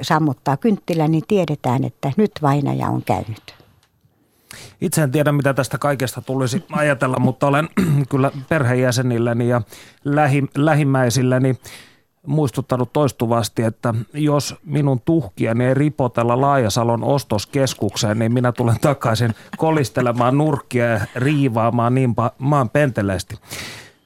sammuttaa 0.03 0.57
kynttilä, 0.57 1.09
niin 1.09 1.24
tiedetään, 1.28 1.84
että 1.84 2.12
nyt 2.16 2.32
vainaja 2.42 2.88
on 2.88 3.03
käynyt. 3.03 3.55
Itse 4.80 5.03
en 5.03 5.11
tiedä, 5.11 5.32
mitä 5.32 5.55
tästä 5.55 5.78
kaikesta 5.78 6.22
tulisi 6.22 6.64
ajatella, 6.72 7.18
mutta 7.18 7.46
olen 7.46 7.68
kyllä 8.11 8.30
perheenjäsenilläni 8.48 9.48
ja 9.48 9.62
lähi, 10.05 10.44
lähimmäisilläni 10.57 11.57
muistuttanut 12.27 12.93
toistuvasti, 12.93 13.62
että 13.62 13.95
jos 14.14 14.55
minun 14.64 15.01
tuhkiani 15.05 15.64
ei 15.64 15.75
ripotella 15.75 16.41
Laajasalon 16.41 17.05
ostoskeskukseen, 17.05 18.18
niin 18.18 18.33
minä 18.33 18.53
tulen 18.53 18.81
takaisin 18.81 19.35
kolistelemaan 19.57 20.39
nurkkia 20.39 20.85
ja 20.85 21.01
riivaamaan 21.16 21.95
niin 21.95 22.14
maan 22.39 22.70
penteleesti. 22.70 23.35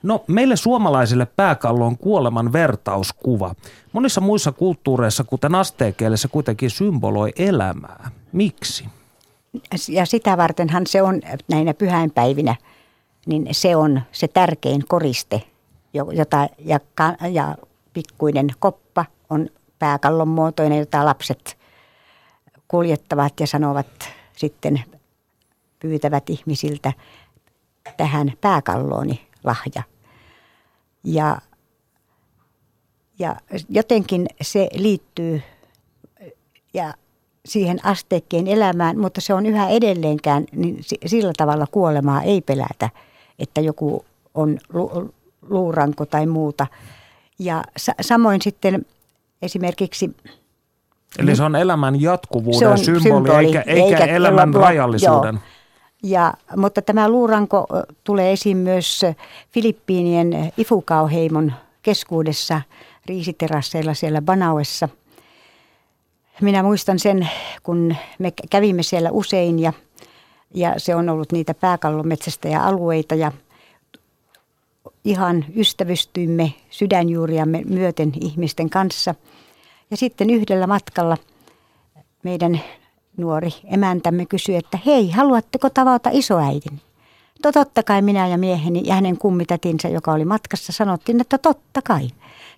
No, 0.03 0.25
meille 0.27 0.57
suomalaisille 0.57 1.27
pääkallo 1.37 1.87
on 1.87 1.99
kuoleman 1.99 2.53
vertauskuva. 2.53 3.55
Monissa 3.93 4.21
muissa 4.21 4.53
kulttuureissa, 4.53 5.25
kuten 5.25 5.55
asteekeille, 5.55 6.17
se 6.17 6.29
kuitenkin 6.29 6.71
symboloi 6.71 7.33
elämää. 7.39 8.11
Miksi? 8.33 8.85
ja 9.89 10.07
sitä 10.07 10.37
vartenhan 10.37 10.87
se 10.87 11.03
on 11.03 11.21
näinä 11.49 11.75
pyhäinpäivinä, 11.75 12.57
niin 13.27 13.49
se 13.51 13.77
on 13.77 14.01
se 14.13 14.29
tärkein 14.29 14.85
koriste, 14.89 15.43
jota, 15.93 16.49
ja, 16.59 16.81
ja 17.31 17.55
pikkuinen 17.97 18.47
koppa 18.59 19.05
on 19.31 19.49
pääkallon 19.79 20.29
muotoinen, 20.29 20.79
jota 20.79 21.05
lapset 21.05 21.59
kuljettavat 22.69 23.41
ja 23.41 23.47
sanovat 23.47 23.87
sitten 24.37 24.83
pyytävät 25.79 26.31
ihmisiltä 26.31 26.93
tähän 27.97 28.33
pääkallooni 28.41 29.27
lahja. 29.45 29.83
Ja, 31.05 31.39
ja 33.19 33.37
jotenkin 33.69 34.27
se 34.43 34.69
liittyy 34.75 35.43
ja 36.75 36.95
siihen 37.45 37.87
asteikkeen 37.87 38.47
elämään, 38.47 38.99
mutta 38.99 39.21
se 39.21 39.35
on 39.35 39.47
yhä 39.47 39.69
edelleenkään, 39.69 40.45
niin 40.53 40.85
sillä 41.07 41.33
tavalla 41.37 41.67
kuolemaa 41.71 42.23
ei 42.23 42.41
pelätä, 42.41 42.91
että 43.39 43.61
joku 43.61 44.05
on 44.35 44.59
lu- 44.73 45.15
luuranko 45.43 46.07
tai 46.07 46.27
muuta. 46.27 46.67
Ja 47.39 47.65
sa- 47.77 47.95
samoin 48.01 48.43
sitten 48.43 48.87
esimerkiksi... 49.43 50.17
Eli 51.19 51.37
se 51.37 51.43
on 51.43 51.57
elämän 51.57 52.01
jatkuvuuden 52.01 52.59
se 52.59 52.69
on 52.69 52.79
symboli, 52.79 53.03
symboli 53.03 53.47
eikä, 53.47 53.65
eikä, 53.67 53.85
eikä 53.85 54.05
elämän 54.05 54.55
lo- 54.55 54.61
rajallisuuden. 54.61 55.35
Joo. 55.35 55.43
Ja, 56.03 56.35
mutta 56.57 56.83
tämä 56.83 57.09
luuranko 57.09 57.67
tulee 58.05 58.33
esiin 58.33 58.57
myös 58.57 59.03
Filippiinien 59.51 60.53
Ifukauheimon 60.57 61.53
keskuudessa 61.83 62.61
riisiterasseilla 63.07 63.95
siellä 63.95 64.23
Banauessa– 64.23 64.89
minä 66.41 66.63
muistan 66.63 66.99
sen, 66.99 67.29
kun 67.63 67.97
me 68.19 68.33
kävimme 68.51 68.83
siellä 68.83 69.11
usein 69.11 69.59
ja, 69.59 69.73
ja 70.55 70.75
se 70.77 70.95
on 70.95 71.09
ollut 71.09 71.33
niitä 71.33 71.55
pääkallometsästä 71.55 72.49
ja 72.49 72.67
alueita 72.67 73.15
ja 73.15 73.33
ihan 75.07 75.45
ystävystyimme 75.57 76.55
sydänjuuriamme 76.71 77.63
myöten 77.67 78.13
ihmisten 78.21 78.71
kanssa. 78.71 79.15
Ja 79.91 79.97
sitten 79.97 80.31
yhdellä 80.31 80.67
matkalla 80.67 81.17
meidän 82.23 82.61
nuori 83.17 83.51
emäntämme 83.65 84.27
kysyi, 84.27 84.57
että 84.57 84.79
hei, 84.87 85.11
haluatteko 85.11 85.71
tavata 85.71 86.11
isoäidin? 86.13 86.81
Totta 87.43 87.83
kai 87.83 88.03
minä 88.03 88.29
ja 88.29 88.39
mieheni 88.39 88.83
ja 88.85 88.95
hänen 88.95 89.19
kummitätinsä, 89.19 89.89
joka 89.89 90.13
oli 90.13 90.25
matkassa, 90.25 90.73
sanottiin, 90.73 91.21
että 91.21 91.39
totta 91.39 91.83
kai. 91.83 92.09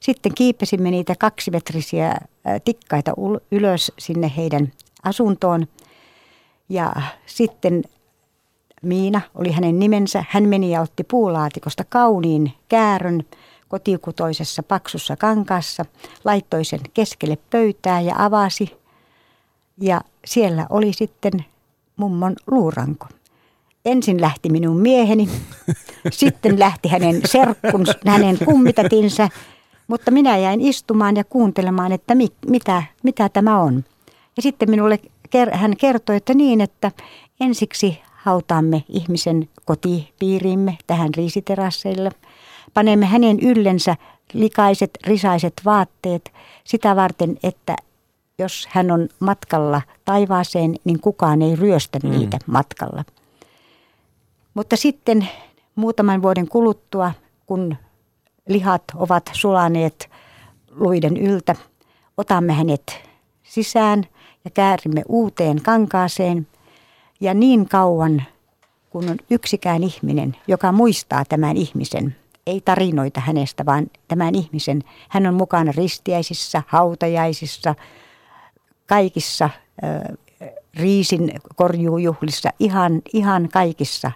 Sitten 0.01 0.33
kiipesimme 0.35 0.91
niitä 0.91 1.15
kaksimetrisiä 1.19 2.15
tikkaita 2.65 3.13
ylös 3.51 3.93
sinne 3.99 4.33
heidän 4.37 4.73
asuntoon. 5.05 5.67
Ja 6.69 6.93
sitten 7.27 7.83
Miina 8.83 9.21
oli 9.35 9.53
hänen 9.53 9.79
nimensä. 9.79 10.25
Hän 10.29 10.49
meni 10.49 10.71
ja 10.71 10.81
otti 10.81 11.05
puulaatikosta 11.05 11.85
kauniin 11.89 12.53
käärön 12.69 13.23
kotikutoisessa 13.69 14.63
paksussa 14.63 15.17
kankaassa, 15.17 15.85
laittoi 16.25 16.65
sen 16.65 16.81
keskelle 16.95 17.39
pöytää 17.51 18.01
ja 18.01 18.15
avasi. 18.19 18.77
Ja 19.81 20.01
siellä 20.25 20.67
oli 20.71 20.93
sitten 20.93 21.45
mummon 21.97 22.37
luuranko. 22.47 23.07
Ensin 23.85 24.21
lähti 24.21 24.51
minun 24.51 24.77
mieheni, 24.77 25.29
sitten 26.11 26.59
lähti 26.59 26.89
hänen 26.89 27.21
serkkun, 27.27 27.87
hänen 28.07 28.39
kummitatinsä 28.45 29.29
mutta 29.89 30.11
minä 30.11 30.39
jäin 30.39 30.61
istumaan 30.61 31.17
ja 31.17 31.25
kuuntelemaan, 31.25 31.93
että 31.93 32.15
mi, 32.15 32.29
mitä, 32.47 32.83
mitä 33.03 33.29
tämä 33.29 33.61
on. 33.61 33.85
Ja 34.37 34.43
sitten 34.43 34.71
minulle 34.71 34.99
hän 35.53 35.77
kertoi, 35.77 36.17
että 36.17 36.35
niin, 36.35 36.61
että 36.61 36.93
ensiksi 37.41 38.03
hautaamme 38.29 38.85
ihmisen 38.89 39.49
kotipiiriimme 39.65 40.79
tähän 40.87 41.15
riisiterasseille. 41.15 42.11
Panemme 42.75 43.07
hänen 43.07 43.41
yllensä 43.41 43.97
likaiset, 44.33 44.91
risaiset 45.07 45.53
vaatteet 45.65 46.33
sitä 46.65 46.97
varten, 46.97 47.39
että 47.43 47.77
jos 48.39 48.69
hän 48.71 48.91
on 48.91 49.09
matkalla 49.21 49.83
taivaaseen, 50.05 50.75
niin 50.85 51.01
kukaan 51.01 51.43
ei 51.43 51.57
ryöstä 51.57 51.99
mm. 52.03 52.11
niitä 52.11 52.37
mm. 52.47 52.53
matkalla. 52.53 53.05
Mutta 54.55 54.77
sitten 54.77 55.29
muutaman 55.75 56.23
vuoden 56.23 56.49
kuluttua, 56.49 57.13
kun 57.47 57.77
lihat 58.49 58.83
ovat 58.95 59.31
sulaneet 59.33 60.11
luiden 60.71 61.17
yltä. 61.17 61.55
Otamme 62.17 62.53
hänet 62.53 63.01
sisään 63.43 64.05
ja 64.45 64.51
käärimme 64.51 65.03
uuteen 65.09 65.63
kankaaseen. 65.63 66.47
Ja 67.21 67.35
niin 67.35 67.69
kauan, 67.69 68.23
kun 68.91 69.11
on 69.11 69.17
yksikään 69.31 69.83
ihminen, 69.83 70.37
joka 70.49 70.73
muistaa 70.73 71.25
tämän 71.25 71.57
ihmisen, 71.57 72.17
ei 72.47 72.61
tarinoita 72.61 73.21
hänestä, 73.21 73.67
vaan 73.67 73.87
tämän 74.09 74.35
ihmisen, 74.35 74.83
hän 75.09 75.27
on 75.27 75.35
mukana 75.35 75.73
ristiäisissä, 75.77 76.63
hautajaisissa, 76.67 77.75
kaikissa 78.87 79.45
äh, 79.45 80.01
riisin 80.75 81.33
korjuujuhlissa, 81.57 82.51
ihan, 82.59 83.03
ihan 83.13 83.49
kaikissa. 83.53 84.13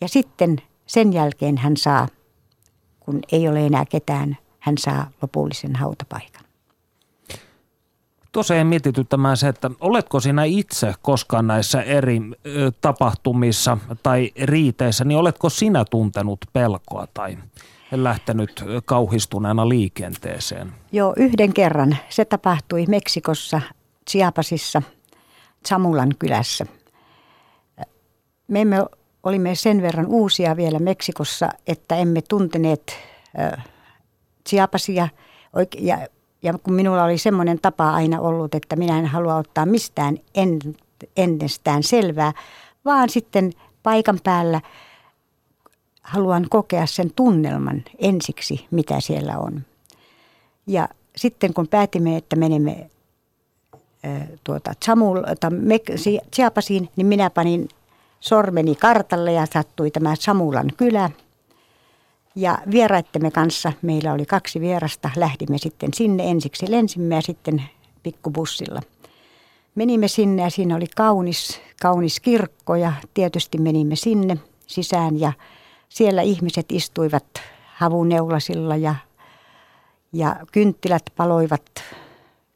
Ja 0.00 0.08
sitten 0.08 0.56
sen 0.86 1.12
jälkeen 1.12 1.58
hän 1.58 1.76
saa 1.76 2.08
kun 3.04 3.20
ei 3.32 3.48
ole 3.48 3.66
enää 3.66 3.84
ketään, 3.84 4.36
hän 4.58 4.78
saa 4.78 5.10
lopullisen 5.22 5.76
hautapaikan. 5.76 6.44
Tosiaan 8.32 8.66
mietityttämään 8.66 9.36
se, 9.36 9.48
että 9.48 9.70
oletko 9.80 10.20
sinä 10.20 10.44
itse 10.44 10.94
koskaan 11.02 11.46
näissä 11.46 11.82
eri 11.82 12.20
tapahtumissa 12.80 13.78
tai 14.02 14.30
riiteissä, 14.42 15.04
niin 15.04 15.18
oletko 15.18 15.48
sinä 15.48 15.84
tuntenut 15.90 16.38
pelkoa 16.52 17.06
tai 17.14 17.38
lähtenyt 17.90 18.64
kauhistuneena 18.84 19.68
liikenteeseen? 19.68 20.72
Joo, 20.92 21.14
yhden 21.16 21.52
kerran. 21.52 21.96
Se 22.08 22.24
tapahtui 22.24 22.84
Meksikossa, 22.88 23.60
Chiapasissa, 24.10 24.82
Samulan 25.66 26.12
kylässä. 26.18 26.66
Me 28.48 28.60
emme 28.60 28.76
olimme 29.22 29.54
sen 29.54 29.82
verran 29.82 30.06
uusia 30.06 30.56
vielä 30.56 30.78
Meksikossa, 30.78 31.48
että 31.66 31.96
emme 31.96 32.22
tunteneet 32.22 32.92
äh, 33.40 33.64
Chiapasia. 34.48 35.08
Ja, 35.78 35.98
ja 36.42 36.58
kun 36.62 36.74
minulla 36.74 37.04
oli 37.04 37.18
semmoinen 37.18 37.58
tapa 37.62 37.90
aina 37.90 38.20
ollut, 38.20 38.54
että 38.54 38.76
minä 38.76 38.98
en 38.98 39.06
halua 39.06 39.36
ottaa 39.36 39.66
mistään 39.66 40.18
en, 40.34 40.58
ennestään 41.16 41.82
selvää, 41.82 42.32
vaan 42.84 43.08
sitten 43.08 43.52
paikan 43.82 44.18
päällä 44.24 44.60
haluan 46.02 46.46
kokea 46.50 46.86
sen 46.86 47.10
tunnelman 47.16 47.84
ensiksi, 47.98 48.66
mitä 48.70 49.00
siellä 49.00 49.38
on. 49.38 49.62
Ja 50.66 50.88
sitten 51.16 51.54
kun 51.54 51.68
päätimme, 51.68 52.16
että 52.16 52.36
menemme 52.36 52.90
tuota, 54.44 54.72
Chamul, 54.84 55.22
Chiapasiin, 56.34 56.88
niin 56.96 57.06
minä 57.06 57.30
panin 57.30 57.68
sormeni 58.20 58.74
kartalle 58.74 59.32
ja 59.32 59.46
sattui 59.52 59.90
tämä 59.90 60.14
Samulan 60.14 60.70
kylä. 60.76 61.10
Ja 62.34 62.58
vieraittemme 62.70 63.30
kanssa, 63.30 63.72
meillä 63.82 64.12
oli 64.12 64.26
kaksi 64.26 64.60
vierasta, 64.60 65.10
lähdimme 65.16 65.58
sitten 65.58 65.94
sinne. 65.94 66.30
Ensiksi 66.30 66.70
lensimme 66.70 67.14
ja 67.14 67.20
sitten 67.20 67.62
pikkubussilla. 68.02 68.80
Menimme 69.74 70.08
sinne 70.08 70.42
ja 70.42 70.50
siinä 70.50 70.76
oli 70.76 70.86
kaunis, 70.96 71.60
kaunis 71.82 72.20
kirkko 72.20 72.74
ja 72.74 72.92
tietysti 73.14 73.58
menimme 73.58 73.96
sinne 73.96 74.36
sisään. 74.66 75.20
Ja 75.20 75.32
siellä 75.88 76.22
ihmiset 76.22 76.66
istuivat 76.72 77.24
havuneulasilla 77.74 78.76
ja, 78.76 78.94
ja 80.12 80.36
kynttilät 80.52 81.02
paloivat, 81.16 81.62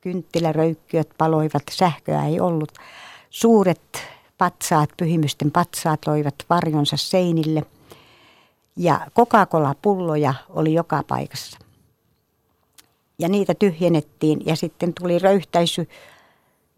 kynttiläröykkyöt 0.00 1.08
paloivat, 1.18 1.62
sähköä 1.70 2.24
ei 2.24 2.40
ollut. 2.40 2.72
Suuret 3.30 4.02
patsaat, 4.38 4.90
pyhimysten 4.96 5.50
patsaat 5.50 6.06
loivat 6.06 6.34
varjonsa 6.50 6.96
seinille 6.96 7.62
ja 8.76 9.00
Coca-Cola-pulloja 9.16 10.34
oli 10.48 10.74
joka 10.74 11.02
paikassa. 11.02 11.58
Ja 13.18 13.28
niitä 13.28 13.54
tyhjennettiin 13.54 14.46
ja 14.46 14.56
sitten 14.56 14.94
tuli 14.94 15.18
röyhtäisy 15.18 15.88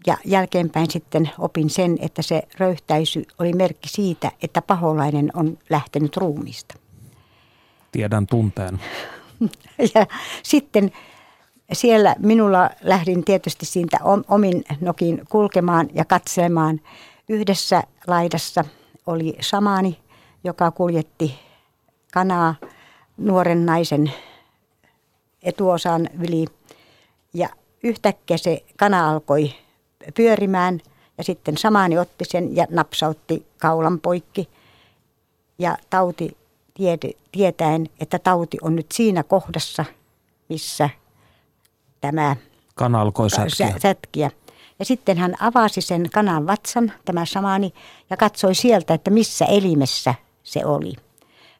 ja 0.06 0.16
jälkeenpäin 0.24 0.90
sitten 0.90 1.30
opin 1.38 1.70
sen, 1.70 1.98
että 2.00 2.22
se 2.22 2.42
röyhtäisy 2.58 3.26
oli 3.38 3.52
merkki 3.52 3.88
siitä, 3.88 4.32
että 4.42 4.62
paholainen 4.62 5.30
on 5.34 5.58
lähtenyt 5.70 6.16
ruumista. 6.16 6.74
Tiedän 7.92 8.26
tunteen. 8.26 8.80
ja 9.94 10.06
sitten 10.42 10.92
siellä 11.72 12.16
minulla 12.18 12.70
lähdin 12.82 13.24
tietysti 13.24 13.66
siitä 13.66 13.98
omin 14.28 14.64
nokin 14.80 15.22
kulkemaan 15.28 15.88
ja 15.94 16.04
katselemaan 16.04 16.80
Yhdessä 17.28 17.82
laidassa 18.06 18.64
oli 19.06 19.36
samani, 19.40 19.98
joka 20.44 20.70
kuljetti 20.70 21.47
kanaa 22.12 22.54
nuoren 23.16 23.66
naisen 23.66 24.12
etuosan 25.42 26.08
yli. 26.20 26.46
Ja 27.34 27.48
yhtäkkiä 27.82 28.36
se 28.36 28.64
kana 28.76 29.10
alkoi 29.10 29.54
pyörimään 30.14 30.80
Ja 31.18 31.24
sitten 31.24 31.56
samaani 31.56 31.98
otti 31.98 32.24
sen 32.24 32.56
ja 32.56 32.66
napsautti 32.70 33.46
kaulan 33.58 34.00
poikki. 34.00 34.48
Ja 35.58 35.76
tauti 35.90 36.36
tietäen, 37.32 37.88
että 38.00 38.18
tauti 38.18 38.58
on 38.62 38.76
nyt 38.76 38.92
siinä 38.92 39.22
kohdassa, 39.22 39.84
missä 40.48 40.90
tämä 42.00 42.36
kana 42.74 43.00
alkoi 43.00 43.30
sätkiä. 43.30 43.74
sätkiä. 43.82 44.30
Ja 44.78 44.84
sitten 44.84 45.18
hän 45.18 45.34
avasi 45.40 45.80
sen 45.80 46.10
kanan 46.12 46.46
vatsan, 46.46 46.92
tämä 47.04 47.24
samaani, 47.24 47.74
ja 48.10 48.16
katsoi 48.16 48.54
sieltä, 48.54 48.94
että 48.94 49.10
missä 49.10 49.44
elimessä 49.44 50.14
se 50.42 50.66
oli. 50.66 50.92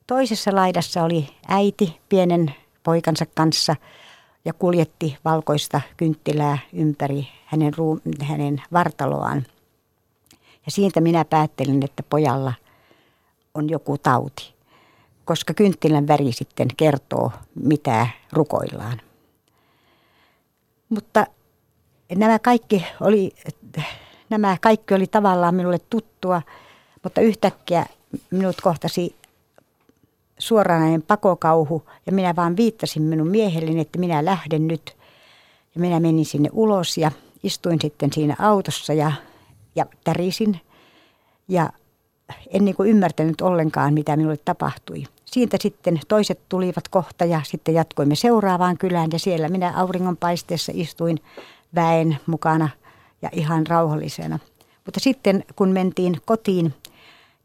Toisessa 0.08 0.54
laidassa 0.54 1.02
oli 1.02 1.28
äiti 1.48 2.00
pienen 2.08 2.54
poikansa 2.82 3.26
kanssa 3.34 3.76
ja 4.44 4.52
kuljetti 4.52 5.16
valkoista 5.24 5.80
kynttilää 5.96 6.58
ympäri 6.72 7.28
hänen, 7.44 7.74
ruu, 7.74 8.00
hänen 8.22 8.62
vartaloaan. 8.72 9.46
Ja 10.66 10.70
siitä 10.70 11.00
minä 11.00 11.24
päättelin, 11.24 11.84
että 11.84 12.02
pojalla 12.02 12.52
on 13.54 13.70
joku 13.70 13.98
tauti, 13.98 14.54
koska 15.24 15.54
kynttilän 15.54 16.08
väri 16.08 16.32
sitten 16.32 16.68
kertoo, 16.76 17.32
mitä 17.64 18.06
rukoillaan. 18.32 19.00
Mutta 20.88 21.26
nämä 22.14 22.38
kaikki 22.38 22.84
oli, 23.00 23.32
nämä 24.30 24.56
kaikki 24.60 24.94
oli 24.94 25.06
tavallaan 25.06 25.54
minulle 25.54 25.78
tuttua, 25.90 26.42
mutta 27.02 27.20
yhtäkkiä 27.20 27.86
minut 28.30 28.60
kohtasi 28.60 29.18
suoranainen 30.38 31.02
pakokauhu 31.02 31.82
ja 32.06 32.12
minä 32.12 32.36
vaan 32.36 32.56
viittasin 32.56 33.02
minun 33.02 33.28
miehelleni, 33.28 33.80
että 33.80 33.98
minä 33.98 34.24
lähden 34.24 34.68
nyt. 34.68 34.96
Ja 35.74 35.80
minä 35.80 36.00
menin 36.00 36.24
sinne 36.24 36.48
ulos 36.52 36.98
ja 36.98 37.10
istuin 37.42 37.78
sitten 37.80 38.12
siinä 38.12 38.36
autossa 38.38 38.92
ja, 38.92 39.12
ja 39.76 39.86
tärisin 40.04 40.60
ja 41.48 41.70
en 42.50 42.64
niin 42.64 42.74
kuin 42.74 42.90
ymmärtänyt 42.90 43.40
ollenkaan, 43.40 43.94
mitä 43.94 44.16
minulle 44.16 44.36
tapahtui. 44.44 45.04
Siitä 45.24 45.56
sitten 45.60 46.00
toiset 46.08 46.40
tulivat 46.48 46.88
kohta 46.88 47.24
ja 47.24 47.40
sitten 47.44 47.74
jatkoimme 47.74 48.14
seuraavaan 48.14 48.78
kylään 48.78 49.08
ja 49.12 49.18
siellä 49.18 49.48
minä 49.48 49.72
auringonpaisteessa 49.76 50.72
istuin 50.74 51.18
väen 51.74 52.18
mukana 52.26 52.68
ja 53.22 53.28
ihan 53.32 53.66
rauhallisena. 53.66 54.38
Mutta 54.84 55.00
sitten 55.00 55.44
kun 55.56 55.68
mentiin 55.68 56.16
kotiin, 56.24 56.74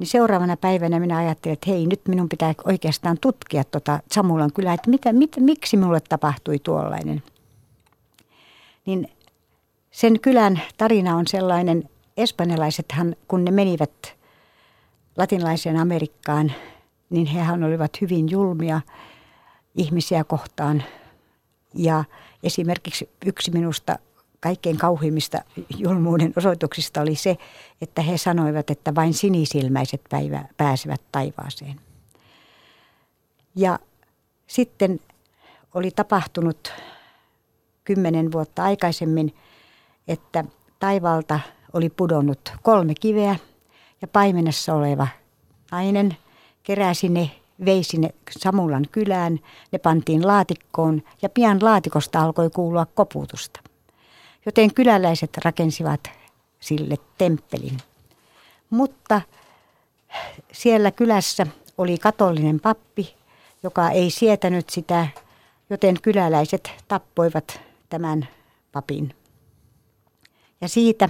niin 0.04 0.10
seuraavana 0.10 0.58
päivänä 0.58 1.00
minä 1.00 1.18
ajattelin, 1.18 1.54
että 1.54 1.72
hei, 1.72 1.88
nyt 1.88 2.02
minun 2.08 2.30
pitää 2.30 2.54
oikeastaan 2.66 3.18
tutkia 3.22 3.64
tuota 3.64 4.00
Samulan 4.12 4.54
kylää, 4.54 4.74
että 4.74 4.90
mitä, 4.90 5.14
mitä, 5.14 5.42
miksi 5.42 5.78
minulle 5.78 6.00
tapahtui 6.00 6.60
tuollainen. 6.60 7.24
Niin 8.86 9.12
sen 9.92 10.20
kylän 10.20 10.62
tarina 10.78 11.16
on 11.16 11.28
sellainen, 11.28 11.90
espanjalaisethan 12.18 13.16
kun 13.28 13.46
ne 13.46 13.52
menivät 13.52 14.16
latinalaiseen 15.18 15.78
Amerikkaan, 15.78 16.52
niin 17.10 17.26
hehän 17.26 17.64
olivat 17.64 18.02
hyvin 18.02 18.30
julmia 18.30 18.82
ihmisiä 19.76 20.24
kohtaan. 20.24 20.84
Ja 21.74 22.04
esimerkiksi 22.44 23.10
yksi 23.26 23.52
minusta 23.52 24.00
kaikkein 24.44 24.78
kauhimmista 24.78 25.42
julmuuden 25.78 26.34
osoituksista 26.38 27.02
oli 27.02 27.16
se, 27.16 27.38
että 27.82 28.02
he 28.02 28.18
sanoivat, 28.18 28.70
että 28.70 28.96
vain 28.96 29.14
sinisilmäiset 29.14 30.02
päivä 30.10 30.46
pääsevät 30.58 31.02
taivaaseen. 31.12 31.80
Ja 33.56 33.80
sitten 34.48 35.00
oli 35.74 35.92
tapahtunut 35.92 36.74
kymmenen 37.84 38.32
vuotta 38.32 38.64
aikaisemmin, 38.64 39.36
että 40.08 40.44
taivalta 40.80 41.40
oli 41.74 41.90
pudonnut 41.90 42.54
kolme 42.62 42.94
kiveä 43.00 43.36
ja 44.02 44.08
paimenessa 44.08 44.74
oleva 44.74 45.08
nainen 45.72 46.18
keräsi 46.64 47.10
ne, 47.10 47.32
vei 47.66 47.84
sinne 47.84 48.10
Samulan 48.32 48.86
kylään, 48.92 49.40
ne 49.72 49.80
pantiin 49.80 50.28
laatikkoon 50.28 51.04
ja 51.22 51.30
pian 51.30 51.58
laatikosta 51.62 52.22
alkoi 52.22 52.50
kuulua 52.50 52.86
koputusta 52.86 53.73
joten 54.46 54.74
kyläläiset 54.74 55.38
rakensivat 55.38 56.12
sille 56.60 56.98
temppelin. 57.18 57.78
Mutta 58.70 59.22
siellä 60.52 60.92
kylässä 60.92 61.48
oli 61.78 61.98
katolinen 61.98 62.60
pappi, 62.60 63.16
joka 63.64 63.90
ei 63.90 64.10
sietänyt 64.10 64.70
sitä, 64.70 65.08
joten 65.70 66.02
kyläläiset 66.02 66.72
tappoivat 66.88 67.62
tämän 67.90 68.28
papin. 68.72 69.16
Ja 70.62 70.68
siitä 70.68 71.10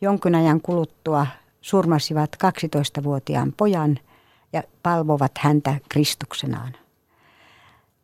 jonkin 0.00 0.34
ajan 0.34 0.60
kuluttua 0.60 1.26
surmasivat 1.60 2.36
12-vuotiaan 2.44 3.52
pojan 3.56 3.98
ja 4.52 4.62
palvovat 4.82 5.32
häntä 5.38 5.80
Kristuksenaan. 5.88 6.72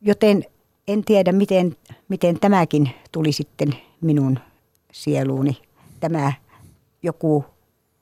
Joten 0.01 0.45
en 0.89 1.05
tiedä, 1.05 1.33
miten, 1.33 1.77
miten 2.09 2.41
tämäkin 2.41 2.91
tuli 3.13 3.33
sitten 3.33 3.75
minun 4.03 4.39
sieluuni 4.93 5.63
tämä 6.01 6.33
joku, 7.03 7.45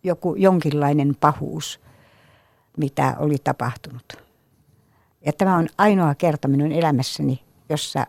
joku 0.03 0.35
jonkinlainen 0.35 1.17
pahuus, 1.21 1.81
mitä 2.77 3.17
oli 3.19 3.37
tapahtunut. 3.45 4.13
Ja 5.27 5.33
tämä 5.33 5.57
on 5.57 5.69
ainoa 5.79 6.15
kerta 6.15 6.49
minun 6.49 6.73
elämässäni, 6.73 7.43
jossa 7.69 8.07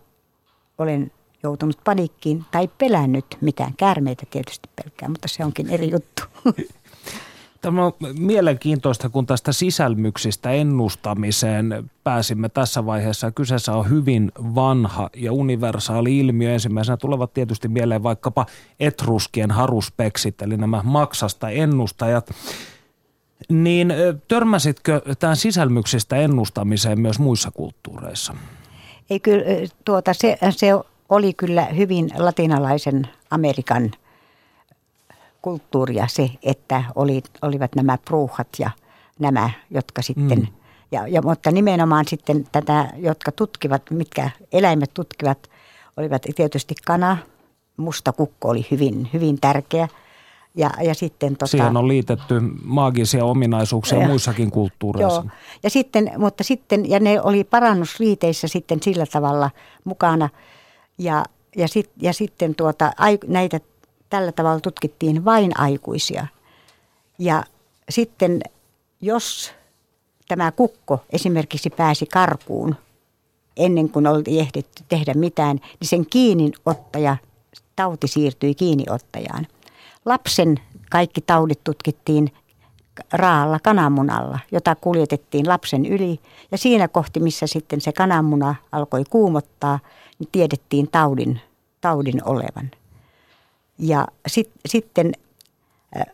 olen 0.78 1.12
joutunut 1.44 1.80
panikkiin 1.84 2.46
tai 2.52 2.70
pelännyt 2.78 3.38
mitään. 3.42 3.74
Käärmeitä 3.78 4.24
tietysti 4.30 4.70
pelkää, 4.76 5.10
mutta 5.10 5.28
se 5.28 5.46
onkin 5.46 5.70
eri 5.70 5.92
juttu. 5.92 6.24
Tämä 7.62 7.86
on 7.86 7.93
mielenkiintoista, 8.20 9.09
kun 9.09 9.26
tästä 9.26 9.51
sisälmyksistä 9.51 10.51
ennustamiseen 10.51 11.89
pääsimme 12.03 12.49
tässä 12.49 12.86
vaiheessa. 12.86 13.32
Kyseessä 13.32 13.74
on 13.74 13.89
hyvin 13.89 14.32
vanha 14.38 15.09
ja 15.16 15.34
universaali 15.34 16.20
ilmiö. 16.20 16.53
Ensimmäisenä 16.53 16.97
tulevat 16.97 17.34
tietysti 17.34 17.68
mieleen 17.68 18.03
vaikkapa 18.03 18.45
etruskien 18.80 19.51
haruspeksit, 19.51 20.41
eli 20.41 20.57
nämä 20.57 20.82
maksasta 20.84 21.49
ennustajat. 21.49 22.32
Niin 23.49 23.93
törmäsitkö 24.28 25.01
tämän 25.20 25.36
sisälmyksistä 25.36 26.16
ennustamiseen 26.16 26.99
myös 26.99 27.20
muissa 27.20 27.51
kulttuureissa? 27.51 28.34
Ei 29.09 29.20
kyllä, 29.20 29.43
tuota, 29.86 30.14
se, 30.14 30.38
se 30.49 30.68
oli 31.09 31.34
kyllä 31.34 31.66
hyvin 31.66 32.09
latinalaisen 32.18 33.07
Amerikan– 33.30 33.91
kulttuuria 35.42 36.08
se, 36.08 36.30
että 36.44 36.84
oli, 36.96 37.24
olivat 37.42 37.76
nämä 37.76 37.98
pruuhat 38.06 38.48
ja 38.60 38.70
nämä, 39.20 39.50
jotka 39.72 40.02
sitten, 40.02 40.39
mm. 40.39 40.48
ja, 40.92 41.08
ja, 41.08 41.22
mutta 41.22 41.52
nimenomaan 41.52 42.06
sitten 42.08 42.48
tätä, 42.52 42.89
jotka 42.98 43.32
tutkivat, 43.32 43.82
mitkä 43.89 44.30
eläimet 44.52 44.94
tutkivat, 44.94 45.50
olivat 45.98 46.22
tietysti 46.36 46.76
kana, 46.86 47.18
musta 47.78 48.14
kukko 48.14 48.50
oli 48.50 48.68
hyvin, 48.72 49.10
hyvin 49.14 49.39
tärkeä. 49.42 49.88
Ja, 50.56 50.70
ja 50.84 50.96
sitten, 50.96 51.34
tota, 51.38 51.48
Siihen 51.48 51.78
on 51.78 51.88
liitetty 51.88 52.42
maagisia 52.64 53.26
ominaisuuksia 53.26 54.00
ja, 54.00 54.08
muissakin 54.08 54.52
kulttuureissa. 54.52 55.22
Joo. 55.22 55.32
Ja 55.64 55.70
sitten, 55.70 56.12
mutta 56.18 56.44
sitten, 56.44 56.89
ja 56.89 57.00
ne 57.00 57.22
oli 57.22 57.44
parannusliiteissä 57.44 58.48
sitten 58.48 58.84
sillä 58.84 59.06
tavalla 59.06 59.52
mukana. 59.84 60.30
Ja, 60.98 61.26
ja, 61.56 61.68
sit, 61.68 61.92
ja 62.02 62.14
sitten 62.14 62.56
tuota, 62.56 62.92
näitä 63.28 63.60
tällä 64.12 64.32
tavalla 64.32 64.59
tutkittiin 64.59 65.26
vain 65.26 65.59
aikuisia. 65.59 66.28
Ja 67.20 67.43
sitten 67.89 68.41
jos 69.01 69.51
tämä 70.28 70.51
kukko 70.51 70.99
esimerkiksi 71.09 71.70
pääsi 71.70 72.05
karkuun 72.05 72.76
ennen 73.57 73.89
kuin 73.89 74.07
oli 74.07 74.39
ehditty 74.39 74.84
tehdä 74.89 75.14
mitään, 75.14 75.57
niin 75.80 75.88
sen 75.88 76.05
kiinniottaja, 76.05 77.18
tauti 77.76 78.07
siirtyi 78.07 78.55
kiinniottajaan. 78.55 79.47
Lapsen 80.05 80.59
kaikki 80.91 81.22
taudit 81.22 81.64
tutkittiin 81.64 82.34
raalla 83.14 83.59
kananmunalla, 83.64 84.39
jota 84.51 84.76
kuljetettiin 84.76 85.47
lapsen 85.47 85.86
yli. 85.86 86.20
Ja 86.51 86.57
siinä 86.57 86.88
kohti, 86.88 87.20
missä 87.20 87.47
sitten 87.47 87.82
se 87.82 87.91
kananmuna 87.91 88.55
alkoi 88.72 89.03
kuumottaa, 89.09 89.80
niin 90.20 90.30
tiedettiin 90.32 90.88
taudin, 90.91 91.41
taudin 91.82 92.22
olevan. 92.26 92.72
Ja 93.78 94.07
sit, 94.28 94.51
sitten 94.65 95.11
äh, 95.97 96.05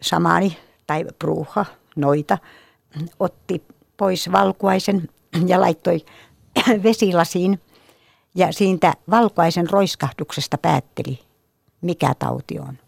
samani 0.00 0.56
tai 0.86 1.04
bruuha, 1.18 1.66
noita, 1.96 2.38
otti 3.20 3.62
pois 3.96 4.32
valkuaisen 4.32 5.08
ja 5.46 5.60
laittoi 5.60 6.04
vesilasiin. 6.82 7.60
Ja 8.34 8.52
siitä 8.52 8.92
valkuaisen 9.10 9.70
roiskahduksesta 9.70 10.58
päätteli, 10.58 11.18
mikä 11.80 12.14
tauti 12.18 12.58
on. 12.58 12.78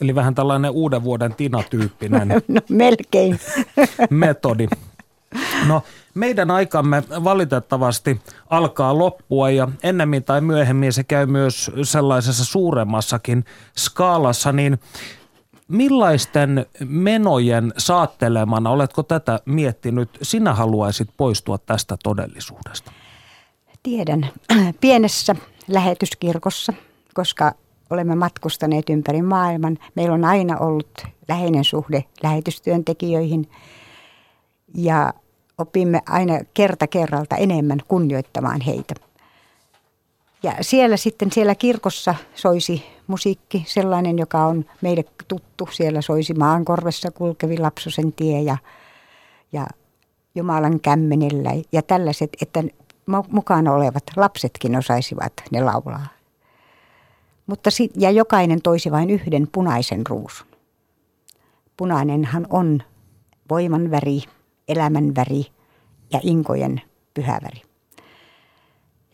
Eli 0.00 0.14
vähän 0.14 0.34
tällainen 0.34 0.70
uuden 0.70 1.04
vuoden 1.04 1.34
Tina-tyyppinen 1.34 2.28
no, 2.48 2.60
melkein. 2.68 3.40
metodi. 4.10 4.68
No 5.68 5.82
meidän 6.14 6.50
aikamme 6.50 7.02
valitettavasti 7.24 8.20
alkaa 8.50 8.98
loppua 8.98 9.50
ja 9.50 9.68
ennemmin 9.82 10.24
tai 10.24 10.40
myöhemmin 10.40 10.92
se 10.92 11.04
käy 11.04 11.26
myös 11.26 11.70
sellaisessa 11.82 12.44
suuremmassakin 12.44 13.44
skaalassa, 13.76 14.52
niin 14.52 14.78
Millaisten 15.70 16.66
menojen 16.84 17.72
saattelemana, 17.78 18.70
oletko 18.70 19.02
tätä 19.02 19.40
miettinyt, 19.44 20.18
sinä 20.22 20.54
haluaisit 20.54 21.08
poistua 21.16 21.58
tästä 21.58 21.96
todellisuudesta? 22.02 22.92
Tiedän. 23.82 24.28
Pienessä 24.80 25.36
lähetyskirkossa, 25.68 26.72
koska 27.14 27.52
olemme 27.90 28.14
matkustaneet 28.14 28.90
ympäri 28.90 29.22
maailman. 29.22 29.78
Meillä 29.94 30.14
on 30.14 30.24
aina 30.24 30.58
ollut 30.58 31.06
läheinen 31.28 31.64
suhde 31.64 32.04
lähetystyöntekijöihin 32.22 33.50
ja 34.74 35.12
opimme 35.60 36.00
aina 36.08 36.40
kerta 36.54 36.86
kerralta 36.86 37.36
enemmän 37.36 37.78
kunnioittamaan 37.88 38.60
heitä. 38.60 38.94
Ja 40.42 40.52
siellä 40.60 40.96
sitten 40.96 41.32
siellä 41.32 41.54
kirkossa 41.54 42.14
soisi 42.34 42.84
musiikki, 43.06 43.64
sellainen, 43.66 44.18
joka 44.18 44.46
on 44.46 44.64
meille 44.82 45.04
tuttu. 45.28 45.68
Siellä 45.72 46.02
soisi 46.02 46.34
maankorvessa 46.34 47.10
kulkevi 47.10 47.58
lapsosen 47.58 48.12
tie 48.12 48.40
ja, 48.40 48.56
ja 49.52 49.66
Jumalan 50.34 50.80
kämmenellä 50.80 51.50
ja 51.72 51.82
tällaiset, 51.82 52.30
että 52.42 52.64
mukana 53.28 53.72
olevat 53.72 54.04
lapsetkin 54.16 54.76
osaisivat 54.76 55.32
ne 55.50 55.62
laulaa. 55.62 56.06
Mutta 57.46 57.70
sit, 57.70 57.92
ja 57.96 58.10
jokainen 58.10 58.62
toisi 58.62 58.90
vain 58.90 59.10
yhden 59.10 59.48
punaisen 59.52 60.06
ruusun. 60.06 60.46
Punainenhan 61.76 62.46
on 62.50 62.82
voiman 63.50 63.90
väri, 63.90 64.22
elämän 64.70 65.14
väri 65.14 65.46
ja 66.12 66.20
inkojen 66.22 66.80
pyhäväri. 67.14 67.62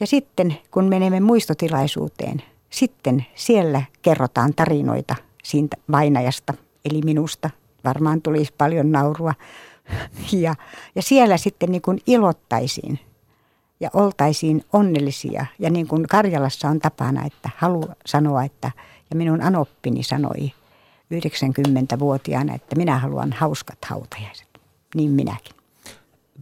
Ja 0.00 0.06
sitten 0.06 0.56
kun 0.70 0.84
menemme 0.84 1.20
muistotilaisuuteen, 1.20 2.42
sitten 2.70 3.26
siellä 3.34 3.82
kerrotaan 4.02 4.54
tarinoita 4.54 5.16
siitä 5.44 5.76
vainajasta, 5.92 6.54
eli 6.84 7.00
minusta. 7.04 7.50
Varmaan 7.84 8.22
tulisi 8.22 8.54
paljon 8.58 8.92
naurua. 8.92 9.34
Ja, 10.32 10.54
ja 10.94 11.02
siellä 11.02 11.36
sitten 11.36 11.70
niin 11.70 11.82
kuin 11.82 12.00
ilottaisiin 12.06 12.98
ja 13.80 13.90
oltaisiin 13.92 14.64
onnellisia. 14.72 15.46
Ja 15.58 15.70
niin 15.70 15.88
kuin 15.88 16.06
Karjalassa 16.08 16.68
on 16.68 16.78
tapana, 16.78 17.26
että 17.26 17.50
halu 17.56 17.88
sanoa, 18.06 18.44
että 18.44 18.70
ja 19.10 19.16
minun 19.16 19.42
anoppini 19.42 20.02
sanoi 20.02 20.52
90-vuotiaana, 21.14 22.54
että 22.54 22.76
minä 22.76 22.98
haluan 22.98 23.32
hauskat 23.32 23.78
hautajaiset. 23.84 24.45
Niin 24.94 25.10
minäkin. 25.10 25.56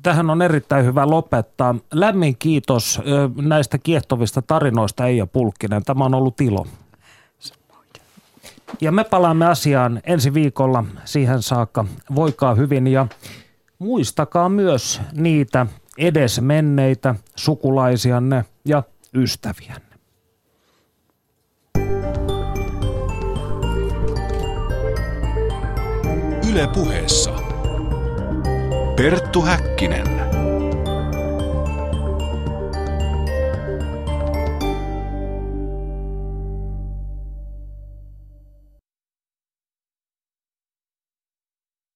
Tähän 0.03 0.31
on 0.31 0.43
erittäin 0.43 0.85
hyvä 0.85 1.07
lopettaa. 1.07 1.75
Lämmin 1.93 2.37
kiitos 2.39 3.01
näistä 3.37 3.79
kiehtovista 3.79 4.43
tarinoista 4.43 5.07
Eija 5.07 5.27
Pulkkinen. 5.27 5.85
Tämä 5.85 6.05
on 6.05 6.15
ollut 6.15 6.41
ilo. 6.41 6.67
Ja 8.81 8.93
me 8.93 9.05
palaamme 9.05 9.47
asiaan 9.47 10.01
ensi 10.05 10.35
viikolla 10.35 10.85
siihen 11.05 11.43
saakka. 11.43 11.85
Voikaa 12.15 12.55
hyvin 12.55 12.87
ja 12.87 13.07
muistakaa 13.79 14.49
myös 14.49 15.01
niitä 15.13 15.67
edes 15.99 16.41
menneitä 16.41 17.15
sukulaisianne 17.37 18.45
ja 18.65 18.83
ystäviänne. 19.15 19.95
Yle 26.51 26.69
puheessa. 26.75 27.44
Perttu 28.97 29.43
Häkkinen. 29.43 30.24